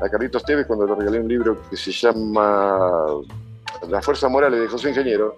a 0.00 0.08
Carlitos 0.08 0.44
Tevez 0.44 0.66
cuando 0.66 0.86
le 0.86 0.94
regalé 0.94 1.20
un 1.20 1.28
libro 1.28 1.62
que 1.68 1.76
se 1.76 1.92
llama 1.92 3.06
La 3.88 4.02
Fuerza 4.02 4.28
Morales 4.28 4.60
de 4.60 4.68
José 4.68 4.90
Ingeniero. 4.90 5.36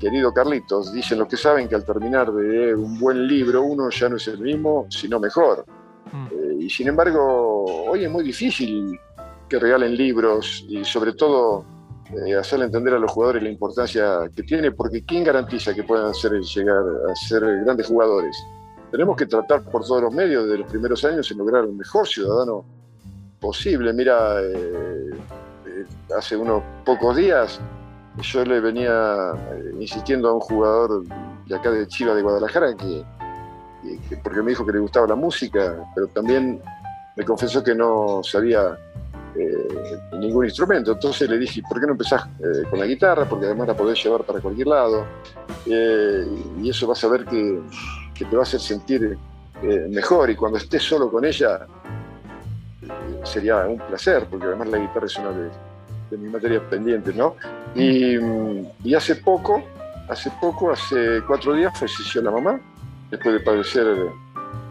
Querido 0.00 0.32
Carlitos, 0.32 0.92
dicen 0.92 1.18
los 1.18 1.28
que 1.28 1.36
saben 1.36 1.68
que 1.68 1.74
al 1.74 1.84
terminar 1.84 2.32
de 2.32 2.74
un 2.74 2.98
buen 2.98 3.26
libro 3.26 3.62
uno 3.62 3.90
ya 3.90 4.08
no 4.08 4.16
es 4.16 4.28
el 4.28 4.38
mismo, 4.38 4.86
sino 4.88 5.18
mejor. 5.18 5.64
Mm. 6.12 6.26
Eh, 6.26 6.56
y 6.60 6.70
sin 6.70 6.88
embargo, 6.88 7.64
hoy 7.88 8.04
es 8.04 8.10
muy 8.10 8.22
difícil 8.22 8.98
que 9.48 9.58
regalen 9.58 9.96
libros 9.96 10.64
y 10.68 10.84
sobre 10.84 11.14
todo 11.14 11.64
eh, 12.26 12.36
hacerle 12.36 12.66
entender 12.66 12.94
a 12.94 12.98
los 12.98 13.10
jugadores 13.10 13.42
la 13.42 13.50
importancia 13.50 14.20
que 14.34 14.44
tiene, 14.44 14.70
porque 14.70 15.04
¿quién 15.04 15.24
garantiza 15.24 15.74
que 15.74 15.82
puedan 15.82 16.06
hacer, 16.06 16.32
llegar 16.32 16.82
a 17.10 17.14
ser 17.16 17.42
grandes 17.64 17.86
jugadores? 17.88 18.36
Tenemos 18.92 19.16
que 19.16 19.26
tratar 19.26 19.64
por 19.64 19.84
todos 19.84 20.02
los 20.02 20.14
medios 20.14 20.44
desde 20.44 20.58
los 20.58 20.70
primeros 20.70 21.04
años 21.04 21.30
en 21.30 21.38
lograr 21.38 21.64
un 21.64 21.76
mejor 21.76 22.06
ciudadano 22.06 22.77
posible. 23.40 23.92
Mira, 23.92 24.40
eh, 24.42 25.10
eh, 25.66 25.84
hace 26.16 26.36
unos 26.36 26.62
pocos 26.84 27.16
días 27.16 27.60
yo 28.20 28.44
le 28.44 28.60
venía 28.60 29.32
eh, 29.52 29.74
insistiendo 29.78 30.28
a 30.28 30.34
un 30.34 30.40
jugador 30.40 31.04
de 31.46 31.54
acá 31.54 31.70
de 31.70 31.86
Chiva 31.86 32.14
de 32.14 32.22
Guadalajara 32.22 32.74
que, 32.76 33.04
porque 34.22 34.42
me 34.42 34.50
dijo 34.50 34.66
que 34.66 34.72
le 34.72 34.80
gustaba 34.80 35.06
la 35.06 35.14
música, 35.14 35.76
pero 35.94 36.08
también 36.08 36.60
me 37.16 37.24
confesó 37.24 37.62
que 37.62 37.74
no 37.74 38.20
sabía 38.22 38.76
ningún 40.18 40.46
instrumento. 40.46 40.92
Entonces 40.92 41.30
le 41.30 41.38
dije, 41.38 41.62
¿por 41.68 41.78
qué 41.78 41.86
no 41.86 41.92
empezás 41.92 42.26
con 42.70 42.78
la 42.78 42.86
guitarra? 42.86 43.24
Porque 43.28 43.46
además 43.46 43.68
la 43.68 43.76
podés 43.76 44.02
llevar 44.02 44.24
para 44.24 44.40
cualquier 44.40 44.66
lado. 44.66 45.06
y 45.64 46.68
eso 46.68 46.88
vas 46.88 47.02
a 47.04 47.08
ver 47.08 47.24
que, 47.24 47.60
que 48.14 48.24
te 48.24 48.34
va 48.34 48.42
a 48.42 48.44
hacer 48.44 48.60
sentir 48.60 49.16
mejor 49.88 50.28
y 50.30 50.34
cuando 50.34 50.58
estés 50.58 50.82
solo 50.82 51.08
con 51.08 51.24
ella 51.24 51.66
sería 53.24 53.66
un 53.66 53.78
placer, 53.78 54.26
porque 54.30 54.46
además 54.46 54.68
la 54.68 54.78
guitarra 54.78 55.06
es 55.06 55.16
una 55.16 55.30
de, 55.30 55.50
mis 56.16 56.30
materias 56.30 56.62
pendientes, 56.70 57.14
¿no? 57.14 57.36
Y, 57.74 58.94
hace 58.94 59.16
poco, 59.16 59.62
hace 60.08 60.30
poco, 60.40 60.72
hace 60.72 61.22
cuatro 61.26 61.52
días, 61.54 61.78
falleció 61.78 62.22
la 62.22 62.30
mamá, 62.30 62.60
después 63.10 63.34
de 63.34 63.40
padecer 63.40 63.86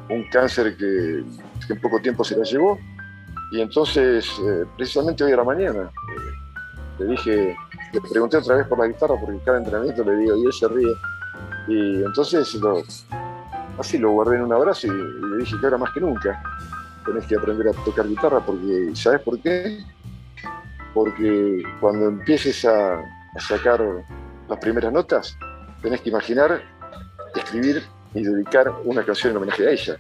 un 0.10 0.24
cáncer 0.32 0.76
que, 0.78 1.24
en 1.70 1.82
poco 1.82 2.00
tiempo 2.00 2.24
se 2.24 2.38
la 2.38 2.44
llevó. 2.44 2.80
Y 3.52 3.62
entonces, 3.62 4.28
eh, 4.44 4.66
precisamente 4.76 5.24
hoy 5.24 5.32
a 5.32 5.38
la 5.38 5.44
mañana, 5.44 5.84
eh, 5.84 7.00
le 7.00 7.06
dije, 7.06 7.56
le 7.94 8.02
pregunté 8.02 8.38
otra 8.38 8.56
vez 8.56 8.68
por 8.68 8.80
la 8.80 8.88
guitarra, 8.88 9.16
porque 9.20 9.40
cada 9.46 9.60
entrenamiento 9.60 10.04
le 10.04 10.16
digo, 10.18 10.36
y 10.36 10.46
él 10.46 10.54
se 10.54 10.68
ríe. 10.68 10.94
Y 11.68 12.04
entonces, 12.04 12.58
así 13.78 13.98
lo 13.98 14.12
guardé 14.12 14.38
en 14.38 14.44
un 14.44 14.54
abrazo 14.54 14.88
y, 14.88 14.90
y 14.90 15.30
le 15.32 15.38
dije 15.38 15.56
que 15.60 15.66
ahora 15.66 15.78
más 15.78 15.92
que 15.94 16.02
nunca 16.02 16.42
tenés 17.08 17.26
que 17.26 17.36
aprender 17.36 17.70
a 17.70 17.72
tocar 17.84 18.08
guitarra 18.08 18.46
porque, 18.46 18.92
¿sabes 18.94 19.22
por 19.22 19.40
qué? 19.40 19.80
Porque 20.94 21.64
cuando 21.80 22.10
empieces 22.10 22.66
a, 22.66 23.02
sacar 23.40 23.80
las 24.50 24.60
primeras 24.60 24.92
notas, 24.92 25.38
tenés 25.84 26.02
que 26.02 26.10
imaginar 26.10 26.60
escribir 27.36 27.84
y 28.16 28.24
dedicar 28.24 28.74
una 28.84 29.06
canción 29.06 29.32
en 29.32 29.38
homenaje 29.38 29.68
a 29.68 29.72
ella. 29.72 29.98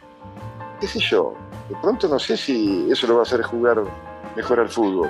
¿Qué 0.82 0.88
sé 0.88 1.00
yo? 1.00 1.36
De 1.70 1.76
pronto 1.82 2.08
no 2.08 2.18
sé 2.18 2.36
si 2.36 2.88
eso 2.92 3.06
lo 3.06 3.16
va 3.16 3.20
a 3.20 3.24
hacer 3.24 3.44
jugar 3.44 3.84
mejor 4.36 4.60
al 4.60 4.70
fútbol. 4.70 5.10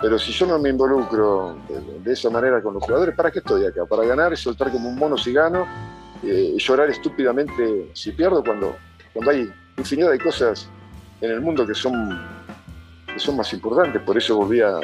Pero 0.00 0.18
si 0.18 0.32
yo 0.32 0.46
no 0.46 0.58
me 0.58 0.70
involucro 0.70 1.56
de, 2.02 2.12
esa 2.12 2.30
manera 2.30 2.62
con 2.62 2.74
los 2.74 2.82
jugadores, 2.82 3.14
¿para 3.14 3.30
qué 3.30 3.40
estoy 3.40 3.66
acá? 3.66 3.84
¿Para 3.84 4.04
ganar 4.04 4.32
y 4.32 4.36
soltar 4.36 4.72
como 4.72 4.88
un 4.88 4.96
mono 4.96 5.18
si 5.18 5.34
gano? 5.34 5.66
Eh, 6.22 6.54
llorar 6.56 6.88
estúpidamente 6.88 7.90
si 7.92 8.12
pierdo 8.12 8.42
cuando, 8.42 8.74
cuando 9.12 9.30
hay 9.30 9.52
infinidad 9.76 10.12
de 10.12 10.18
cosas 10.18 10.70
en 11.20 11.30
el 11.30 11.40
mundo 11.40 11.66
que 11.66 11.74
son, 11.74 12.18
que 13.06 13.18
son 13.18 13.36
más 13.36 13.52
importantes. 13.52 14.02
Por 14.02 14.16
eso 14.16 14.36
volví 14.36 14.60
a, 14.60 14.80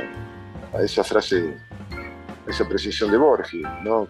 esa 0.81 1.05
frase, 1.05 1.57
a 2.47 2.51
esa 2.51 2.69
precisión 2.69 3.11
de 3.11 3.19
Borges, 3.19 3.63
¿no? 3.83 4.09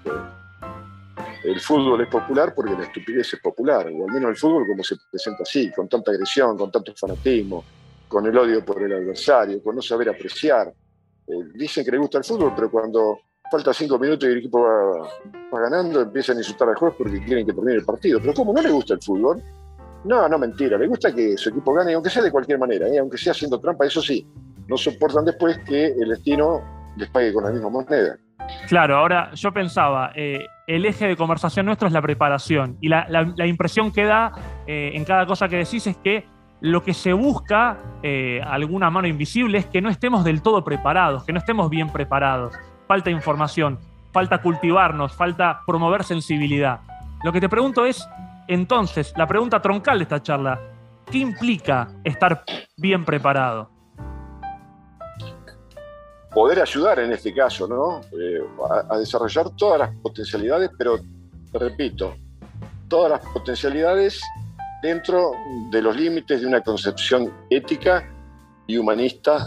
el 1.45 1.61
fútbol 1.61 2.01
es 2.03 2.09
popular 2.09 2.55
porque 2.55 2.73
la 2.73 2.85
estupidez 2.85 3.35
es 3.35 3.41
popular, 3.41 3.87
o 3.87 4.07
al 4.07 4.15
menos 4.15 4.31
el 4.31 4.37
fútbol 4.37 4.67
como 4.67 4.85
se 4.85 4.97
presenta 5.11 5.43
así, 5.43 5.73
con 5.73 5.89
tanta 5.89 6.13
agresión, 6.13 6.57
con 6.57 6.71
tanto 6.71 6.95
fanatismo, 6.95 7.65
con 8.07 8.27
el 8.27 8.37
odio 8.37 8.65
por 8.65 8.83
el 8.83 8.93
adversario, 8.93 9.63
con 9.63 9.75
no 9.75 9.83
saber 9.83 10.11
apreciar. 10.11 10.73
Eh, 11.27 11.33
dicen 11.55 11.85
que 11.85 11.91
le 11.91 11.99
gusta 11.99 12.19
el 12.19 12.25
fútbol, 12.25 12.53
pero 12.55 12.71
cuando 12.71 13.19
falta 13.51 13.75
cinco 13.75 13.99
minutos 13.99 14.29
y 14.29 14.33
el 14.33 14.39
equipo 14.39 14.63
va, 14.63 15.61
ganando, 15.61 16.01
empiezan 16.01 16.37
a 16.37 16.41
insultar 16.41 16.69
al 16.69 16.77
juez 16.77 16.95
porque 16.97 17.23
quieren 17.25 17.45
que 17.45 17.53
termine 17.53 17.79
el 17.79 17.85
partido. 17.85 18.21
Pero 18.21 18.35
¿cómo 18.35 18.53
no 18.53 18.63
le 18.63 18.71
gusta 18.71 18.95
el 18.95 19.03
fútbol? 19.03 19.43
No, 20.05 20.29
no, 20.29 20.39
mentira. 20.39 20.77
Le 20.79 20.87
gusta 20.87 21.15
que 21.15 21.37
su 21.37 21.51
equipo 21.51 21.73
gane, 21.75 21.95
aunque 21.95 22.11
sea 22.11 22.23
de 22.23 22.31
cualquier 22.31 22.59
manera, 22.59 22.89
¿eh? 22.89 22.99
aunque 22.99 23.19
sea 23.19 23.33
haciendo 23.33 23.59
trampa, 23.59 23.87
eso 23.87 24.03
sí. 24.03 24.27
No 24.69 24.77
soportan 24.77 25.25
después 25.25 25.59
que 25.61 25.87
el 25.87 26.09
destino 26.09 26.63
les 26.97 27.09
pague 27.11 27.33
con 27.33 27.45
la 27.45 27.51
misma 27.51 27.69
moneda. 27.69 28.17
Claro, 28.69 28.97
ahora 28.97 29.33
yo 29.35 29.53
pensaba, 29.53 30.13
eh, 30.15 30.47
el 30.67 30.85
eje 30.85 31.07
de 31.07 31.17
conversación 31.17 31.67
nuestro 31.67 31.87
es 31.87 31.95
la 31.95 32.03
preparación 32.03 32.77
y 32.81 32.89
la, 32.89 33.07
impresión 33.47 33.93
que 33.93 34.05
da 34.05 34.33
eh, 34.67 34.91
en 34.95 35.05
cada 35.05 35.27
cosa 35.27 35.49
que 35.49 35.57
decís 35.57 35.87
es 35.87 35.97
que 35.97 36.27
lo 36.61 36.83
que 36.83 36.95
se 36.95 37.13
busca, 37.13 37.79
alguna 38.45 38.89
mano 38.89 39.09
invisible, 39.09 39.59
es 39.59 39.67
que 39.67 39.81
no 39.81 39.89
estemos 39.89 40.23
del 40.25 40.43
todo 40.43 40.63
preparados, 40.63 41.25
que 41.25 41.33
no 41.33 41.41
estemos 41.41 41.69
bien 41.69 41.91
preparados. 41.91 42.55
Falta 42.87 43.11
información, 43.11 43.81
falta 44.13 44.39
cultivarnos, 44.43 45.13
falta 45.13 45.63
promover 45.67 46.05
sensibilidad. 46.05 46.81
Lo 47.25 47.33
que 47.33 47.41
te 47.41 47.49
pregunto 47.49 47.85
es, 47.85 48.07
entonces, 48.49 49.13
la 49.17 49.27
pregunta 49.27 49.61
troncal 49.61 49.99
de 49.99 50.03
esta 50.05 50.23
charla, 50.23 50.61
¿qué 51.11 51.19
implica 51.19 51.89
estar 52.05 52.45
bien 52.77 53.05
preparado? 53.05 53.71
poder 56.33 56.61
ayudar 56.61 56.99
en 57.01 57.13
este 57.13 57.35
caso, 57.35 57.67
¿no? 57.67 58.01
Eh, 58.19 58.41
a, 58.89 58.99
desarrollar 58.99 59.51
todas 59.51 59.79
las 59.79 59.95
potencialidades, 59.97 60.71
pero 60.77 60.99
repito, 61.53 62.15
todas 62.89 63.13
las 63.13 63.33
potencialidades 63.33 64.21
dentro 64.83 65.33
de 65.71 65.83
los 65.83 65.95
límites 65.97 66.41
de 66.41 66.47
una 66.47 66.61
concepción 66.63 67.33
ética 67.51 68.09
y 68.67 68.77
humanista 68.79 69.47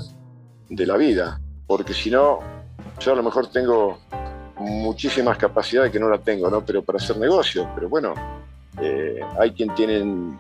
de 0.70 0.86
la 0.86 0.98
vida, 0.98 1.40
porque 1.68 1.94
si 1.94 2.12
no, 2.12 2.40
yo 3.00 3.14
a 3.14 3.16
lo 3.16 3.24
mejor 3.24 3.48
tengo 3.48 3.98
muchísimas 4.58 5.38
capacidades 5.38 5.92
que 5.92 6.00
no 6.00 6.08
la 6.08 6.20
tengo, 6.20 6.50
¿no? 6.50 6.64
Pero 6.64 6.84
para 6.84 6.98
hacer 6.98 7.18
negocios, 7.18 7.68
pero 7.76 7.90
bueno, 7.90 8.14
eh, 8.82 9.20
hay 9.40 9.52
quien 9.52 9.74
tienen 9.76 10.38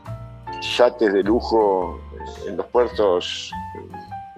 yates 0.77 1.13
de 1.13 1.23
lujo 1.23 1.99
en 2.47 2.57
los 2.57 2.65
puertos 2.67 3.51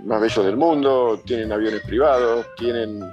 más 0.04 0.22
bellos 0.22 0.46
del 0.46 0.58
mundo, 0.58 1.20
tienen 1.26 1.52
aviones 1.52 1.82
privados, 1.82 2.46
tienen 2.58 3.04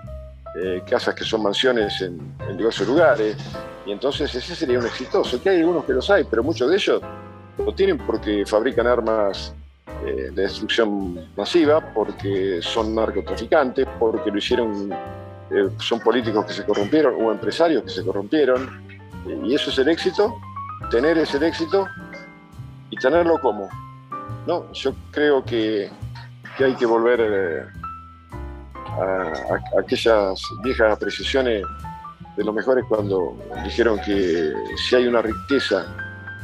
eh, 0.57 0.82
casas 0.89 1.14
que 1.14 1.24
son 1.24 1.43
mansiones 1.43 2.01
en, 2.01 2.57
diversos 2.57 2.87
lugares, 2.87 3.37
y 3.85 3.91
entonces 3.91 4.32
ese 4.35 4.55
sería 4.55 4.78
un 4.78 4.87
exitoso. 4.87 5.43
Que 5.43 5.51
hay 5.51 5.59
algunos 5.61 5.85
que 5.85 5.93
los 5.93 6.09
hay, 6.11 6.24
pero 6.24 6.45
muchos 6.45 6.70
de 6.70 6.76
ellos 6.76 7.03
lo 7.59 7.74
tienen 7.74 7.99
porque 7.99 8.45
fabrican 8.47 8.87
armas 8.87 9.53
eh, 10.07 10.30
de 10.32 10.43
destrucción 10.43 11.28
masiva, 11.37 11.93
porque 11.93 12.61
son 12.62 12.95
narcotraficantes, 12.95 13.87
porque 13.99 14.30
lo 14.30 14.39
hicieron, 14.39 14.93
eh, 15.51 15.68
son 15.78 15.99
políticos 15.99 16.45
que 16.47 16.53
se 16.53 16.64
corrompieron 16.64 17.14
o 17.20 17.32
empresarios 17.32 17.82
que 17.82 17.91
se 17.91 18.05
corrompieron, 18.05 18.85
y 19.45 19.55
eso 19.55 19.70
es 19.70 19.78
el 19.78 19.89
éxito, 19.89 20.37
tener 20.91 21.18
ese 21.18 21.45
éxito 21.47 21.87
y 22.91 22.97
tenerlo 22.97 23.39
como. 23.41 23.68
No, 24.47 24.70
yo 24.72 24.95
creo 25.11 25.45
que 25.45 25.91
que 26.57 26.64
hay 26.64 26.74
que 26.74 26.87
volver 26.87 27.20
eh, 27.20 27.66
a, 28.89 29.80
aquellas 29.80 30.41
viejas 30.62 30.93
apreciaciones 30.93 31.62
de 32.37 32.45
los 32.45 32.55
mejores 32.55 32.85
cuando 32.89 33.37
dijeron 33.64 33.99
que 34.05 34.53
si 34.76 34.97
hay 34.97 35.07
una 35.07 35.22
riqueza 35.22 35.87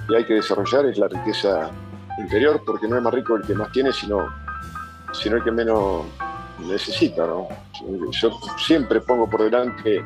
que 0.09 0.17
hay 0.17 0.25
que 0.25 0.35
desarrollar 0.35 0.87
es 0.87 0.99
la 0.99 1.09
riqueza 1.09 1.71
interior, 2.19 2.63
porque 2.67 2.89
no 2.89 2.97
es 2.97 3.03
más 3.03 3.15
rico 3.15 3.37
el 3.37 3.43
que 3.43 3.55
más 3.55 3.71
tiene, 3.73 3.93
sino, 3.93 4.27
sino 5.13 5.37
el 5.37 5.45
que 5.45 5.51
menos 5.51 6.05
necesita. 6.59 7.25
Yo 8.11 8.41
siempre 8.59 9.01
pongo 9.01 9.29
por 9.31 9.45
delante 9.45 10.05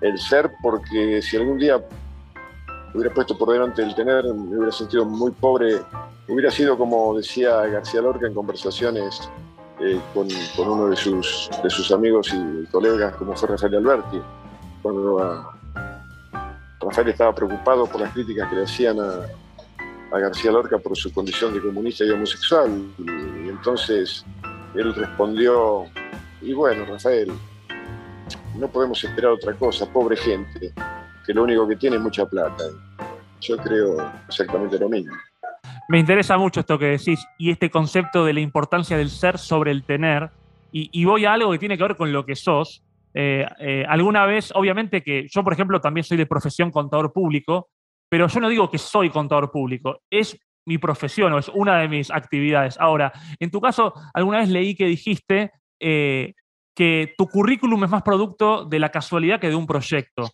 el 0.00 0.18
ser, 0.18 0.52
porque 0.62 1.20
si 1.20 1.36
algún 1.36 1.58
día 1.58 1.80
hubiera 2.94 3.12
puesto 3.12 3.36
por 3.36 3.52
delante 3.52 3.82
el 3.82 3.94
tener, 3.94 4.24
me 4.24 4.56
hubiera 4.56 4.72
sentido 4.72 5.04
muy 5.04 5.30
pobre 5.32 5.80
Hubiera 6.26 6.50
sido 6.50 6.78
como 6.78 7.16
decía 7.16 7.54
García 7.66 8.00
Lorca 8.00 8.26
en 8.26 8.32
conversaciones 8.32 9.28
eh, 9.80 10.00
con, 10.14 10.26
uno 10.66 10.88
de 10.88 10.96
sus, 10.96 11.50
de 11.62 11.68
sus 11.68 11.90
amigos 11.92 12.32
y 12.32 12.64
colegas, 12.66 13.14
como 13.16 13.36
fue 13.36 13.50
Rafael 13.50 13.74
Alberti, 13.74 14.22
cuando 14.82 15.22
ah, 15.22 15.54
Rafael 16.80 17.08
estaba 17.08 17.34
preocupado 17.34 17.86
por 17.86 18.00
las 18.00 18.12
críticas 18.12 18.48
que 18.48 18.56
le 18.56 18.62
hacían 18.62 18.98
a, 19.00 19.26
García 20.16 20.52
Lorca 20.52 20.78
por 20.78 20.96
su 20.96 21.12
condición 21.12 21.52
de 21.52 21.60
comunista 21.60 22.04
y 22.04 22.10
homosexual. 22.10 22.70
Y, 22.98 23.48
entonces 23.48 24.24
él 24.76 24.94
respondió, 24.94 25.86
y 26.40 26.52
bueno, 26.52 26.84
Rafael, 26.84 27.32
no 28.56 28.68
podemos 28.68 29.02
esperar 29.02 29.32
otra 29.32 29.54
cosa, 29.54 29.92
pobre 29.92 30.16
gente, 30.16 30.72
que 31.24 31.32
lo 31.32 31.44
único 31.44 31.66
que 31.66 31.76
tiene 31.76 31.96
es 31.96 32.02
mucha 32.02 32.26
plata. 32.26 32.64
Yo 33.40 33.56
creo 33.56 34.10
exactamente 34.28 34.78
lo 34.78 34.88
mismo. 34.88 35.14
Me 35.88 35.98
interesa 35.98 36.38
mucho 36.38 36.60
esto 36.60 36.78
que 36.78 36.86
decís 36.86 37.26
y 37.38 37.50
este 37.50 37.70
concepto 37.70 38.24
de 38.24 38.32
la 38.32 38.40
importancia 38.40 38.96
del 38.96 39.10
ser 39.10 39.38
sobre 39.38 39.70
el 39.70 39.84
tener. 39.84 40.30
Y, 40.76 41.04
voy 41.04 41.24
a 41.24 41.34
algo 41.34 41.52
que 41.52 41.58
tiene 41.58 41.76
que 41.76 41.84
ver 41.84 41.96
con 41.96 42.12
lo 42.12 42.26
que 42.26 42.34
sos. 42.34 42.82
Eh, 43.14 43.46
eh, 43.60 43.84
alguna 43.88 44.26
vez, 44.26 44.50
obviamente 44.56 45.02
que 45.02 45.28
yo, 45.30 45.44
por 45.44 45.52
ejemplo, 45.52 45.80
también 45.80 46.02
soy 46.02 46.16
de 46.16 46.26
profesión 46.26 46.72
contador 46.72 47.12
público, 47.12 47.68
pero 48.08 48.26
yo 48.26 48.40
no 48.40 48.48
digo 48.48 48.68
que 48.68 48.78
soy 48.78 49.08
contador 49.08 49.52
público, 49.52 50.00
es 50.10 50.36
mi 50.66 50.78
profesión 50.78 51.32
o 51.32 51.38
es 51.38 51.48
una 51.48 51.78
de 51.78 51.88
mis 51.88 52.10
actividades. 52.10 52.76
Ahora, 52.80 53.12
en 53.38 53.50
tu 53.50 53.60
caso, 53.60 53.94
alguna 54.12 54.38
vez 54.38 54.48
leí 54.48 54.74
que 54.74 54.86
dijiste 54.86 55.52
eh, 55.80 56.34
que 56.74 57.14
tu 57.16 57.28
currículum 57.28 57.84
es 57.84 57.90
más 57.90 58.02
producto 58.02 58.64
de 58.64 58.78
la 58.78 58.90
casualidad 58.90 59.38
que 59.38 59.50
de 59.50 59.54
un 59.54 59.66
proyecto. 59.66 60.28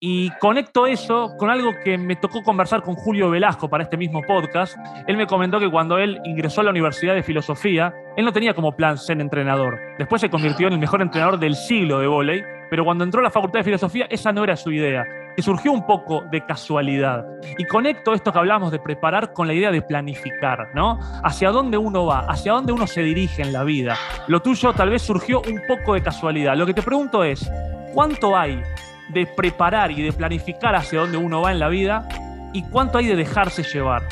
Y 0.00 0.30
conecto 0.38 0.86
eso 0.86 1.32
con 1.38 1.50
algo 1.50 1.72
que 1.84 1.98
me 1.98 2.16
tocó 2.16 2.42
conversar 2.42 2.82
con 2.82 2.94
Julio 2.94 3.30
Velasco 3.30 3.68
para 3.68 3.84
este 3.84 3.96
mismo 3.96 4.22
podcast. 4.22 4.76
Él 5.06 5.16
me 5.16 5.26
comentó 5.26 5.58
que 5.58 5.70
cuando 5.70 5.98
él 5.98 6.20
ingresó 6.24 6.60
a 6.60 6.64
la 6.64 6.70
Universidad 6.70 7.14
de 7.14 7.22
Filosofía, 7.22 7.94
él 8.16 8.24
no 8.24 8.32
tenía 8.32 8.54
como 8.54 8.72
plan 8.72 8.98
ser 8.98 9.20
entrenador. 9.20 9.78
Después 9.98 10.20
se 10.20 10.30
convirtió 10.30 10.66
en 10.66 10.74
el 10.74 10.78
mejor 10.78 11.02
entrenador 11.02 11.38
del 11.38 11.54
siglo 11.54 11.98
de 12.00 12.06
vóley, 12.06 12.42
pero 12.70 12.84
cuando 12.84 13.04
entró 13.04 13.20
a 13.20 13.24
la 13.24 13.30
Facultad 13.30 13.60
de 13.60 13.64
Filosofía, 13.64 14.06
esa 14.10 14.32
no 14.32 14.42
era 14.42 14.56
su 14.56 14.72
idea, 14.72 15.04
que 15.36 15.42
surgió 15.42 15.72
un 15.72 15.86
poco 15.86 16.24
de 16.30 16.44
casualidad. 16.44 17.24
Y 17.58 17.64
conecto 17.64 18.12
esto 18.12 18.32
que 18.32 18.38
hablamos 18.38 18.72
de 18.72 18.78
preparar 18.78 19.32
con 19.32 19.46
la 19.46 19.54
idea 19.54 19.70
de 19.70 19.82
planificar, 19.82 20.68
¿no? 20.74 20.98
Hacia 21.22 21.50
dónde 21.50 21.78
uno 21.78 22.06
va, 22.06 22.20
hacia 22.20 22.52
dónde 22.52 22.72
uno 22.72 22.86
se 22.86 23.02
dirige 23.02 23.42
en 23.42 23.52
la 23.52 23.64
vida. 23.64 23.96
Lo 24.28 24.40
tuyo 24.40 24.72
tal 24.72 24.90
vez 24.90 25.02
surgió 25.02 25.40
un 25.42 25.62
poco 25.68 25.94
de 25.94 26.02
casualidad. 26.02 26.56
Lo 26.56 26.66
que 26.66 26.74
te 26.74 26.82
pregunto 26.82 27.22
es, 27.22 27.48
¿cuánto 27.92 28.36
hay 28.36 28.62
de 29.08 29.26
preparar 29.26 29.90
y 29.90 30.02
de 30.02 30.12
planificar 30.12 30.74
hacia 30.74 31.00
dónde 31.00 31.18
uno 31.18 31.42
va 31.42 31.52
en 31.52 31.60
la 31.60 31.68
vida 31.68 32.08
y 32.52 32.62
cuánto 32.64 32.98
hay 32.98 33.06
de 33.06 33.16
dejarse 33.16 33.62
llevar. 33.62 34.02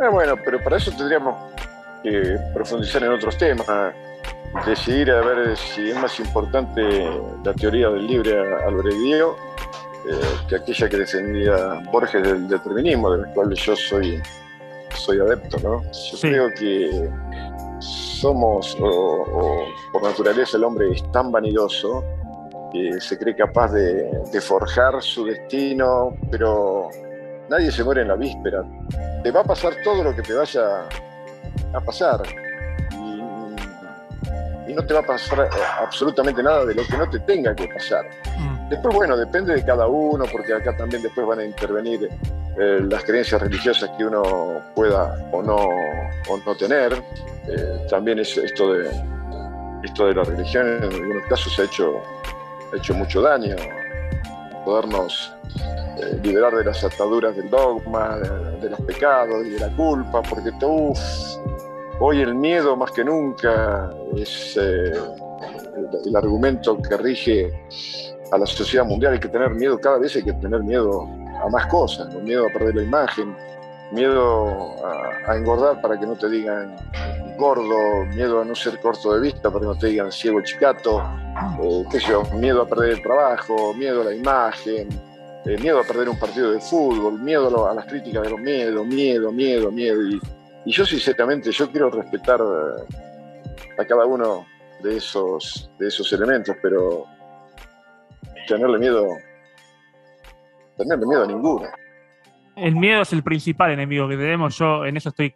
Eh, 0.00 0.08
bueno, 0.10 0.34
pero 0.44 0.62
para 0.62 0.76
eso 0.76 0.90
tendríamos 0.92 1.34
que 2.02 2.38
profundizar 2.54 3.02
en 3.04 3.12
otros 3.12 3.36
temas, 3.36 3.66
decidir 4.66 5.10
a 5.10 5.20
ver 5.20 5.56
si 5.56 5.90
es 5.90 5.96
más 5.96 6.18
importante 6.18 6.82
la 7.44 7.52
teoría 7.54 7.90
del 7.90 8.06
libre 8.06 8.38
albedrío 8.64 9.36
eh, 10.08 10.18
que 10.48 10.56
aquella 10.56 10.88
que 10.88 10.96
defendía 10.96 11.82
Borges 11.92 12.22
del 12.22 12.48
determinismo, 12.48 13.10
del 13.10 13.26
cual 13.34 13.52
yo 13.52 13.76
soy, 13.76 14.20
soy 14.94 15.20
adepto. 15.20 15.58
¿no? 15.58 15.82
Yo 15.82 16.20
creo 16.20 16.48
que 16.58 17.10
somos, 17.80 18.76
o 18.80 19.66
por 19.92 20.02
naturaleza 20.02 20.56
el 20.56 20.64
hombre 20.64 20.90
es 20.92 21.12
tan 21.12 21.30
vanidoso, 21.30 22.02
que 22.72 23.00
se 23.00 23.18
cree 23.18 23.34
capaz 23.34 23.72
de, 23.72 24.40
forjar 24.40 25.02
su 25.02 25.24
destino, 25.24 26.16
pero 26.30 26.88
nadie 27.48 27.70
se 27.70 27.84
muere 27.84 28.02
en 28.02 28.08
la 28.08 28.16
víspera. 28.16 28.62
Te 29.22 29.30
va 29.30 29.40
a 29.40 29.44
pasar 29.44 29.74
todo 29.84 30.02
lo 30.02 30.14
que 30.14 30.22
te 30.22 30.34
vaya 30.34 30.88
a 31.72 31.80
pasar. 31.80 32.22
Y, 34.68 34.72
no 34.72 34.86
te 34.86 34.94
va 34.94 35.00
a 35.00 35.06
pasar 35.06 35.50
absolutamente 35.80 36.42
nada 36.42 36.64
de 36.64 36.74
lo 36.74 36.86
que 36.86 36.96
no 36.96 37.10
te 37.10 37.18
tenga 37.20 37.54
que 37.54 37.66
pasar. 37.66 38.04
Mm. 38.38 38.68
Después, 38.68 38.94
bueno, 38.94 39.16
depende 39.16 39.52
de 39.52 39.64
cada 39.64 39.88
uno, 39.88 40.24
porque 40.30 40.54
acá 40.54 40.76
también 40.76 41.02
después 41.02 41.26
van 41.26 41.40
a 41.40 41.44
intervenir 41.44 42.08
eh, 42.56 42.80
las 42.88 43.02
creencias 43.04 43.42
religiosas 43.42 43.90
que 43.98 44.04
uno 44.04 44.60
pueda 44.76 45.28
o 45.32 45.42
no, 45.42 45.56
o 45.56 46.38
no 46.46 46.54
tener. 46.56 46.92
Eh, 47.48 47.86
también 47.90 48.20
es 48.20 48.36
esto 48.36 48.72
de, 48.72 48.90
esto 49.82 50.06
de 50.06 50.14
la 50.14 50.24
religión 50.24 50.66
en 50.68 50.84
algunos 50.84 51.26
casos 51.28 51.58
ha 51.58 51.64
hecho, 51.64 52.02
hecho 52.74 52.94
mucho 52.94 53.22
daño. 53.22 53.56
Podernos 54.64 55.32
eh, 55.98 56.20
liberar 56.22 56.54
de 56.54 56.64
las 56.64 56.82
ataduras 56.84 57.36
del 57.36 57.50
dogma, 57.50 58.18
de, 58.60 58.70
los 58.70 58.80
pecados 58.82 59.46
y 59.46 59.50
de 59.50 59.58
la 59.58 59.68
culpa, 59.76 60.22
porque 60.22 60.50
hoy 61.98 62.20
el 62.20 62.34
miedo 62.34 62.76
más 62.76 62.90
que 62.92 63.04
nunca 63.04 63.90
es 64.16 64.56
el 64.56 66.16
argumento 66.16 66.80
que 66.80 66.96
rige 66.96 67.52
a 68.32 68.38
la 68.38 68.46
sociedad 68.46 68.84
mundial. 68.84 69.14
Hay 69.14 69.20
que 69.20 69.28
tener 69.28 69.50
miedo, 69.50 69.78
cada 69.78 69.98
vez 69.98 70.14
hay 70.16 70.22
que 70.22 70.32
tener 70.34 70.62
miedo 70.62 71.08
a 71.42 71.48
más 71.48 71.66
cosas, 71.66 72.14
miedo 72.22 72.46
a 72.46 72.52
perder 72.52 72.76
la 72.76 72.82
imagen, 72.82 73.36
miedo 73.92 74.76
a, 75.26 75.36
engordar 75.36 75.80
para 75.80 75.98
que 75.98 76.06
no 76.06 76.16
te 76.16 76.28
digan 76.28 76.76
gordo, 77.38 78.04
miedo 78.06 78.40
a 78.40 78.44
no 78.44 78.54
ser 78.54 78.80
corto 78.80 79.14
de 79.14 79.20
vista 79.20 79.50
para 79.50 79.60
que 79.60 79.66
no 79.66 79.78
te 79.78 79.86
digan 79.88 80.10
ciego 80.10 80.40
chicato, 80.42 81.02
eh, 81.62 81.84
qué 81.90 82.00
sé 82.00 82.08
yo, 82.08 82.22
miedo 82.34 82.62
a 82.62 82.66
perder 82.66 82.90
el 82.90 83.02
trabajo, 83.02 83.74
miedo 83.74 84.02
a 84.02 84.04
la 84.04 84.14
imagen, 84.14 84.88
eh, 85.44 85.56
miedo 85.58 85.80
a 85.80 85.84
perder 85.84 86.08
un 86.08 86.18
partido 86.18 86.50
de 86.52 86.60
fútbol, 86.60 87.20
miedo 87.20 87.66
a, 87.66 87.74
las 87.74 87.86
críticas 87.86 88.22
de 88.22 88.30
los 88.30 88.40
miedos, 88.40 88.86
miedo, 88.86 89.32
miedo, 89.32 89.70
miedo. 89.70 90.02
Y, 90.06 90.20
y 90.64 90.72
yo 90.72 90.84
sinceramente, 90.84 91.50
yo 91.50 91.70
quiero 91.70 91.90
respetar 91.90 92.40
a 92.42 93.84
cada 93.84 94.04
uno 94.04 94.46
de 94.82 94.96
esos, 94.96 95.70
de 95.78 95.88
esos 95.88 96.12
elementos, 96.12 96.56
pero 96.62 97.06
tenerle 98.46 98.78
miedo, 98.78 99.06
tenerle 100.76 101.06
miedo 101.06 101.24
a 101.24 101.26
ninguno. 101.26 101.68
El 102.60 102.76
miedo 102.76 103.02
es 103.02 103.12
el 103.12 103.22
principal 103.22 103.70
enemigo 103.70 104.06
que 104.08 104.16
tenemos, 104.16 104.58
yo 104.58 104.84
en 104.84 104.96
eso 104.96 105.08
estoy 105.08 105.34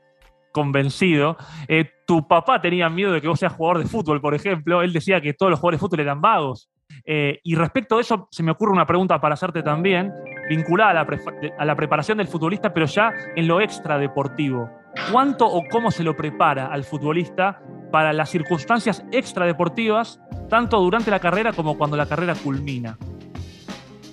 convencido. 0.52 1.36
Eh, 1.66 1.90
tu 2.06 2.28
papá 2.28 2.60
tenía 2.60 2.88
miedo 2.88 3.12
de 3.12 3.20
que 3.20 3.28
vos 3.28 3.40
seas 3.40 3.52
jugador 3.52 3.82
de 3.82 3.88
fútbol, 3.88 4.20
por 4.20 4.34
ejemplo. 4.34 4.82
Él 4.82 4.92
decía 4.92 5.20
que 5.20 5.34
todos 5.34 5.50
los 5.50 5.58
jugadores 5.58 5.80
de 5.80 5.86
fútbol 5.86 6.00
eran 6.00 6.20
vagos. 6.20 6.70
Eh, 7.04 7.40
y 7.42 7.56
respecto 7.56 7.98
a 7.98 8.00
eso, 8.00 8.28
se 8.30 8.42
me 8.42 8.52
ocurre 8.52 8.72
una 8.72 8.86
pregunta 8.86 9.20
para 9.20 9.34
hacerte 9.34 9.62
también, 9.62 10.12
vinculada 10.48 10.90
a 10.90 11.64
la, 11.64 11.74
preparación 11.74 12.18
del 12.18 12.28
futbolista, 12.28 12.72
pero 12.72 12.86
ya 12.86 13.12
en 13.34 13.48
lo 13.48 13.60
extradeportivo. 13.60 14.70
¿Cuánto 15.10 15.46
o 15.46 15.62
cómo 15.70 15.90
se 15.90 16.04
lo 16.04 16.14
prepara 16.14 16.66
al 16.66 16.84
futbolista 16.84 17.60
para 17.90 18.12
las 18.12 18.30
circunstancias 18.30 19.04
extradeportivas, 19.10 20.20
tanto 20.48 20.80
durante 20.80 21.10
la 21.10 21.18
carrera 21.18 21.52
como 21.52 21.76
cuando 21.76 21.96
la 21.96 22.06
carrera 22.06 22.34
culmina? 22.34 22.96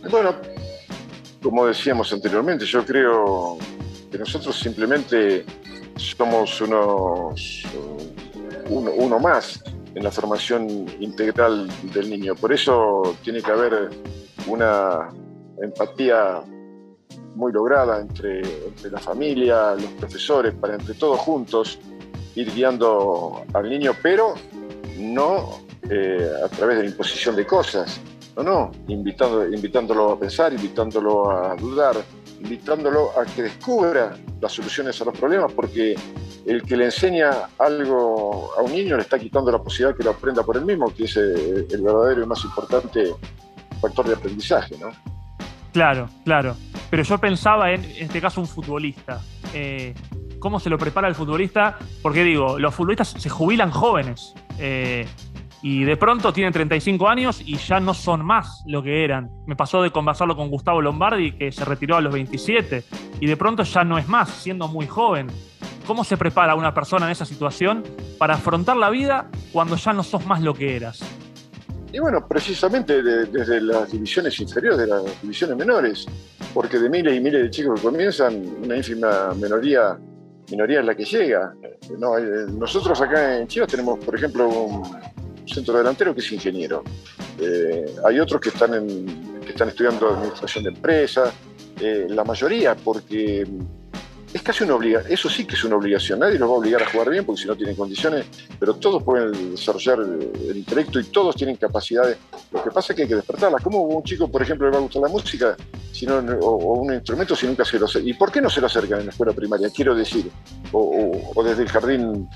Bueno, 0.09 0.33
como 1.41 1.65
decíamos 1.65 2.11
anteriormente, 2.13 2.65
yo 2.65 2.85
creo 2.85 3.57
que 4.11 4.17
nosotros 4.17 4.57
simplemente 4.59 5.45
somos 5.95 6.61
unos, 6.61 7.63
uno, 8.69 9.19
más 9.19 9.63
en 9.95 10.03
la 10.03 10.11
formación 10.11 10.87
integral 10.99 11.69
del 11.93 12.09
niño. 12.09 12.35
Por 12.35 12.53
eso 12.53 13.15
tiene 13.23 13.41
que 13.41 13.51
haber 13.51 13.89
una 14.47 15.09
empatía 15.61 16.41
muy 17.35 17.51
lograda 17.51 18.01
entre, 18.01 18.41
entre 18.67 18.91
la 18.91 18.99
familia, 18.99 19.75
los 19.75 19.91
profesores, 19.99 20.53
para 20.53 20.75
entre 20.75 20.93
todos 20.93 21.19
juntos 21.19 21.79
ir 22.35 22.53
guiando 22.53 23.43
al 23.53 23.69
niño, 23.69 23.93
pero 24.01 24.35
no 24.97 25.61
eh, 25.89 26.29
a 26.43 26.47
través 26.49 26.77
de 26.77 26.83
la 26.83 26.89
imposición 26.89 27.35
de 27.35 27.45
cosas, 27.45 27.99
no, 28.35 28.43
no, 28.43 28.71
invitando, 28.87 29.47
invitándolo 29.47 30.11
a 30.11 30.19
pensar, 30.19 30.53
invitándolo 30.53 31.31
a 31.31 31.55
dudar, 31.55 31.95
invitándolo 32.39 33.11
a 33.19 33.25
que 33.25 33.43
descubra 33.43 34.15
las 34.39 34.51
soluciones 34.51 34.99
a 35.01 35.05
los 35.05 35.17
problemas, 35.17 35.51
porque 35.51 35.95
el 36.45 36.63
que 36.63 36.77
le 36.77 36.85
enseña 36.85 37.31
algo 37.59 38.51
a 38.57 38.61
un 38.61 38.71
niño 38.71 38.95
le 38.95 39.03
está 39.03 39.19
quitando 39.19 39.51
la 39.51 39.59
posibilidad 39.59 39.95
que 39.95 40.03
lo 40.03 40.11
aprenda 40.11 40.43
por 40.43 40.57
él 40.57 40.65
mismo, 40.65 40.93
que 40.93 41.03
es 41.03 41.17
eh, 41.17 41.67
el 41.69 41.81
verdadero 41.81 42.23
y 42.23 42.25
más 42.25 42.43
importante 42.43 43.13
factor 43.81 44.07
de 44.07 44.13
aprendizaje, 44.13 44.75
¿no? 44.79 44.91
Claro, 45.73 46.09
claro. 46.25 46.55
Pero 46.89 47.03
yo 47.03 47.17
pensaba 47.17 47.71
en, 47.71 47.83
en 47.83 48.03
este 48.03 48.19
caso, 48.19 48.41
un 48.41 48.47
futbolista. 48.47 49.21
Eh, 49.53 49.93
cómo 50.41 50.59
se 50.59 50.69
lo 50.69 50.77
prepara 50.77 51.07
el 51.07 51.15
futbolista, 51.15 51.77
porque 52.01 52.23
digo, 52.23 52.59
los 52.59 52.75
futbolistas 52.75 53.09
se 53.09 53.29
jubilan 53.29 53.71
jóvenes 53.71 54.33
eh, 54.59 55.07
y 55.61 55.83
de 55.83 55.95
pronto 55.97 56.33
tienen 56.33 56.53
35 56.53 57.07
años 57.07 57.41
y 57.45 57.57
ya 57.57 57.79
no 57.79 57.93
son 57.93 58.25
más 58.25 58.63
lo 58.65 58.81
que 58.81 59.03
eran. 59.03 59.29
Me 59.45 59.55
pasó 59.55 59.81
de 59.81 59.91
conversarlo 59.91 60.35
con 60.35 60.49
Gustavo 60.49 60.81
Lombardi, 60.81 61.33
que 61.33 61.51
se 61.51 61.65
retiró 61.65 61.97
a 61.97 62.01
los 62.01 62.13
27 62.13 62.83
y 63.19 63.27
de 63.27 63.37
pronto 63.37 63.63
ya 63.63 63.83
no 63.83 63.97
es 63.97 64.07
más, 64.07 64.29
siendo 64.29 64.67
muy 64.67 64.87
joven. 64.87 65.27
¿Cómo 65.85 66.03
se 66.03 66.17
prepara 66.17 66.55
una 66.55 66.73
persona 66.73 67.05
en 67.05 67.11
esa 67.11 67.25
situación 67.25 67.83
para 68.17 68.35
afrontar 68.35 68.77
la 68.77 68.89
vida 68.89 69.29
cuando 69.51 69.75
ya 69.75 69.93
no 69.93 70.03
sos 70.03 70.25
más 70.25 70.41
lo 70.41 70.53
que 70.53 70.75
eras? 70.75 71.01
Y 71.93 71.99
bueno, 71.99 72.25
precisamente 72.25 73.03
desde 73.03 73.59
las 73.59 73.91
divisiones 73.91 74.39
inferiores, 74.39 74.79
de 74.79 74.87
las 74.87 75.21
divisiones 75.21 75.57
menores, 75.57 76.07
porque 76.53 76.79
de 76.79 76.89
miles 76.89 77.17
y 77.17 77.19
miles 77.19 77.43
de 77.43 77.49
chicos 77.49 77.81
que 77.81 77.87
comienzan, 77.87 78.45
una 78.63 78.77
ínfima 78.77 79.33
minoría 79.35 79.97
minoría 80.51 80.81
es 80.81 80.85
la 80.85 80.95
que 80.95 81.05
llega. 81.05 81.53
Eh, 81.63 82.45
nosotros 82.51 83.01
acá 83.01 83.37
en 83.39 83.47
Chivas 83.47 83.69
tenemos, 83.69 83.97
por 83.99 84.15
ejemplo, 84.15 84.47
un 84.47 84.83
centro 85.51 85.77
delantero 85.77 86.13
que 86.13 86.21
es 86.21 86.31
ingeniero. 86.31 86.83
Eh, 87.39 87.85
hay 88.05 88.19
otros 88.19 88.41
que 88.41 88.49
están, 88.49 88.71
que 89.41 89.49
están 89.49 89.69
estudiando 89.69 90.09
administración 90.09 90.63
de 90.63 90.69
empresas, 90.69 91.33
eh, 91.79 92.07
la 92.09 92.23
mayoría, 92.23 92.75
porque 92.75 93.45
es 94.33 94.41
casi 94.41 94.63
una 94.63 94.75
obligación, 94.75 95.11
eso 95.11 95.29
sí 95.29 95.45
que 95.45 95.55
es 95.55 95.63
una 95.63 95.75
obligación, 95.75 96.19
nadie 96.19 96.39
los 96.39 96.49
va 96.49 96.53
a 96.53 96.57
obligar 96.57 96.81
a 96.83 96.89
jugar 96.89 97.09
bien 97.09 97.25
porque 97.25 97.41
si 97.41 97.47
no 97.47 97.55
tienen 97.55 97.75
condiciones, 97.75 98.25
pero 98.59 98.75
todos 98.75 99.03
pueden 99.03 99.51
desarrollar 99.51 99.99
el, 99.99 100.55
intelecto 100.55 100.99
y 100.99 101.03
todos 101.05 101.35
tienen 101.35 101.57
capacidades. 101.57 102.17
Lo 102.51 102.63
que 102.63 102.71
pasa 102.71 102.93
es 102.93 102.95
que 102.95 103.01
hay 103.03 103.07
que 103.09 103.15
despertarlas. 103.15 103.61
¿Cómo 103.61 103.81
un 103.81 104.03
chico, 104.03 104.29
por 104.29 104.41
ejemplo, 104.41 104.67
le 104.67 104.73
va 104.73 104.77
a 104.77 104.81
gustar 104.81 105.01
la 105.01 105.09
música 105.09 105.57
si 105.91 106.07
o, 106.07 106.73
un 106.81 106.93
instrumento 106.93 107.35
si 107.35 107.45
nunca 107.45 107.65
se 107.65 107.77
lo 107.77 107.87
¿Y 108.03 108.13
por 108.13 108.31
qué 108.31 108.41
no 108.41 108.49
se 108.49 108.61
lo 108.61 108.67
acercan 108.67 108.99
en 108.99 109.07
la 109.07 109.11
escuela 109.11 109.33
primaria? 109.33 109.69
Quiero 109.69 109.95
decir, 109.95 110.29
o, 110.71 111.43
desde 111.43 111.63
el 111.63 111.69
jardín 111.69 112.29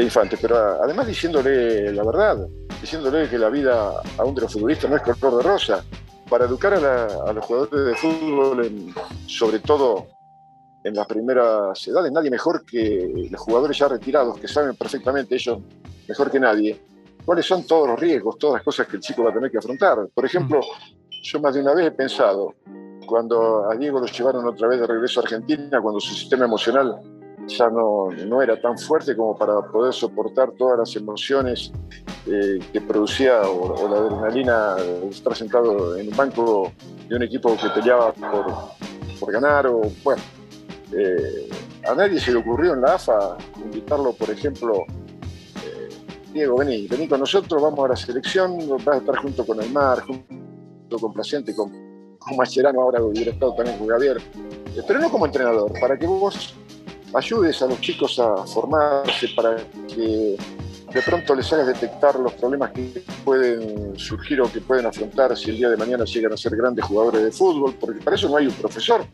de 0.00 0.06
infantes, 0.06 0.38
pero 0.40 0.56
además 0.56 1.06
diciéndole 1.06 1.92
la 1.92 2.02
verdad, 2.04 2.46
diciéndole 2.80 3.28
que 3.28 3.38
la 3.38 3.50
vida 3.50 3.92
aún 4.18 4.34
de 4.34 4.42
los 4.42 4.52
futbolistas 4.52 4.90
no 4.90 4.96
es 4.96 5.02
color 5.02 5.42
de 5.42 5.48
rosa. 5.48 5.84
Para 6.28 6.44
educar 6.44 6.72
a, 6.74 7.32
los 7.32 7.44
jugadores 7.44 7.86
de 7.86 7.94
fútbol, 7.96 8.94
sobre 9.26 9.58
todo 9.58 10.06
en 10.84 10.94
las 10.94 11.06
primeras 11.06 11.86
edades. 11.88 12.12
Nadie 12.12 12.30
mejor 12.30 12.64
que 12.64 13.28
los 13.28 13.40
jugadores 13.40 13.76
ya 13.76 13.88
retirados, 13.88 14.38
que 14.38 14.46
saben 14.46 14.76
perfectamente 14.76 15.34
ellos, 15.34 15.58
mejor 16.08 16.30
que 16.30 16.38
nadie, 16.38 16.80
cuáles 17.24 17.46
son 17.46 17.66
todos 17.66 17.88
los 17.88 17.98
riesgos, 17.98 18.38
todas 18.38 18.54
las 18.54 18.62
cosas 18.62 18.86
que 18.86 18.96
el 18.96 19.02
chico 19.02 19.24
va 19.24 19.30
a 19.30 19.34
tener 19.34 19.50
que 19.50 19.58
afrontar. 19.58 20.08
Por 20.14 20.24
ejemplo, 20.24 20.60
yo 21.22 21.40
más 21.40 21.52
de 21.52 21.62
una 21.62 21.74
vez 21.74 21.86
he 21.86 21.90
pensado, 21.90 22.54
cuando 23.06 23.68
a 23.68 23.74
Diego 23.74 23.98
lo 23.98 24.06
llevaron 24.06 24.46
otra 24.46 24.68
vez 24.68 24.78
de 24.78 24.86
regreso 24.86 25.18
a 25.18 25.24
Argentina, 25.24 25.80
cuando 25.80 25.98
su 25.98 26.14
sistema 26.14 26.44
emocional 26.44 27.00
ya 27.56 27.68
no, 27.68 28.10
no 28.10 28.42
era 28.42 28.60
tan 28.60 28.78
fuerte 28.78 29.16
como 29.16 29.36
para 29.36 29.60
poder 29.62 29.92
soportar 29.92 30.52
todas 30.52 30.78
las 30.78 30.96
emociones 30.96 31.72
eh, 32.26 32.58
que 32.72 32.80
producía 32.80 33.40
o, 33.42 33.88
la 33.88 33.96
adrenalina 33.98 34.76
estar 35.10 35.36
sentado 35.36 35.96
en 35.96 36.08
un 36.08 36.16
banco 36.16 36.72
de 37.08 37.16
un 37.16 37.22
equipo 37.22 37.56
que 37.56 37.68
peleaba 37.70 38.12
por, 38.12 38.46
por 39.18 39.32
ganar 39.32 39.66
o 39.66 39.82
bueno, 40.02 40.22
eh, 40.96 41.48
a 41.88 41.94
nadie 41.94 42.20
se 42.20 42.32
le 42.32 42.38
ocurrió 42.38 42.74
en 42.74 42.82
la 42.82 42.94
AFA 42.94 43.36
invitarlo, 43.64 44.12
por 44.12 44.30
ejemplo, 44.30 44.84
eh, 45.64 45.88
Diego, 46.32 46.58
vení, 46.58 46.86
vení 46.86 47.08
con 47.08 47.20
nosotros, 47.20 47.60
vamos 47.62 47.84
a 47.84 47.88
la 47.88 47.96
selección, 47.96 48.58
vas 48.84 48.88
a 48.88 48.96
estar 48.98 49.16
junto 49.16 49.46
con 49.46 49.62
el 49.62 49.70
Mar, 49.70 50.00
junto 50.00 50.98
con 50.98 51.12
Placiente, 51.12 51.54
con, 51.54 51.70
con 52.18 52.36
Mascherano, 52.36 52.82
ahora 52.82 53.02
hubiera 53.02 53.32
estado 53.32 53.54
también 53.54 53.78
con 53.78 53.88
Javier, 53.88 54.20
pero 54.86 55.00
no 55.00 55.10
como 55.10 55.26
entrenador, 55.26 55.72
para 55.80 55.98
que 55.98 56.06
vos 56.06 56.54
ayudes 57.14 57.60
a 57.62 57.66
los 57.66 57.80
chicos 57.80 58.18
a 58.18 58.46
formarse, 58.46 59.28
para 59.34 59.56
que 59.88 60.36
de 60.92 61.02
pronto 61.02 61.34
les 61.34 61.52
hagas 61.52 61.68
detectar 61.68 62.18
los 62.18 62.32
problemas 62.34 62.72
que 62.72 63.02
pueden 63.24 63.96
surgir 63.96 64.40
o 64.40 64.50
que 64.50 64.60
pueden 64.60 64.86
afrontar 64.86 65.36
si 65.36 65.50
el 65.50 65.56
día 65.56 65.70
de 65.70 65.76
mañana 65.76 66.04
llegan 66.04 66.32
a 66.32 66.36
ser 66.36 66.56
grandes 66.56 66.84
jugadores 66.84 67.22
de 67.22 67.30
fútbol, 67.30 67.74
porque 67.78 68.00
para 68.00 68.16
eso 68.16 68.28
no 68.28 68.36
hay 68.36 68.46
un 68.46 68.54
profesor, 68.54 69.04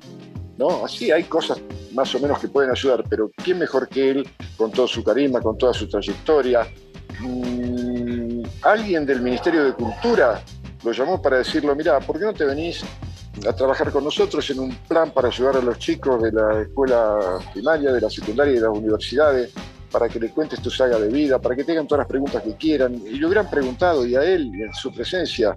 ¿no? 0.56 0.84
Así 0.84 1.10
hay 1.10 1.24
cosas 1.24 1.60
más 1.92 2.14
o 2.14 2.20
menos 2.20 2.38
que 2.38 2.48
pueden 2.48 2.70
ayudar, 2.70 3.04
pero 3.08 3.30
¿quién 3.42 3.58
mejor 3.58 3.88
que 3.88 4.10
él, 4.10 4.28
con 4.56 4.70
todo 4.70 4.86
su 4.86 5.04
carisma, 5.04 5.40
con 5.40 5.58
toda 5.58 5.74
su 5.74 5.88
trayectoria? 5.88 6.66
Mm, 7.20 8.42
alguien 8.62 9.04
del 9.04 9.20
Ministerio 9.20 9.64
de 9.64 9.72
Cultura 9.72 10.42
lo 10.84 10.92
llamó 10.92 11.20
para 11.20 11.38
decirlo, 11.38 11.74
mira, 11.74 11.98
¿por 12.00 12.18
qué 12.18 12.24
no 12.24 12.32
te 12.32 12.44
venís 12.44 12.84
a 13.46 13.52
trabajar 13.52 13.90
con 13.90 14.04
nosotros 14.04 14.48
en 14.50 14.60
un 14.60 14.74
plan 14.88 15.10
para 15.10 15.28
ayudar 15.28 15.56
a 15.56 15.60
los 15.60 15.78
chicos 15.78 16.22
de 16.22 16.32
la 16.32 16.62
escuela 16.62 17.38
primaria, 17.52 17.92
de 17.92 18.00
la 18.00 18.10
secundaria 18.10 18.52
y 18.52 18.56
de 18.56 18.62
las 18.62 18.76
universidades, 18.76 19.52
para 19.90 20.08
que 20.08 20.18
le 20.18 20.30
cuentes 20.30 20.60
tu 20.60 20.70
saga 20.70 20.98
de 20.98 21.08
vida, 21.08 21.38
para 21.38 21.54
que 21.54 21.64
tengan 21.64 21.86
todas 21.86 22.00
las 22.00 22.08
preguntas 22.08 22.42
que 22.42 22.54
quieran? 22.56 22.94
Y 22.94 23.18
le 23.18 23.26
hubieran 23.26 23.48
preguntado, 23.50 24.06
y 24.06 24.14
a 24.16 24.22
él, 24.22 24.50
en 24.54 24.72
su 24.74 24.92
presencia, 24.92 25.56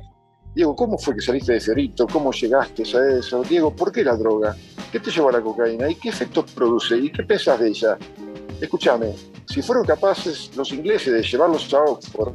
Diego, 0.56 0.76
¿cómo 0.76 0.98
fue 0.98 1.16
que 1.16 1.22
saliste 1.22 1.54
de 1.54 1.60
Cerrito? 1.60 2.08
¿Cómo 2.08 2.32
llegaste 2.32 2.84
a 2.84 3.20
eso? 3.20 3.44
Diego, 3.44 3.76
¿por 3.76 3.92
qué 3.92 4.04
la 4.04 4.16
droga? 4.16 4.56
¿Qué 4.92 5.00
te 5.00 5.12
llevó 5.12 5.30
a 5.30 5.34
la 5.34 5.42
cocaína? 5.42 5.90
¿Y 5.90 5.96
qué 5.96 6.10
efectos 6.10 6.52
produce? 6.52 6.98
¿Y 6.98 7.12
qué 7.12 7.24
pensás 7.24 7.60
de 7.60 7.70
ella? 7.70 7.98
Escúchame, 8.60 9.14
si 9.46 9.62
fueron 9.62 9.86
capaces 9.86 10.52
los 10.56 10.72
ingleses 10.74 11.14
de 11.14 11.22
llevarlos 11.22 11.74
a 11.74 11.84
Oxford, 11.84 12.34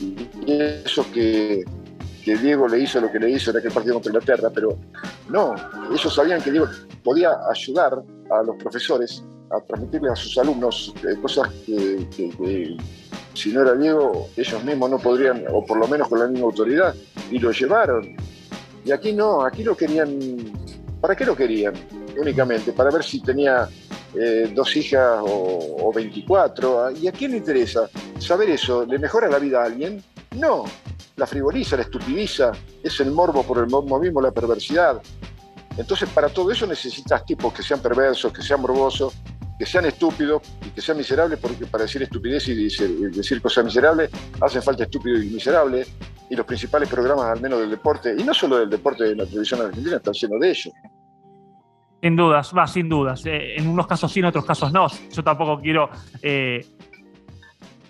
y 0.00 0.52
eso 0.84 1.04
que, 1.12 1.64
que 2.26 2.36
Diego 2.36 2.66
le 2.66 2.80
hizo 2.80 3.00
lo 3.00 3.12
que 3.12 3.20
le 3.20 3.30
hizo 3.30 3.52
en 3.52 3.58
aquel 3.58 3.70
partido 3.70 3.94
contra 3.94 4.10
Inglaterra, 4.10 4.50
pero 4.52 4.76
no, 5.28 5.54
ellos 5.92 6.12
sabían 6.12 6.42
que 6.42 6.50
Diego 6.50 6.66
podía 7.04 7.30
ayudar 7.48 8.02
a 8.32 8.42
los 8.42 8.56
profesores 8.56 9.22
a 9.52 9.60
transmitirles 9.60 10.10
a 10.10 10.16
sus 10.16 10.36
alumnos 10.38 10.92
eh, 11.04 11.14
cosas 11.22 11.48
que, 11.64 12.04
que, 12.16 12.76
si 13.32 13.52
no 13.52 13.62
era 13.62 13.74
Diego, 13.74 14.28
ellos 14.36 14.64
mismos 14.64 14.90
no 14.90 14.98
podrían, 14.98 15.44
o 15.52 15.64
por 15.64 15.78
lo 15.78 15.86
menos 15.86 16.08
con 16.08 16.18
la 16.18 16.26
misma 16.26 16.46
autoridad, 16.46 16.96
y 17.30 17.38
lo 17.38 17.52
llevaron. 17.52 18.16
Y 18.84 18.90
aquí 18.90 19.12
no, 19.12 19.44
aquí 19.44 19.62
lo 19.62 19.76
querían, 19.76 20.18
¿para 21.00 21.14
qué 21.14 21.24
lo 21.24 21.36
querían? 21.36 21.74
Únicamente, 22.18 22.72
para 22.72 22.90
ver 22.90 23.04
si 23.04 23.20
tenía 23.20 23.68
eh, 24.16 24.50
dos 24.52 24.74
hijas 24.74 25.20
o, 25.22 25.92
24. 25.94 26.90
¿Y 26.90 27.06
a 27.06 27.12
quién 27.12 27.30
le 27.30 27.36
interesa 27.36 27.88
saber 28.18 28.50
eso? 28.50 28.84
¿Le 28.84 28.98
mejora 28.98 29.28
la 29.28 29.38
vida 29.38 29.62
a 29.62 29.66
alguien? 29.66 30.02
No, 30.34 30.64
la 31.16 31.26
frivoliza, 31.26 31.76
la 31.76 31.82
estupidiza, 31.82 32.52
es 32.82 33.00
el 33.00 33.10
morbo 33.10 33.42
por 33.42 33.58
el 33.58 33.68
morbo 33.68 33.98
mismo, 33.98 34.20
la 34.20 34.30
perversidad. 34.30 35.00
Entonces, 35.76 36.08
para 36.10 36.28
todo 36.28 36.50
eso 36.50 36.66
necesitas 36.66 37.24
tipos 37.24 37.52
que 37.52 37.62
sean 37.62 37.80
perversos, 37.80 38.32
que 38.32 38.42
sean 38.42 38.60
morbosos, 38.60 39.14
que 39.58 39.66
sean 39.66 39.86
estúpidos 39.86 40.42
y 40.66 40.70
que 40.70 40.80
sean 40.80 40.98
miserables, 40.98 41.38
porque 41.38 41.66
para 41.66 41.84
decir 41.84 42.02
estupidez 42.02 42.48
y 42.48 42.64
decir, 42.64 43.42
cosas 43.42 43.64
miserables 43.64 44.10
hacen 44.40 44.62
falta 44.62 44.84
estúpidos 44.84 45.24
y 45.24 45.28
miserables. 45.28 45.90
Y 46.28 46.34
los 46.34 46.44
principales 46.44 46.88
programas, 46.88 47.26
al 47.26 47.40
menos 47.40 47.60
del 47.60 47.70
deporte, 47.70 48.14
y 48.18 48.24
no 48.24 48.34
solo 48.34 48.58
del 48.58 48.68
deporte 48.68 49.04
de 49.04 49.14
la 49.14 49.24
televisión 49.24 49.60
argentina, 49.60 49.96
están 49.96 50.12
llenos 50.12 50.40
de 50.40 50.50
ellos. 50.50 50.74
Sin 52.02 52.16
dudas, 52.16 52.52
va, 52.56 52.66
sin 52.66 52.88
dudas. 52.88 53.24
Eh, 53.26 53.56
en 53.56 53.68
unos 53.68 53.86
casos 53.86 54.12
sí, 54.12 54.18
en 54.20 54.26
otros 54.26 54.44
casos 54.44 54.72
no. 54.72 54.86
Yo 54.88 55.22
tampoco 55.22 55.60
quiero 55.60 55.88
eh, 56.20 56.66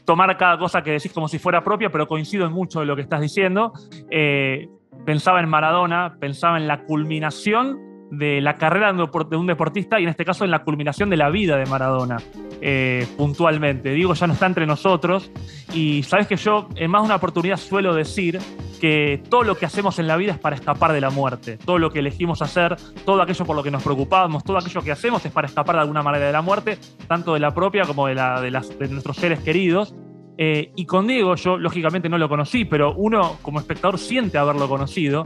tomar 0.06 0.34
cada 0.38 0.56
cosa 0.56 0.82
que 0.82 0.92
decís 0.92 1.12
como 1.12 1.28
si 1.28 1.38
fuera 1.38 1.62
propia, 1.62 1.90
pero 1.90 2.08
coincido 2.08 2.46
en 2.46 2.52
mucho 2.52 2.80
de 2.80 2.86
lo 2.86 2.96
que 2.96 3.02
estás 3.02 3.20
diciendo. 3.20 3.72
Eh, 4.10 4.68
pensaba 5.04 5.40
en 5.40 5.48
Maradona, 5.48 6.16
pensaba 6.18 6.56
en 6.56 6.66
la 6.66 6.84
culminación 6.84 7.84
de 8.10 8.40
la 8.40 8.54
carrera 8.54 8.92
de 8.92 9.36
un 9.36 9.46
deportista 9.46 9.98
y 9.98 10.04
en 10.04 10.08
este 10.08 10.24
caso 10.24 10.44
en 10.44 10.50
la 10.50 10.62
culminación 10.62 11.10
de 11.10 11.16
la 11.16 11.28
vida 11.28 11.56
de 11.56 11.66
Maradona, 11.66 12.18
eh, 12.60 13.06
puntualmente. 13.16 13.90
Digo, 13.90 14.14
ya 14.14 14.26
no 14.26 14.34
está 14.34 14.46
entre 14.46 14.64
nosotros 14.64 15.30
y 15.74 16.02
sabes 16.04 16.28
que 16.28 16.36
yo 16.36 16.68
en 16.76 16.90
más 16.90 17.02
de 17.02 17.06
una 17.06 17.16
oportunidad 17.16 17.56
suelo 17.56 17.94
decir 17.94 18.38
que 18.76 19.22
todo 19.28 19.42
lo 19.42 19.56
que 19.56 19.66
hacemos 19.66 19.98
en 19.98 20.06
la 20.06 20.16
vida 20.16 20.32
es 20.32 20.38
para 20.38 20.56
escapar 20.56 20.92
de 20.92 21.00
la 21.00 21.10
muerte, 21.10 21.58
todo 21.58 21.78
lo 21.78 21.90
que 21.90 21.98
elegimos 22.00 22.42
hacer, 22.42 22.76
todo 23.04 23.20
aquello 23.22 23.44
por 23.44 23.56
lo 23.56 23.62
que 23.62 23.70
nos 23.70 23.82
preocupamos, 23.82 24.44
todo 24.44 24.58
aquello 24.58 24.82
que 24.82 24.92
hacemos 24.92 25.24
es 25.24 25.32
para 25.32 25.46
escapar 25.48 25.76
de 25.76 25.82
alguna 25.82 26.02
manera 26.02 26.26
de 26.26 26.32
la 26.32 26.42
muerte, 26.42 26.78
tanto 27.08 27.34
de 27.34 27.40
la 27.40 27.52
propia 27.52 27.84
como 27.84 28.06
de, 28.06 28.14
la, 28.14 28.40
de, 28.40 28.88
nuestros 28.88 29.16
seres 29.16 29.40
queridos. 29.40 29.94
Eh, 30.38 30.70
y 30.76 30.84
con 30.84 31.06
Diego 31.06 31.34
yo 31.34 31.56
lógicamente 31.56 32.08
no 32.08 32.18
lo 32.18 32.28
conocí, 32.28 32.66
pero 32.66 32.94
uno 32.94 33.38
como 33.42 33.58
espectador 33.58 33.98
siente 33.98 34.36
haberlo 34.36 34.68
conocido 34.68 35.24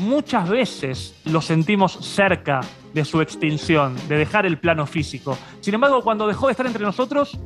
muchas 0.00 0.48
veces 0.48 1.14
lo 1.24 1.40
sentimos 1.40 1.92
cerca 1.92 2.60
de 2.92 3.04
su 3.04 3.20
extinción, 3.20 3.96
de 4.08 4.16
dejar 4.18 4.46
el 4.46 4.58
plano 4.58 4.86
físico. 4.86 5.36
Sin 5.60 5.74
embargo, 5.74 6.02
cuando 6.02 6.26
dejó 6.26 6.46
de 6.46 6.52
estar 6.52 6.66
entre 6.66 6.82
nosotros, 6.82 7.38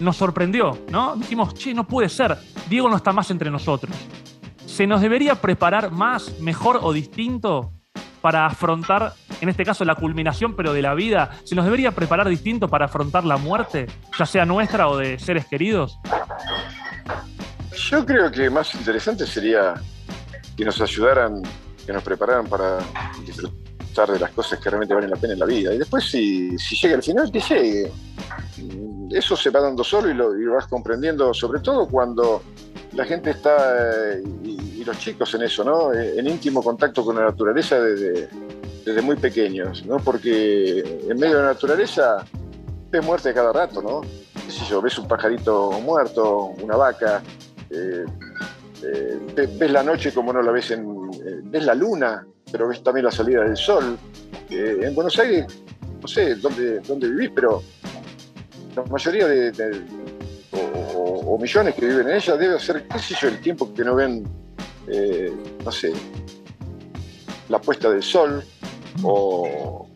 nos 0.00 0.16
sorprendió, 0.16 0.78
¿no? 0.90 1.16
Dijimos, 1.16 1.54
che, 1.54 1.74
no 1.74 1.86
puede 1.86 2.08
ser, 2.08 2.36
Diego 2.68 2.88
no 2.88 2.96
está 2.96 3.12
más 3.12 3.30
entre 3.30 3.50
nosotros. 3.50 3.94
¿Se 4.72 4.86
nos 4.86 5.02
debería 5.02 5.34
preparar 5.34 5.90
más, 5.90 6.40
mejor 6.40 6.78
o 6.80 6.94
distinto 6.94 7.74
para 8.22 8.46
afrontar, 8.46 9.12
en 9.42 9.50
este 9.50 9.66
caso, 9.66 9.84
la 9.84 9.96
culminación, 9.96 10.56
pero 10.56 10.72
de 10.72 10.80
la 10.80 10.94
vida? 10.94 11.32
¿Se 11.44 11.54
nos 11.54 11.66
debería 11.66 11.90
preparar 11.90 12.26
distinto 12.26 12.68
para 12.68 12.86
afrontar 12.86 13.22
la 13.22 13.36
muerte, 13.36 13.86
ya 14.18 14.24
sea 14.24 14.46
nuestra 14.46 14.88
o 14.88 14.96
de 14.96 15.18
seres 15.18 15.44
queridos? 15.44 15.98
Yo 17.90 18.06
creo 18.06 18.30
que 18.30 18.48
más 18.48 18.74
interesante 18.74 19.26
sería 19.26 19.74
que 20.56 20.64
nos 20.64 20.80
ayudaran 20.80 21.42
que 21.84 21.92
nos 21.92 22.02
prepararan 22.02 22.46
para 22.46 22.78
disfrutar 23.26 23.61
de 23.92 24.18
las 24.18 24.30
cosas 24.30 24.58
que 24.58 24.70
realmente 24.70 24.94
valen 24.94 25.10
la 25.10 25.16
pena 25.16 25.34
en 25.34 25.38
la 25.38 25.46
vida. 25.46 25.74
Y 25.74 25.78
después, 25.78 26.04
si, 26.04 26.56
si 26.58 26.76
llega 26.76 26.96
el 26.96 27.02
final, 27.02 27.30
que 27.30 27.40
llegue. 27.40 27.92
Eso 29.10 29.36
se 29.36 29.50
va 29.50 29.60
dando 29.60 29.84
solo 29.84 30.10
y 30.10 30.14
lo, 30.14 30.54
vas 30.54 30.66
comprendiendo, 30.66 31.34
sobre 31.34 31.60
todo 31.60 31.86
cuando 31.86 32.42
la 32.92 33.04
gente 33.04 33.30
está, 33.30 34.14
eh, 34.14 34.22
y, 34.44 34.84
los 34.84 34.98
chicos 34.98 35.32
en 35.34 35.42
eso, 35.42 35.62
¿no? 35.62 35.92
Eh, 35.92 36.18
en 36.18 36.26
íntimo 36.26 36.60
contacto 36.60 37.04
con 37.04 37.14
la 37.14 37.26
naturaleza 37.26 37.78
desde, 37.80 38.28
desde 38.84 39.02
muy 39.02 39.14
pequeños, 39.16 39.86
¿no? 39.86 39.98
Porque 39.98 40.80
en 41.08 41.16
medio 41.18 41.36
de 41.36 41.42
la 41.42 41.48
naturaleza 41.50 42.24
ves 42.90 43.04
muerte 43.04 43.32
cada 43.32 43.52
rato, 43.52 43.80
¿no? 43.80 44.00
Si 44.48 44.64
yo, 44.64 44.82
ves 44.82 44.98
un 44.98 45.06
pajarito 45.06 45.70
muerto, 45.82 46.46
una 46.62 46.74
vaca, 46.74 47.22
eh, 47.70 48.04
ves 49.36 49.70
la 49.70 49.84
noche 49.84 50.12
como 50.12 50.32
no 50.32 50.42
la 50.42 50.50
ves 50.50 50.72
en, 50.72 51.10
ves 51.44 51.64
la 51.64 51.74
luna, 51.74 52.26
pero 52.52 52.68
ves 52.68 52.82
también 52.82 53.06
la 53.06 53.10
salida 53.10 53.42
del 53.42 53.56
sol. 53.56 53.98
En 54.50 54.94
Buenos 54.94 55.18
Aires, 55.18 55.46
no 56.00 56.06
sé 56.06 56.34
dónde, 56.34 56.80
dónde 56.80 57.08
vivís, 57.08 57.30
pero 57.34 57.62
la 58.76 58.84
mayoría 58.84 59.26
de, 59.26 59.82
o, 60.92 61.38
millones 61.40 61.74
que 61.74 61.86
viven 61.86 62.08
en 62.08 62.16
ella 62.16 62.36
debe 62.36 62.60
ser, 62.60 62.86
qué 62.86 62.98
sé 62.98 63.14
yo, 63.18 63.28
el 63.28 63.40
tiempo 63.40 63.72
que 63.72 63.82
no 63.82 63.94
ven, 63.94 64.24
eh, 64.88 65.32
no 65.64 65.72
sé, 65.72 65.92
la 67.48 67.58
puesta 67.58 67.90
del 67.90 68.02
sol 68.02 68.44
o, 69.02 69.88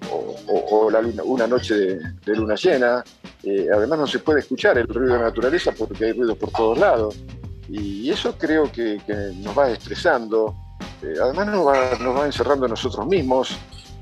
una 1.24 1.46
noche 1.46 1.74
de, 1.74 2.34
luna 2.34 2.54
llena. 2.54 3.04
Eh, 3.42 3.68
además 3.72 3.98
no 3.98 4.06
se 4.06 4.18
puede 4.18 4.40
escuchar 4.40 4.78
el 4.78 4.88
ruido 4.88 5.12
de 5.12 5.18
la 5.18 5.26
naturaleza 5.26 5.72
porque 5.76 6.06
hay 6.06 6.12
ruido 6.12 6.34
por 6.36 6.50
todos 6.50 6.78
lados. 6.78 7.16
Y 7.68 8.08
eso 8.10 8.36
creo 8.38 8.70
que 8.72 8.98
nos 9.42 9.56
va 9.56 9.70
estresando, 9.70 10.54
eh, 11.02 11.14
además 11.20 11.46
nos 11.48 11.66
va, 11.66 12.26
encerrando 12.26 12.66
en 12.66 12.70
nosotros 12.70 13.06
mismos, 13.06 13.58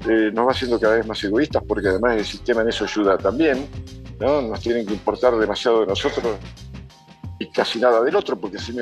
eh, 0.09 0.30
nos 0.32 0.47
va 0.47 0.53
haciendo 0.53 0.78
cada 0.78 0.97
vez 0.97 1.07
más 1.07 1.22
egoístas 1.24 1.62
porque 1.66 1.88
además 1.88 2.16
el 2.16 2.24
sistema 2.24 2.62
en 2.62 2.68
eso 2.68 2.84
ayuda 2.84 3.18
también, 3.18 3.66
¿no? 4.20 4.42
nos 4.42 4.61
tienen 4.61 4.86
que 4.86 4.92
importar 4.92 5.36
demasiado 5.36 5.80
de 5.80 5.86
nosotros 5.86 6.36
y 7.38 7.51
casi 7.51 7.80
nada 7.80 8.03
del 8.03 8.14
otro, 8.14 8.36
porque 8.38 8.59
si, 8.59 8.72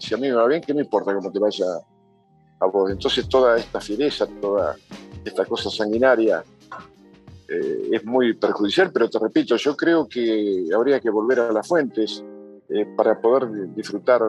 si 0.00 0.14
a 0.14 0.16
mí 0.16 0.28
me 0.28 0.32
va 0.32 0.48
bien, 0.48 0.62
¿qué 0.62 0.74
me 0.74 0.82
importa 0.82 1.14
cómo 1.14 1.30
te 1.30 1.38
vaya 1.38 1.66
a 2.58 2.66
vos? 2.66 2.90
Entonces 2.90 3.28
toda 3.28 3.56
esta 3.56 3.80
fiereza, 3.80 4.26
toda 4.40 4.74
esta 5.24 5.44
cosa 5.44 5.70
sanguinaria 5.70 6.42
eh, 7.48 7.88
es 7.92 8.04
muy 8.04 8.34
perjudicial, 8.34 8.90
pero 8.92 9.08
te 9.08 9.18
repito, 9.20 9.54
yo 9.56 9.76
creo 9.76 10.08
que 10.08 10.66
habría 10.74 10.98
que 10.98 11.10
volver 11.10 11.40
a 11.40 11.52
las 11.52 11.68
fuentes 11.68 12.24
para 12.96 13.20
poder 13.20 13.72
disfrutar 13.74 14.22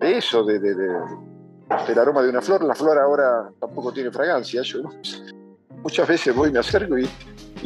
de 0.00 0.18
eso, 0.18 0.42
de 0.42 0.58
el 1.88 1.98
aroma 1.98 2.22
de 2.22 2.30
una 2.30 2.42
flor. 2.42 2.64
La 2.64 2.74
flor 2.74 2.98
ahora 2.98 3.50
tampoco 3.60 3.92
tiene 3.92 4.10
fragancia. 4.10 4.62
Yo 4.62 4.82
muchas 5.82 6.08
veces 6.08 6.34
voy 6.34 6.50
y 6.50 6.52
me 6.52 6.58
acerco 6.58 6.96
y, 6.98 7.08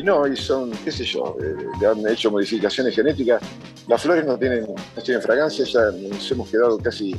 no, 0.03 0.27
y 0.27 0.37
son, 0.37 0.71
qué 0.85 0.93
sé 0.93 1.05
yo, 1.05 1.37
eh, 1.43 1.57
le 1.81 1.87
han 1.87 2.07
hecho 2.09 2.31
modificaciones 2.31 2.95
genéticas. 2.95 3.43
Las 3.89 4.03
flores 4.03 4.27
no 4.27 4.37
tienen, 4.37 4.67
no 4.67 5.03
tienen 5.03 5.23
fragancia, 5.23 5.65
ya 5.65 5.91
nos 5.91 6.31
hemos 6.31 6.51
quedado 6.51 6.79
casi, 6.79 7.15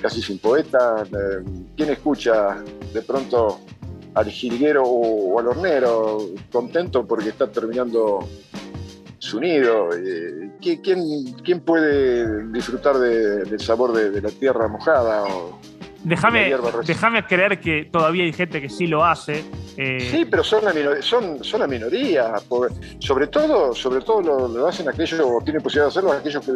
casi 0.00 0.22
sin 0.22 0.38
poeta. 0.38 1.04
Eh, 1.04 1.44
¿Quién 1.76 1.90
escucha 1.90 2.56
de 2.92 3.02
pronto 3.02 3.60
al 4.14 4.26
jilguero 4.26 4.82
o, 4.84 5.38
al 5.38 5.48
hornero 5.48 6.18
contento 6.50 7.06
porque 7.06 7.30
está 7.30 7.46
terminando 7.48 8.20
su 9.20 9.38
nido. 9.38 9.90
Eh, 9.94 10.50
¿quién, 10.60 11.34
¿Quién, 11.44 11.60
puede 11.60 12.46
disfrutar 12.48 12.98
del 12.98 13.60
sabor 13.60 13.92
de, 13.92 14.20
la 14.20 14.30
tierra 14.30 14.66
mojada? 14.66 15.24
O, 15.24 15.60
déjame, 16.02 16.52
déjame 16.84 17.26
creer 17.26 17.60
que 17.60 17.88
todavía 17.92 18.24
hay 18.24 18.32
gente 18.32 18.60
que 18.60 18.70
sí 18.70 18.86
lo 18.86 19.04
hace. 19.04 19.44
Eh. 19.76 20.08
Sí, 20.10 20.24
pero 20.24 20.42
son 20.42 20.64
la, 20.64 20.72
minoría, 20.72 21.02
son, 21.02 21.44
son 21.44 21.60
la 21.60 21.66
minoría. 21.66 22.32
sobre 22.98 23.26
todo, 23.26 23.74
sobre 23.74 24.00
todo 24.00 24.48
lo, 24.48 24.66
hacen 24.66 24.88
aquellos, 24.88 25.20
o 25.20 25.40
tienen 25.44 25.62
posibilidad 25.62 25.84
de 25.84 25.90
hacerlo, 25.90 26.12
aquellos 26.12 26.44
que 26.44 26.52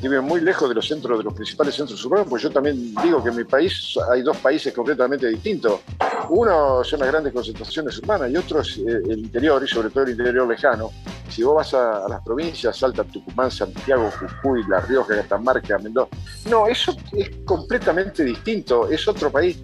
viven 0.00 0.24
muy 0.24 0.40
lejos 0.40 0.68
de 0.68 0.74
los 0.74 0.86
centros, 0.86 1.18
de 1.18 1.24
los 1.24 1.34
principales 1.34 1.74
centros 1.74 2.04
urbanos, 2.04 2.26
pues 2.28 2.42
yo 2.42 2.50
también 2.50 2.94
digo 3.02 3.22
que 3.22 3.30
en 3.30 3.36
mi 3.36 3.44
país 3.44 3.94
hay 4.10 4.22
dos 4.22 4.36
países 4.38 4.72
completamente 4.72 5.26
distintos. 5.28 5.80
Uno 6.28 6.82
son 6.84 7.00
las 7.00 7.08
grandes 7.08 7.32
concentraciones 7.32 7.98
urbanas 7.98 8.30
y 8.30 8.36
otro 8.36 8.60
es 8.60 8.78
eh, 8.78 8.82
el 9.08 9.18
interior, 9.20 9.62
y 9.64 9.68
sobre 9.68 9.90
todo 9.90 10.04
el 10.04 10.10
interior 10.10 10.46
lejano. 10.46 10.90
Si 11.28 11.42
vos 11.42 11.56
vas 11.56 11.74
a, 11.74 12.08
las 12.08 12.22
provincias, 12.22 12.76
Salta, 12.76 13.04
Tucumán, 13.04 13.50
Santiago, 13.50 14.10
Jujuy, 14.10 14.62
La 14.68 14.80
Rioja, 14.80 15.16
Catamarca, 15.16 15.78
Mendoza, 15.78 16.10
no, 16.48 16.66
eso 16.66 16.96
es 17.12 17.30
completamente 17.44 18.24
distinto, 18.24 18.88
es 18.88 19.06
otro 19.08 19.30
país 19.30 19.58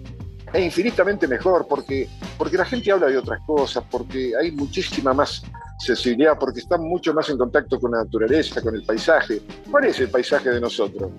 es 0.53 0.65
infinitamente 0.65 1.27
mejor 1.27 1.67
porque, 1.67 2.07
porque 2.37 2.57
la 2.57 2.65
gente 2.65 2.91
habla 2.91 3.07
de 3.07 3.17
otras 3.17 3.39
cosas, 3.45 3.83
porque 3.89 4.33
hay 4.39 4.51
muchísima 4.51 5.13
más 5.13 5.43
sensibilidad, 5.83 6.37
porque 6.39 6.59
están 6.59 6.81
mucho 6.81 7.13
más 7.13 7.29
en 7.29 7.37
contacto 7.37 7.79
con 7.79 7.91
la 7.91 8.03
naturaleza, 8.03 8.61
con 8.61 8.75
el 8.75 8.83
paisaje. 8.83 9.41
¿Cuál 9.69 9.85
es 9.85 9.99
el 9.99 10.09
paisaje 10.09 10.49
de 10.49 10.61
nosotros? 10.61 11.11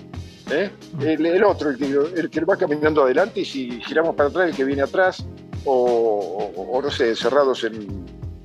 ¿eh? 0.51 0.71
el, 1.01 1.45
otro, 1.45 1.71
el 1.71 1.77
que, 1.77 2.21
el 2.21 2.31
que 2.31 2.41
va 2.45 2.57
caminando 2.57 3.03
adelante 3.03 3.41
y 3.41 3.45
si 3.45 3.81
giramos 3.83 4.15
para 4.15 4.29
atrás, 4.29 4.51
el 4.51 4.57
que 4.57 4.65
viene 4.65 4.83
atrás, 4.83 5.25
o, 5.65 6.81
no 6.83 6.91
sé, 6.91 7.15
cerrados 7.17 7.65
en, 7.65 8.05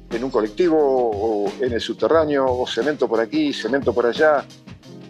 en, 0.10 0.24
un 0.24 0.30
colectivo 0.30 0.78
o 0.80 1.52
en 1.60 1.74
el 1.74 1.82
subterráneo, 1.82 2.46
o 2.46 2.68
cemento 2.68 3.08
por 3.08 3.20
aquí, 3.20 3.52
cemento 3.54 3.94
por 3.94 4.06
allá. 4.06 4.46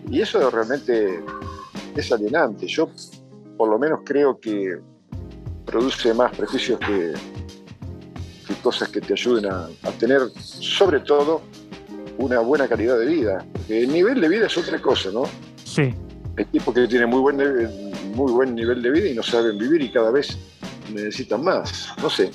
Y 0.10 0.22
eso 0.22 0.50
realmente 0.50 1.24
es 1.96 2.12
alienante. 2.12 2.68
Yo 2.68 2.90
por 3.58 3.70
lo 3.70 3.78
menos 3.78 4.00
creo 4.04 4.40
que 4.40 4.80
produce 5.66 6.14
más 6.14 6.36
prejuicios 6.36 6.80
que, 6.80 7.14
cosas 8.60 8.90
que 8.90 9.02
te 9.02 9.14
ayuden 9.14 9.46
a, 9.48 9.70
tener, 10.00 10.22
sobre 10.40 11.00
todo, 11.00 11.42
una 12.18 12.40
buena 12.40 12.68
calidad 12.68 12.98
de 13.00 13.06
vida. 13.06 13.46
Porque 13.54 13.82
el 13.82 13.92
nivel 13.92 14.22
de 14.22 14.30
vida 14.30 14.48
es 14.48 14.58
otra 14.58 14.80
cosa, 14.82 15.10
¿no? 15.12 15.24
Sí. 15.64 15.94
Hay 16.38 16.46
tipos 16.46 16.74
que 16.74 16.88
tienen 16.88 17.10
muy 17.10 17.20
buen, 17.20 17.38
muy 18.16 18.32
buen 18.32 18.56
nivel 18.56 18.82
de 18.82 18.92
vida 18.92 19.10
y 19.10 19.14
no 19.14 19.24
saben 19.24 19.58
vivir 19.58 19.82
y 19.82 19.92
cada 19.92 20.12
vez 20.12 20.38
necesitan 20.94 21.44
más. 21.44 21.94
No 22.02 22.10
sé. 22.10 22.32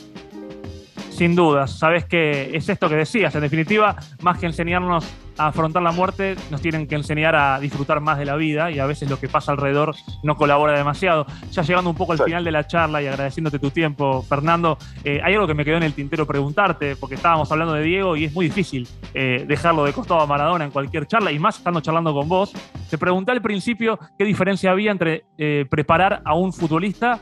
Sin 1.11 1.37
dudas, 1.37 1.79
sabes 1.79 2.05
que 2.07 2.57
es 2.57 2.69
esto 2.69 2.89
que 2.89 2.97
decías. 2.97 3.35
En 3.35 3.43
definitiva, 3.43 3.97
más 4.23 4.39
que 4.39 4.47
enseñarnos 4.47 5.05
a 5.39 5.49
afrontar 5.49 5.83
la 5.83 5.93
muerte, 5.93 6.37
nos 6.51 6.61
tienen 6.61 6.87
que 6.87 6.95
enseñar 6.95 7.35
a 7.35 7.59
disfrutar 7.59 8.01
más 8.01 8.19
de 8.19 8.25
la 8.25 8.37
vida 8.37 8.71
y 8.71 8.79
a 8.79 8.87
veces 8.87 9.09
lo 9.11 9.19
que 9.19 9.29
pasa 9.29 9.53
alrededor 9.53 9.95
no 10.23 10.37
colabora 10.37 10.77
demasiado. 10.77 11.27
Ya 11.51 11.63
llegando 11.63 11.91
un 11.91 11.97
poco 11.97 12.13
al 12.13 12.19
final 12.19 12.45
de 12.45 12.53
la 12.53 12.67
charla 12.67 13.03
y 13.03 13.07
agradeciéndote 13.07 13.59
tu 13.59 13.71
tiempo, 13.71 14.23
Fernando, 14.23 14.79
eh, 15.03 15.21
hay 15.23 15.35
algo 15.35 15.47
que 15.47 15.55
me 15.55 15.65
quedó 15.65 15.77
en 15.77 15.83
el 15.83 15.95
tintero 15.95 16.27
preguntarte, 16.27 16.97
porque 16.97 17.17
estábamos 17.17 17.51
hablando 17.51 17.75
de 17.75 17.83
Diego 17.83 18.17
y 18.17 18.25
es 18.25 18.33
muy 18.33 18.47
difícil 18.47 18.89
eh, 19.13 19.45
dejarlo 19.47 19.85
de 19.85 19.93
costado 19.93 20.21
a 20.21 20.27
Maradona 20.27 20.65
en 20.65 20.71
cualquier 20.71 21.07
charla 21.07 21.33
y 21.33 21.39
más 21.39 21.59
estando 21.59 21.81
charlando 21.81 22.13
con 22.15 22.29
vos. 22.29 22.53
Te 22.91 22.99
pregunté 22.99 23.33
al 23.33 23.43
principio 23.43 23.99
qué 24.19 24.25
diferencia 24.25 24.71
había 24.71 24.91
entre 24.91 25.25
eh, 25.39 25.67
preparar 25.69 26.23
a 26.25 26.35
un 26.35 26.53
futbolista 26.53 27.21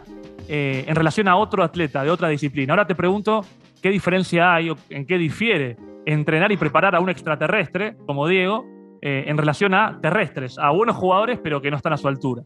en 0.49 0.95
relación 0.95 1.29
a 1.29 1.37
otro 1.37 1.63
atleta 1.63 2.05
de 2.05 2.11
otra 2.11 2.29
disciplina. 2.29 2.75
Ahora 2.75 2.87
te 2.87 2.95
pregunto 2.95 3.43
qué 3.81 3.89
diferencia 3.89 4.55
hay 4.55 4.69
o 4.69 4.77
en 4.91 5.07
qué 5.07 5.17
difiere 5.17 5.77
entrenar 6.07 6.53
y 6.53 6.57
preparar 6.57 6.95
a 6.95 7.01
un 7.01 7.11
extraterrestre 7.11 7.97
como 8.07 8.27
Diego 8.27 8.65
eh, 9.01 9.25
en 9.27 9.37
relación 9.37 9.75
a 9.75 9.99
terrestres, 10.01 10.59
a 10.59 10.71
buenos 10.71 10.97
jugadores 10.97 11.39
pero 11.43 11.61
que 11.61 11.71
no 11.71 11.77
están 11.77 11.93
a 11.93 11.97
su 11.97 12.09
altura. 12.09 12.43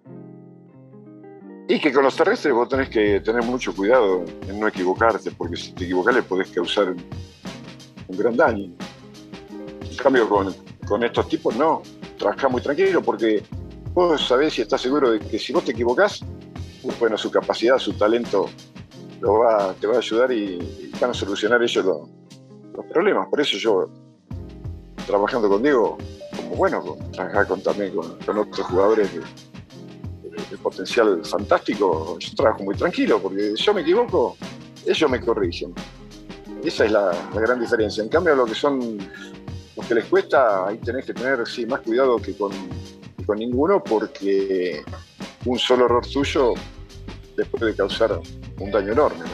Y 1.69 1.81
que 1.81 1.93
con 1.93 2.05
los 2.05 2.15
terrestres 2.15 2.55
vos 2.55 2.69
tenés 2.69 2.89
que 2.89 3.21
tener 3.21 3.43
mucho 3.43 3.75
cuidado 3.75 4.25
en 4.49 4.61
no 4.61 4.69
equivocarte, 4.69 5.33
porque 5.33 5.57
si 5.57 5.73
te 5.73 5.85
equivocas 5.85 6.15
le 6.15 6.23
podés 6.23 6.51
causar 6.51 6.95
un 8.09 8.17
gran 8.17 8.37
daño. 8.37 8.73
En 9.91 9.97
cambio, 9.97 10.29
con, 10.29 10.55
con 10.87 11.03
estos 11.03 11.29
tipos 11.29 11.57
no, 11.57 11.83
trabajás 12.17 12.51
muy 12.51 12.63
tranquilo 12.63 13.03
porque 13.03 13.43
vos 13.93 14.27
sabés 14.27 14.59
y 14.59 14.63
estás 14.63 14.81
seguro 14.81 15.11
de 15.11 15.19
que 15.19 15.39
si 15.39 15.53
vos 15.53 15.65
te 15.65 15.73
equivocás, 15.73 16.25
bueno, 16.99 17.19
su 17.19 17.31
capacidad, 17.31 17.79
su 17.79 17.95
talento 17.95 18.49
lo 19.21 19.41
va, 19.41 19.75
te 19.75 19.87
va 19.87 19.95
a 19.95 19.99
ayudar 19.99 20.33
y, 20.33 20.93
van 21.01 21.11
a 21.11 21.15
solucionar 21.15 21.63
ellos 21.63 21.85
los 22.77 22.87
problemas. 22.87 23.29
Por 23.29 23.41
eso 23.41 23.57
yo, 23.57 23.89
trabajando 25.07 25.49
con 25.49 25.63
Diego, 25.63 25.97
como 26.37 26.57
bueno, 26.57 26.97
trabajar 27.13 27.47
con, 27.47 27.63
también 27.63 27.95
con, 27.95 28.39
otros 28.39 28.67
jugadores 28.67 29.11
de, 29.15 29.23
potencial 30.63 31.25
fantástico, 31.25 32.19
yo 32.19 32.35
trabajo 32.35 32.63
muy 32.63 32.75
tranquilo, 32.77 33.21
porque 33.21 33.55
yo 33.57 33.75
me 33.75 33.81
equivoco, 33.81 34.37
ellos 34.85 35.11
me 35.11 35.21
corrigen. 35.21 35.75
Esa 36.63 36.85
es 36.85 36.93
la, 36.93 37.13
gran 37.35 37.61
diferencia. 37.61 38.03
En 38.03 38.09
cambio, 38.09 38.35
lo 38.35 38.47
que 38.47 38.55
son 38.55 38.99
los 39.77 39.87
que 39.87 39.95
les 39.95 40.05
cuesta, 40.07 40.67
ahí 40.67 40.79
tenés 40.79 41.05
que 41.05 41.15
tener 41.15 41.47
sí, 41.47 41.67
más 41.67 41.81
cuidado 41.81 42.17
que 42.17 42.37
con, 42.37 42.53
que 43.17 43.25
con 43.25 43.39
ninguno, 43.39 43.83
porque 43.83 44.83
un 45.45 45.59
solo 45.59 45.87
error 45.87 46.07
tuyo 46.07 46.55
les 47.37 47.47
puede 47.49 47.75
causar 47.75 48.19
un 48.59 48.71
daño 48.71 48.93
enorme. 48.93 49.26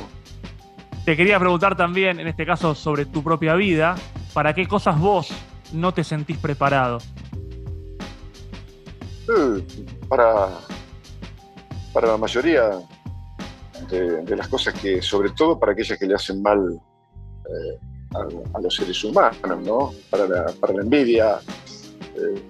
Te 1.05 1.17
quería 1.17 1.39
preguntar 1.41 1.77
también, 1.77 2.21
en 2.21 2.29
este 2.29 2.47
caso, 2.47 2.77
sobre 2.77 3.07
tu 3.07 3.25
propia 3.25 3.55
vida. 3.57 3.97
¿Para 4.33 4.55
qué 4.55 4.69
cosas 4.69 4.99
vos 4.99 5.31
no 5.73 5.93
te 5.93 6.05
sentís 6.05 6.39
preparado? 6.39 6.99
Eh, 9.29 9.67
para, 10.09 10.49
para 11.93 12.09
la 12.09 12.17
mayoría 12.17 12.71
de, 13.89 14.37
las 14.37 14.47
cosas 14.47 14.75
que, 14.75 15.03
sobre 15.03 15.31
todo 15.31 15.59
para 15.59 15.73
aquellas 15.73 15.99
que 15.99 16.07
le 16.07 16.15
hacen 16.15 16.41
mal 16.41 16.81
eh, 17.47 17.79
a, 18.55 18.61
los 18.61 18.75
seres 18.75 19.03
humanos, 19.03 19.61
¿no? 19.65 19.93
Para 20.09 20.29
la, 20.29 20.53
para 20.61 20.75
la 20.75 20.83
envidia, 20.83 21.41
eh, 22.15 22.43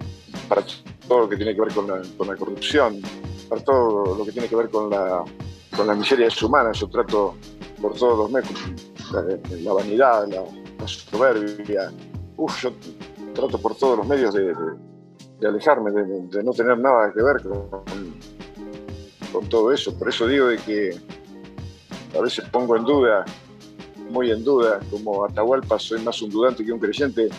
para 0.47 0.63
todo 1.07 1.21
lo 1.21 1.29
que 1.29 1.37
tiene 1.37 1.55
que 1.55 1.61
ver 1.61 1.73
con 1.73 1.87
la, 2.27 2.35
corrupción, 2.35 3.01
para 3.49 3.63
todo 3.63 4.15
lo 4.15 4.25
que 4.25 4.31
tiene 4.31 4.47
que 4.47 4.55
ver 4.55 4.69
con 4.69 4.91
la, 4.91 5.23
con 5.75 5.87
la 5.87 5.95
miseria 5.95 6.27
humana. 6.41 6.71
Yo 6.73 6.87
trato 6.89 7.35
por 7.81 7.93
todos 7.95 8.17
los 8.17 8.31
medios, 8.31 8.53
la, 9.61 9.73
vanidad, 9.73 10.27
la, 10.27 10.87
soberbia. 10.87 11.91
Uf, 12.37 12.63
yo 12.63 12.71
trato 13.33 13.57
por 13.57 13.75
todos 13.75 13.97
los 13.97 14.07
medios 14.07 14.33
de, 14.33 14.53
alejarme, 15.47 15.91
de, 15.91 16.43
no 16.43 16.51
tener 16.51 16.77
nada 16.77 17.11
que 17.13 17.21
ver 17.21 17.41
con, 19.31 19.49
todo 19.49 19.71
eso. 19.71 19.97
Por 19.97 20.09
eso 20.09 20.27
digo 20.27 20.47
de 20.47 20.57
que 20.57 20.97
a 22.15 22.21
veces 22.21 22.47
pongo 22.49 22.77
en 22.77 22.85
duda, 22.85 23.25
muy 24.09 24.31
en 24.31 24.43
duda, 24.43 24.79
como 24.91 25.25
Atahualpa 25.25 25.79
soy 25.79 26.01
más 26.01 26.21
un 26.21 26.29
dudante 26.29 26.63
que 26.63 26.71
un 26.71 26.79
creyente. 26.79 27.29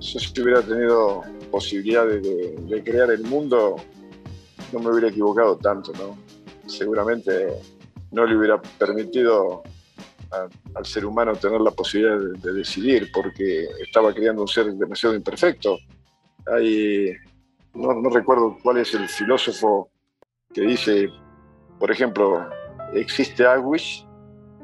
Yo 0.00 0.18
si 0.18 0.42
hubiera 0.42 0.60
tenido 0.62 1.22
posibilidad 1.50 2.06
de, 2.06 2.82
crear 2.84 3.10
el 3.10 3.22
mundo, 3.22 3.76
no 4.72 4.78
me 4.80 4.90
hubiera 4.90 5.08
equivocado 5.08 5.56
tanto, 5.56 5.92
¿no? 5.92 6.16
Seguramente 6.66 7.48
no 8.12 8.26
le 8.26 8.36
hubiera 8.36 8.60
permitido 8.60 9.62
al 10.74 10.86
ser 10.86 11.04
humano 11.04 11.34
tener 11.34 11.60
la 11.60 11.70
posibilidad 11.70 12.18
de, 12.18 12.52
decidir, 12.52 13.10
porque 13.12 13.66
estaba 13.80 14.12
creando 14.14 14.42
un 14.42 14.48
ser 14.48 14.72
demasiado 14.72 15.14
imperfecto. 15.14 15.78
Hay, 16.46 17.12
no, 17.74 18.10
recuerdo 18.10 18.56
cuál 18.62 18.78
es 18.78 18.94
el 18.94 19.08
filósofo 19.08 19.90
que 20.52 20.62
dice, 20.62 21.08
por 21.78 21.90
ejemplo, 21.90 22.48
existe 22.94 23.44
Auschwitz, 23.44 24.06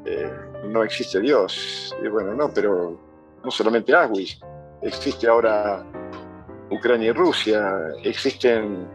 eh, 0.05 0.31
no 0.65 0.83
existe 0.83 1.19
Dios. 1.19 1.95
Y 2.03 2.07
bueno, 2.07 2.33
no, 2.33 2.51
pero 2.51 2.99
no 3.43 3.51
solamente 3.51 3.93
Auschwitz, 3.93 4.39
existe 4.81 5.27
ahora 5.27 5.85
Ucrania 6.71 7.09
y 7.09 7.13
Rusia, 7.13 7.77
existen 8.03 8.87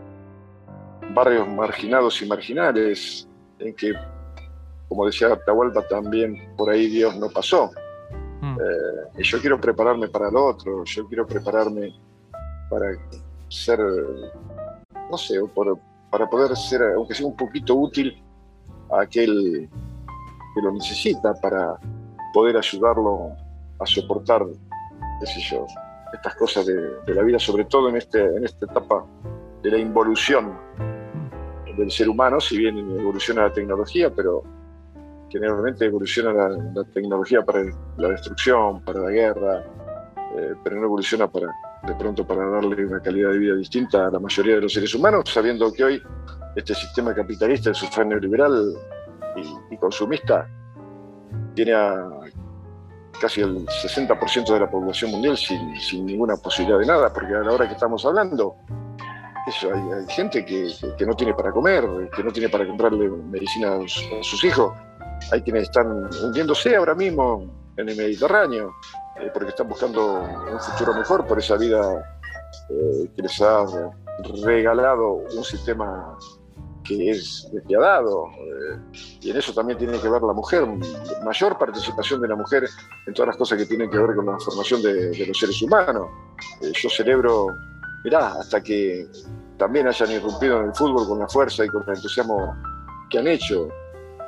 barrios 1.15 1.49
marginados 1.49 2.21
y 2.21 2.27
marginales 2.27 3.29
en 3.59 3.75
que 3.75 3.95
como 4.89 5.07
decía 5.07 5.29
Atahualpa, 5.33 5.83
también 5.89 6.55
por 6.57 6.71
ahí 6.71 6.87
Dios 6.87 7.17
no 7.17 7.29
pasó. 7.29 7.71
Mm. 8.41 8.57
Eh, 8.61 9.19
y 9.19 9.23
yo 9.23 9.41
quiero 9.41 9.61
prepararme 9.61 10.09
para 10.09 10.31
lo 10.31 10.47
otro, 10.47 10.85
yo 10.85 11.09
quiero 11.09 11.27
prepararme 11.27 11.95
para 12.71 12.93
ser, 13.49 13.81
no 15.11 15.19
sé, 15.19 15.41
para 16.11 16.29
poder 16.29 16.57
ser, 16.57 16.83
aunque 16.95 17.15
sea 17.15 17.27
un 17.27 17.37
poquito 17.37 17.75
útil 17.75 18.23
a 18.93 19.03
aquel 19.03 19.69
que 20.55 20.63
lo 20.63 20.73
necesita, 20.73 21.35
para 21.35 21.77
poder 22.33 22.57
ayudarlo 22.57 23.33
a 23.81 23.87
soportar, 23.87 24.45
qué 25.21 25.27
sé 25.27 25.41
yo, 25.51 25.67
estas 26.13 26.35
cosas 26.37 26.67
de, 26.67 27.15
la 27.15 27.23
vida, 27.23 27.39
sobre 27.39 27.65
todo 27.65 27.89
en, 27.89 27.97
este, 27.97 28.23
en 28.23 28.45
esta 28.45 28.67
etapa 28.67 29.05
de 29.63 29.71
la 29.71 29.79
involución 29.79 30.57
del 31.77 31.91
ser 31.91 32.09
humano, 32.09 32.41
si 32.41 32.59
bien 32.59 32.79
evoluciona 32.79 33.43
la 33.43 33.53
tecnología, 33.53 34.13
pero 34.15 34.43
generalmente 35.29 35.87
evoluciona 35.87 36.33
la, 36.33 36.85
tecnología 36.93 37.43
para 37.43 37.65
la 37.97 38.09
destrucción, 38.09 38.81
para 38.83 39.01
la 39.01 39.11
guerra, 39.11 39.65
eh, 40.37 40.55
pero 40.63 40.77
no 40.77 40.85
evoluciona 40.85 41.29
para, 41.29 41.49
de 41.87 41.95
pronto 41.95 42.27
para 42.27 42.49
darle 42.49 42.87
una 42.87 43.01
calidad 43.01 43.31
de 43.31 43.39
vida 43.39 43.55
distinta 43.57 44.07
a 44.07 44.11
la 44.11 44.21
mayoría 44.21 44.57
de 44.57 44.61
los 44.63 44.73
seres 44.73 44.95
humanos, 44.95 45.25
sabiendo 45.27 45.73
que 45.73 45.85
hoy 45.85 46.03
este 46.57 46.75
sistema 46.75 47.15
capitalista, 47.15 47.71
el 47.71 47.75
sufragio 47.75 48.19
liberal 48.19 48.75
y, 49.71 49.77
consumista, 49.77 50.49
tiene 51.55 51.73
a 51.73 52.09
casi 53.21 53.41
el 53.41 53.67
60% 53.67 54.53
de 54.53 54.61
la 54.61 54.71
población 54.71 55.11
mundial 55.11 55.37
sin, 55.37 56.07
ninguna 56.07 56.37
posibilidad 56.37 56.79
de 56.79 56.87
nada, 56.87 57.13
porque 57.13 57.35
a 57.35 57.41
la 57.41 57.53
hora 57.53 57.67
que 57.67 57.75
estamos 57.75 58.05
hablando, 58.05 58.57
eso, 59.47 59.71
hay, 59.73 60.07
gente 60.09 60.45
que, 60.45 60.71
no 61.07 61.15
tiene 61.15 61.35
para 61.35 61.53
comer, 61.53 61.85
que 62.15 62.25
no 62.25 62.33
tiene 62.33 62.49
para 62.49 62.67
comprarle 62.67 63.09
medicina 63.09 63.75
a 63.75 64.23
sus 64.23 64.45
hijos, 64.45 64.73
hay 65.33 65.43
quienes 65.43 65.65
están 65.65 66.09
hundiéndose 66.23 66.77
ahora 66.77 66.95
mismo 66.95 67.47
en 67.77 67.89
el 67.89 67.97
Mediterráneo, 67.97 68.75
eh, 69.21 69.31
porque 69.33 69.51
están 69.51 69.69
buscando 69.69 70.23
un 70.23 70.61
futuro 70.61 70.95
mejor 70.95 71.27
por 71.27 71.39
esa 71.39 71.57
vida 71.57 72.17
eh, 72.71 73.11
que 73.15 73.23
les 73.23 73.41
ha 73.41 73.65
regalado 74.45 75.25
un 75.37 75.45
sistema 75.45 76.17
que 76.85 77.11
es 77.11 77.49
despiadado. 77.53 78.29
Eh, 78.29 78.79
y 79.23 79.31
en 79.31 79.37
eso 79.37 79.53
también 79.55 79.79
tiene 79.79 79.99
que 79.99 80.09
ver 80.09 80.23
la 80.23 80.33
mujer, 80.33 80.67
mayor 81.25 81.59
participación 81.59 82.21
de 82.21 82.29
la 82.29 82.37
mujer 82.37 82.69
en 83.07 83.15
todas 83.15 83.29
las 83.29 83.37
cosas 83.37 83.59
que 83.59 83.67
tienen 83.67 83.91
que 83.91 83.99
ver 83.99 84.15
con 84.15 84.27
la 84.27 84.39
formación 84.39 84.83
de, 84.83 85.27
los 85.27 85.39
seres 85.39 85.61
humanos. 85.63 86.09
yo 86.61 86.91
celebro, 86.91 87.47
mirá, 88.05 88.35
hasta 88.35 88.63
que 88.63 89.07
también 89.57 89.89
hayan 89.89 90.11
irrumpido 90.11 90.61
en 90.61 90.67
el 90.67 90.75
fútbol 90.75 91.09
con 91.09 91.19
la 91.19 91.29
fuerza 91.29 91.65
y 91.65 91.69
con 91.69 91.83
el 91.85 91.97
entusiasmo 91.97 92.55
que 93.11 93.19
han 93.19 93.27
hecho. 93.27 93.69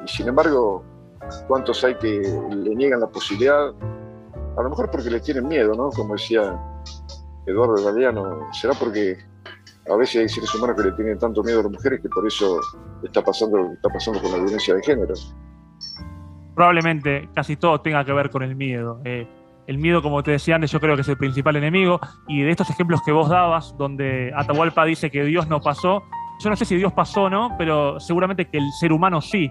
Y 0.04 0.08
sin 0.08 0.28
embargo, 0.28 0.82
¿cuántos 1.46 1.84
hay 1.84 1.94
que 1.96 2.20
le 2.50 2.74
niegan 2.74 3.00
la 3.00 3.08
posibilidad? 3.08 3.68
A 4.56 4.62
lo 4.62 4.70
mejor 4.70 4.90
porque 4.90 5.10
le 5.10 5.20
tienen 5.20 5.46
miedo, 5.46 5.74
¿no? 5.74 5.90
Como 5.90 6.14
decía 6.14 6.58
Eduardo 7.46 7.84
Galeano, 7.84 8.48
será 8.52 8.74
porque 8.74 9.18
a 9.88 9.96
veces 9.96 10.22
hay 10.22 10.28
seres 10.28 10.54
humanos 10.54 10.76
que 10.76 10.88
le 10.88 10.92
tienen 10.92 11.18
tanto 11.18 11.42
miedo 11.42 11.60
a 11.60 11.62
las 11.64 11.72
mujeres 11.72 12.00
que 12.00 12.08
por 12.08 12.26
eso 12.26 12.60
está 13.04 13.22
pasando 13.22 13.58
lo 13.58 13.68
que 13.68 13.74
está 13.74 13.88
pasando 13.88 14.20
con 14.20 14.32
la 14.32 14.38
violencia 14.38 14.74
de 14.74 14.82
género. 14.82 15.14
Probablemente 16.54 17.28
casi 17.34 17.56
todo 17.56 17.80
tenga 17.82 18.04
que 18.04 18.12
ver 18.12 18.30
con 18.30 18.42
el 18.42 18.56
miedo. 18.56 19.00
Eh, 19.04 19.28
el 19.66 19.78
miedo, 19.78 20.02
como 20.02 20.22
te 20.22 20.30
decía 20.32 20.54
antes, 20.54 20.70
yo 20.70 20.80
creo 20.80 20.94
que 20.94 21.02
es 21.02 21.08
el 21.08 21.16
principal 21.16 21.56
enemigo. 21.56 22.00
Y 22.28 22.42
de 22.42 22.50
estos 22.50 22.70
ejemplos 22.70 23.00
que 23.04 23.12
vos 23.12 23.28
dabas, 23.28 23.76
donde 23.76 24.32
Atahualpa 24.36 24.84
dice 24.84 25.10
que 25.10 25.24
Dios 25.24 25.48
no 25.48 25.60
pasó, 25.60 26.04
yo 26.38 26.50
no 26.50 26.56
sé 26.56 26.64
si 26.64 26.76
Dios 26.76 26.92
pasó 26.92 27.24
o 27.24 27.30
no, 27.30 27.54
pero 27.58 27.98
seguramente 27.98 28.46
que 28.46 28.58
el 28.58 28.70
ser 28.72 28.92
humano 28.92 29.20
sí. 29.20 29.50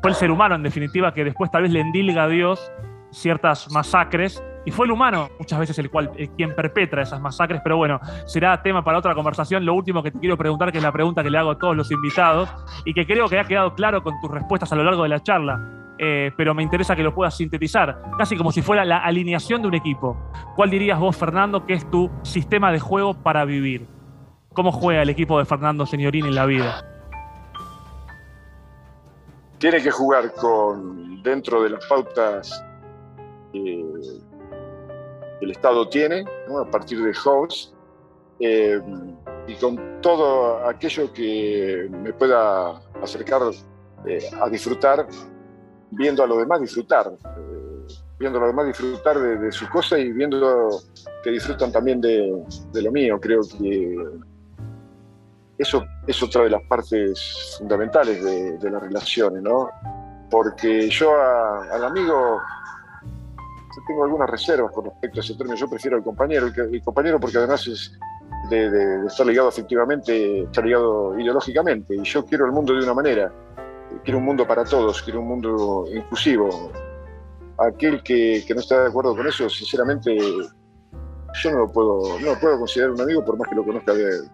Fue 0.00 0.10
el 0.10 0.16
ser 0.16 0.30
humano, 0.30 0.56
en 0.56 0.62
definitiva, 0.62 1.14
que 1.14 1.24
después 1.24 1.50
tal 1.50 1.62
vez 1.62 1.70
le 1.70 1.80
endilga 1.80 2.24
a 2.24 2.28
Dios 2.28 2.72
ciertas 3.12 3.70
masacres. 3.70 4.42
Y 4.64 4.70
fue 4.70 4.86
el 4.86 4.92
humano 4.92 5.28
muchas 5.38 5.58
veces 5.58 5.78
el 5.78 5.90
cual 5.90 6.12
quien 6.36 6.54
perpetra 6.54 7.02
esas 7.02 7.20
masacres, 7.20 7.60
pero 7.64 7.76
bueno, 7.76 8.00
será 8.26 8.62
tema 8.62 8.84
para 8.84 8.98
otra 8.98 9.14
conversación. 9.14 9.64
Lo 9.64 9.74
último 9.74 10.02
que 10.02 10.10
te 10.10 10.18
quiero 10.18 10.36
preguntar, 10.36 10.70
que 10.70 10.78
es 10.78 10.84
la 10.84 10.92
pregunta 10.92 11.22
que 11.22 11.30
le 11.30 11.38
hago 11.38 11.50
a 11.50 11.58
todos 11.58 11.76
los 11.76 11.90
invitados, 11.90 12.48
y 12.84 12.94
que 12.94 13.04
creo 13.04 13.28
que 13.28 13.38
ha 13.38 13.44
quedado 13.44 13.74
claro 13.74 14.02
con 14.02 14.14
tus 14.20 14.30
respuestas 14.30 14.72
a 14.72 14.76
lo 14.76 14.84
largo 14.84 15.02
de 15.02 15.08
la 15.08 15.20
charla. 15.20 15.81
Eh, 16.04 16.32
pero 16.36 16.52
me 16.52 16.64
interesa 16.64 16.96
que 16.96 17.02
lo 17.04 17.14
puedas 17.14 17.36
sintetizar, 17.36 18.02
casi 18.18 18.36
como 18.36 18.50
si 18.50 18.60
fuera 18.60 18.84
la 18.84 18.98
alineación 18.98 19.62
de 19.62 19.68
un 19.68 19.74
equipo. 19.74 20.16
¿Cuál 20.56 20.68
dirías 20.68 20.98
vos, 20.98 21.16
Fernando, 21.16 21.64
que 21.64 21.74
es 21.74 21.88
tu 21.92 22.10
sistema 22.22 22.72
de 22.72 22.80
juego 22.80 23.14
para 23.14 23.44
vivir? 23.44 23.86
¿Cómo 24.52 24.72
juega 24.72 25.02
el 25.02 25.10
equipo 25.10 25.38
de 25.38 25.44
Fernando 25.44 25.86
Signorini 25.86 26.26
en 26.26 26.34
la 26.34 26.46
vida? 26.46 26.84
Tiene 29.58 29.80
que 29.80 29.92
jugar 29.92 30.32
con 30.34 31.22
dentro 31.22 31.62
de 31.62 31.70
las 31.70 31.86
pautas 31.86 32.64
que 33.52 33.84
el 35.40 35.50
Estado 35.52 35.88
tiene, 35.88 36.24
a 36.60 36.68
partir 36.68 37.00
de 37.00 37.12
host, 37.24 37.76
eh, 38.40 38.82
y 39.46 39.54
con 39.54 40.00
todo 40.00 40.66
aquello 40.66 41.12
que 41.12 41.86
me 41.88 42.12
pueda 42.12 42.82
acercar 43.00 43.42
eh, 44.04 44.18
a 44.40 44.48
disfrutar 44.48 45.06
viendo 45.92 46.22
a 46.22 46.26
los 46.26 46.38
demás 46.38 46.60
disfrutar, 46.60 47.12
viendo 48.18 48.38
a 48.38 48.42
los 48.42 48.50
demás 48.50 48.66
disfrutar 48.66 49.18
de, 49.18 49.52
sus 49.52 49.68
cosas 49.68 50.00
y 50.00 50.12
viendo 50.12 50.80
que 51.22 51.30
disfrutan 51.30 51.70
también 51.70 52.00
de, 52.00 52.44
lo 52.74 52.92
mío. 52.92 53.18
Creo 53.20 53.42
que 53.42 53.96
eso 55.58 55.84
es 56.06 56.22
otra 56.22 56.44
de 56.44 56.50
las 56.50 56.62
partes 56.62 57.56
fundamentales 57.58 58.60
de, 58.60 58.70
las 58.70 58.82
relaciones, 58.82 59.42
¿no? 59.42 59.70
Porque 60.30 60.88
yo 60.88 61.12
al 61.14 61.84
amigo 61.84 62.40
tengo 63.86 64.04
algunas 64.04 64.30
reservas 64.30 64.72
con 64.72 64.84
respecto 64.86 65.20
a 65.20 65.22
ese 65.22 65.34
término. 65.34 65.56
Yo 65.56 65.68
prefiero 65.68 65.96
al 65.96 66.02
compañero, 66.02 66.46
el, 66.46 66.82
compañero 66.82 67.20
porque 67.20 67.38
además 67.38 67.66
es 67.66 67.98
de, 68.48 68.70
de, 68.70 69.06
estar 69.06 69.26
ligado 69.26 69.48
afectivamente, 69.48 70.42
está 70.42 70.62
ligado 70.62 71.18
ideológicamente. 71.18 71.94
Y 71.96 72.02
yo 72.02 72.24
quiero 72.24 72.46
el 72.46 72.52
mundo 72.52 72.72
de 72.74 72.82
una 72.82 72.94
manera 72.94 73.32
quiero 74.04 74.18
un 74.18 74.24
mundo 74.24 74.46
para 74.46 74.64
todos, 74.64 75.02
quiero 75.02 75.20
un 75.20 75.28
mundo 75.28 75.84
inclusivo. 75.92 76.72
Aquel 77.58 78.02
que, 78.02 78.44
no 78.54 78.60
está 78.60 78.82
de 78.82 78.88
acuerdo 78.88 79.16
con 79.16 79.26
eso, 79.26 79.48
sinceramente, 79.48 80.16
yo 80.16 81.50
no 81.50 81.58
lo 81.58 81.72
puedo, 81.72 82.18
no 82.20 82.38
puedo 82.40 82.58
considerar 82.58 82.92
un 82.92 83.00
amigo 83.00 83.24
por 83.24 83.38
más 83.38 83.48
que 83.48 83.54
lo 83.54 83.64
conozca 83.64 83.92
desde 83.94 84.26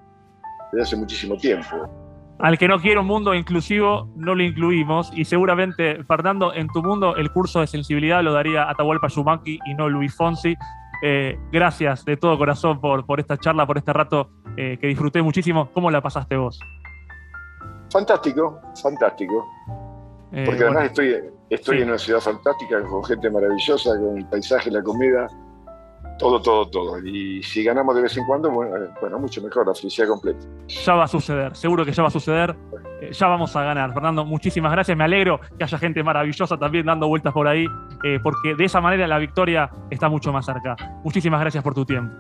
hace 0.81 0.97
muchísimo 0.97 1.37
tiempo. 1.37 1.89
Al 2.39 2.57
que 2.57 2.69
no 2.69 2.79
quiere 2.79 3.01
un 3.01 3.07
mundo 3.07 3.35
inclusivo, 3.35 4.09
no 4.15 4.35
lo 4.35 4.45
incluimos. 4.45 5.11
Y 5.15 5.25
seguramente, 5.25 6.05
Fernando, 6.05 6.55
en 6.55 6.69
tu 6.69 6.83
mundo 6.83 7.17
el 7.17 7.31
curso 7.33 7.61
de 7.61 7.67
sensibilidad 7.67 8.23
lo 8.23 8.33
daría 8.33 8.71
Atahualpa 8.71 9.09
Yumanqui 9.09 9.59
y 9.67 9.75
no 9.75 9.89
Luis 9.89 10.15
Fonsi. 10.15 10.55
Eh, 11.03 11.39
gracias 11.51 12.05
de 12.05 12.17
todo 12.17 12.39
corazón 12.39 12.81
por, 12.81 13.05
por 13.07 13.19
esta 13.19 13.37
charla, 13.37 13.67
por 13.67 13.79
este 13.79 13.93
rato 13.93 14.31
eh, 14.57 14.79
que 14.81 14.87
disfruté 14.87 15.21
muchísimo. 15.21 15.71
¿Cómo 15.73 15.91
la 15.91 16.01
pasaste 16.01 16.37
vos? 16.37 16.61
Fantástico, 17.91 18.61
fantástico. 18.83 19.47
Eh, 20.33 20.45
Porque 20.45 20.63
además 20.63 20.85
estoy, 20.87 21.17
estoy 21.49 21.83
en 21.83 21.89
una 21.89 21.99
ciudad 21.99 22.21
fantástica, 22.21 22.83
con 22.83 23.03
gente 23.05 23.31
maravillosa, 23.31 23.99
con 23.99 24.19
el 24.19 24.27
paisaje, 24.27 24.71
la 24.71 24.83
comida, 24.83 25.27
todo, 26.19 26.41
todo, 26.43 26.69
todo. 26.69 26.99
Y 26.99 27.43
si 27.43 27.65
ganamos 27.65 27.95
de 27.95 28.03
vez 28.03 28.17
en 28.17 28.27
cuando, 28.27 28.51
bueno, 28.51 28.77
eh, 28.77 29.19
mucho 29.19 29.41
mejor, 29.41 29.67
la 29.67 29.75
felicidad 29.75 30.09
completa. 30.09 30.47
Ya 30.67 30.95
va 30.95 31.05
a 31.05 31.09
suceder, 31.09 31.57
seguro 31.57 31.85
que 31.85 31.93
ya 31.93 32.03
va 32.03 32.09
a 32.09 32.13
suceder. 32.13 32.55
Eh, 33.01 33.11
ya 33.13 33.27
vamos 33.27 33.57
a 33.57 33.63
ganar. 33.63 33.95
Fernando, 33.95 34.25
muchísimas 34.27 34.73
gracias. 34.73 34.97
Me 34.99 35.05
alegro 35.05 35.41
que 35.57 35.65
haya 35.65 35.79
gente 35.79 36.03
maravillosa 36.03 36.59
también 36.59 36.85
dando 36.85 37.09
vueltas 37.09 37.33
por 37.33 37.49
ahí, 37.49 37.67
porque 38.23 38.55
de 38.55 38.65
esa 38.65 38.83
manera 38.83 39.07
la 39.07 39.19
victoria 39.19 39.71
está 39.91 40.11
mucho 40.11 40.31
más 40.31 40.45
cerca. 40.45 40.77
Muchísimas 41.05 41.41
gracias 41.41 41.65
por 41.65 41.75
tu 41.75 41.87
tiempo. 41.87 42.15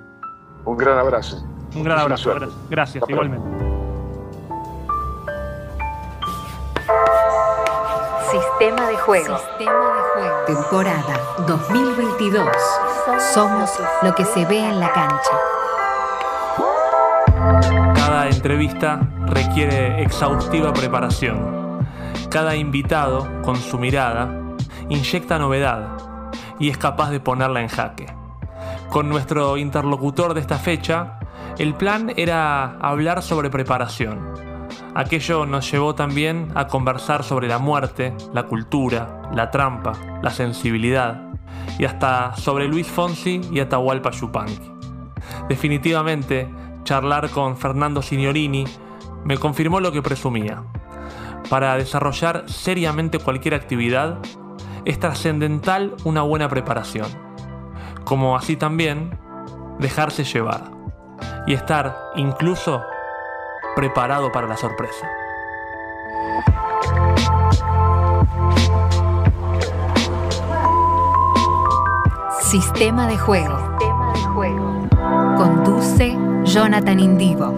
Un 0.64 0.76
gran 0.76 0.98
abrazo. 0.98 1.46
Un 1.74 1.82
gran 1.82 1.98
abrazo. 1.98 2.34
Gracias, 2.70 3.04
igualmente. 3.08 3.67
Sistema 8.30 8.88
de 8.88 8.96
juego. 8.96 9.38
Sistema 9.38 9.92
de 9.94 10.00
juego. 10.14 10.44
Temporada 10.46 11.20
2022. 11.46 12.48
Somos 13.34 13.70
lo 14.02 14.14
que 14.14 14.24
se 14.24 14.46
ve 14.46 14.58
en 14.58 14.80
la 14.80 14.90
cancha. 14.92 15.30
Cada 17.94 18.28
entrevista 18.28 19.00
requiere 19.26 20.02
exhaustiva 20.02 20.72
preparación. 20.72 21.86
Cada 22.30 22.56
invitado, 22.56 23.28
con 23.42 23.56
su 23.56 23.78
mirada, 23.78 24.30
inyecta 24.88 25.38
novedad 25.38 25.88
y 26.58 26.70
es 26.70 26.78
capaz 26.78 27.10
de 27.10 27.20
ponerla 27.20 27.60
en 27.60 27.68
jaque. 27.68 28.06
Con 28.88 29.10
nuestro 29.10 29.58
interlocutor 29.58 30.32
de 30.32 30.40
esta 30.40 30.58
fecha, 30.58 31.18
el 31.58 31.74
plan 31.74 32.14
era 32.16 32.78
hablar 32.80 33.22
sobre 33.22 33.50
preparación 33.50 34.47
Aquello 34.98 35.46
nos 35.46 35.70
llevó 35.70 35.94
también 35.94 36.48
a 36.56 36.66
conversar 36.66 37.22
sobre 37.22 37.46
la 37.46 37.58
muerte, 37.58 38.16
la 38.32 38.46
cultura, 38.46 39.30
la 39.32 39.48
trampa, 39.48 39.92
la 40.24 40.30
sensibilidad 40.30 41.34
y 41.78 41.84
hasta 41.84 42.34
sobre 42.34 42.66
Luis 42.66 42.88
Fonsi 42.88 43.40
y 43.52 43.60
Atahualpa 43.60 44.10
Yupanqui. 44.10 44.72
Definitivamente, 45.48 46.52
charlar 46.82 47.30
con 47.30 47.56
Fernando 47.56 48.02
Signorini 48.02 48.64
me 49.22 49.38
confirmó 49.38 49.78
lo 49.78 49.92
que 49.92 50.02
presumía. 50.02 50.64
Para 51.48 51.76
desarrollar 51.76 52.50
seriamente 52.50 53.20
cualquier 53.20 53.54
actividad, 53.54 54.18
es 54.84 54.98
trascendental 54.98 55.94
una 56.02 56.22
buena 56.22 56.48
preparación, 56.48 57.06
como 58.02 58.36
así 58.36 58.56
también 58.56 59.16
dejarse 59.78 60.24
llevar 60.24 60.72
y 61.46 61.54
estar 61.54 61.96
incluso 62.16 62.82
preparado 63.78 64.32
para 64.32 64.48
la 64.48 64.56
sorpresa. 64.56 65.08
Sistema 72.40 73.06
de 73.06 73.16
juego. 73.16 73.56
Conduce 75.36 76.18
Jonathan 76.42 76.98
Indigo. 76.98 77.54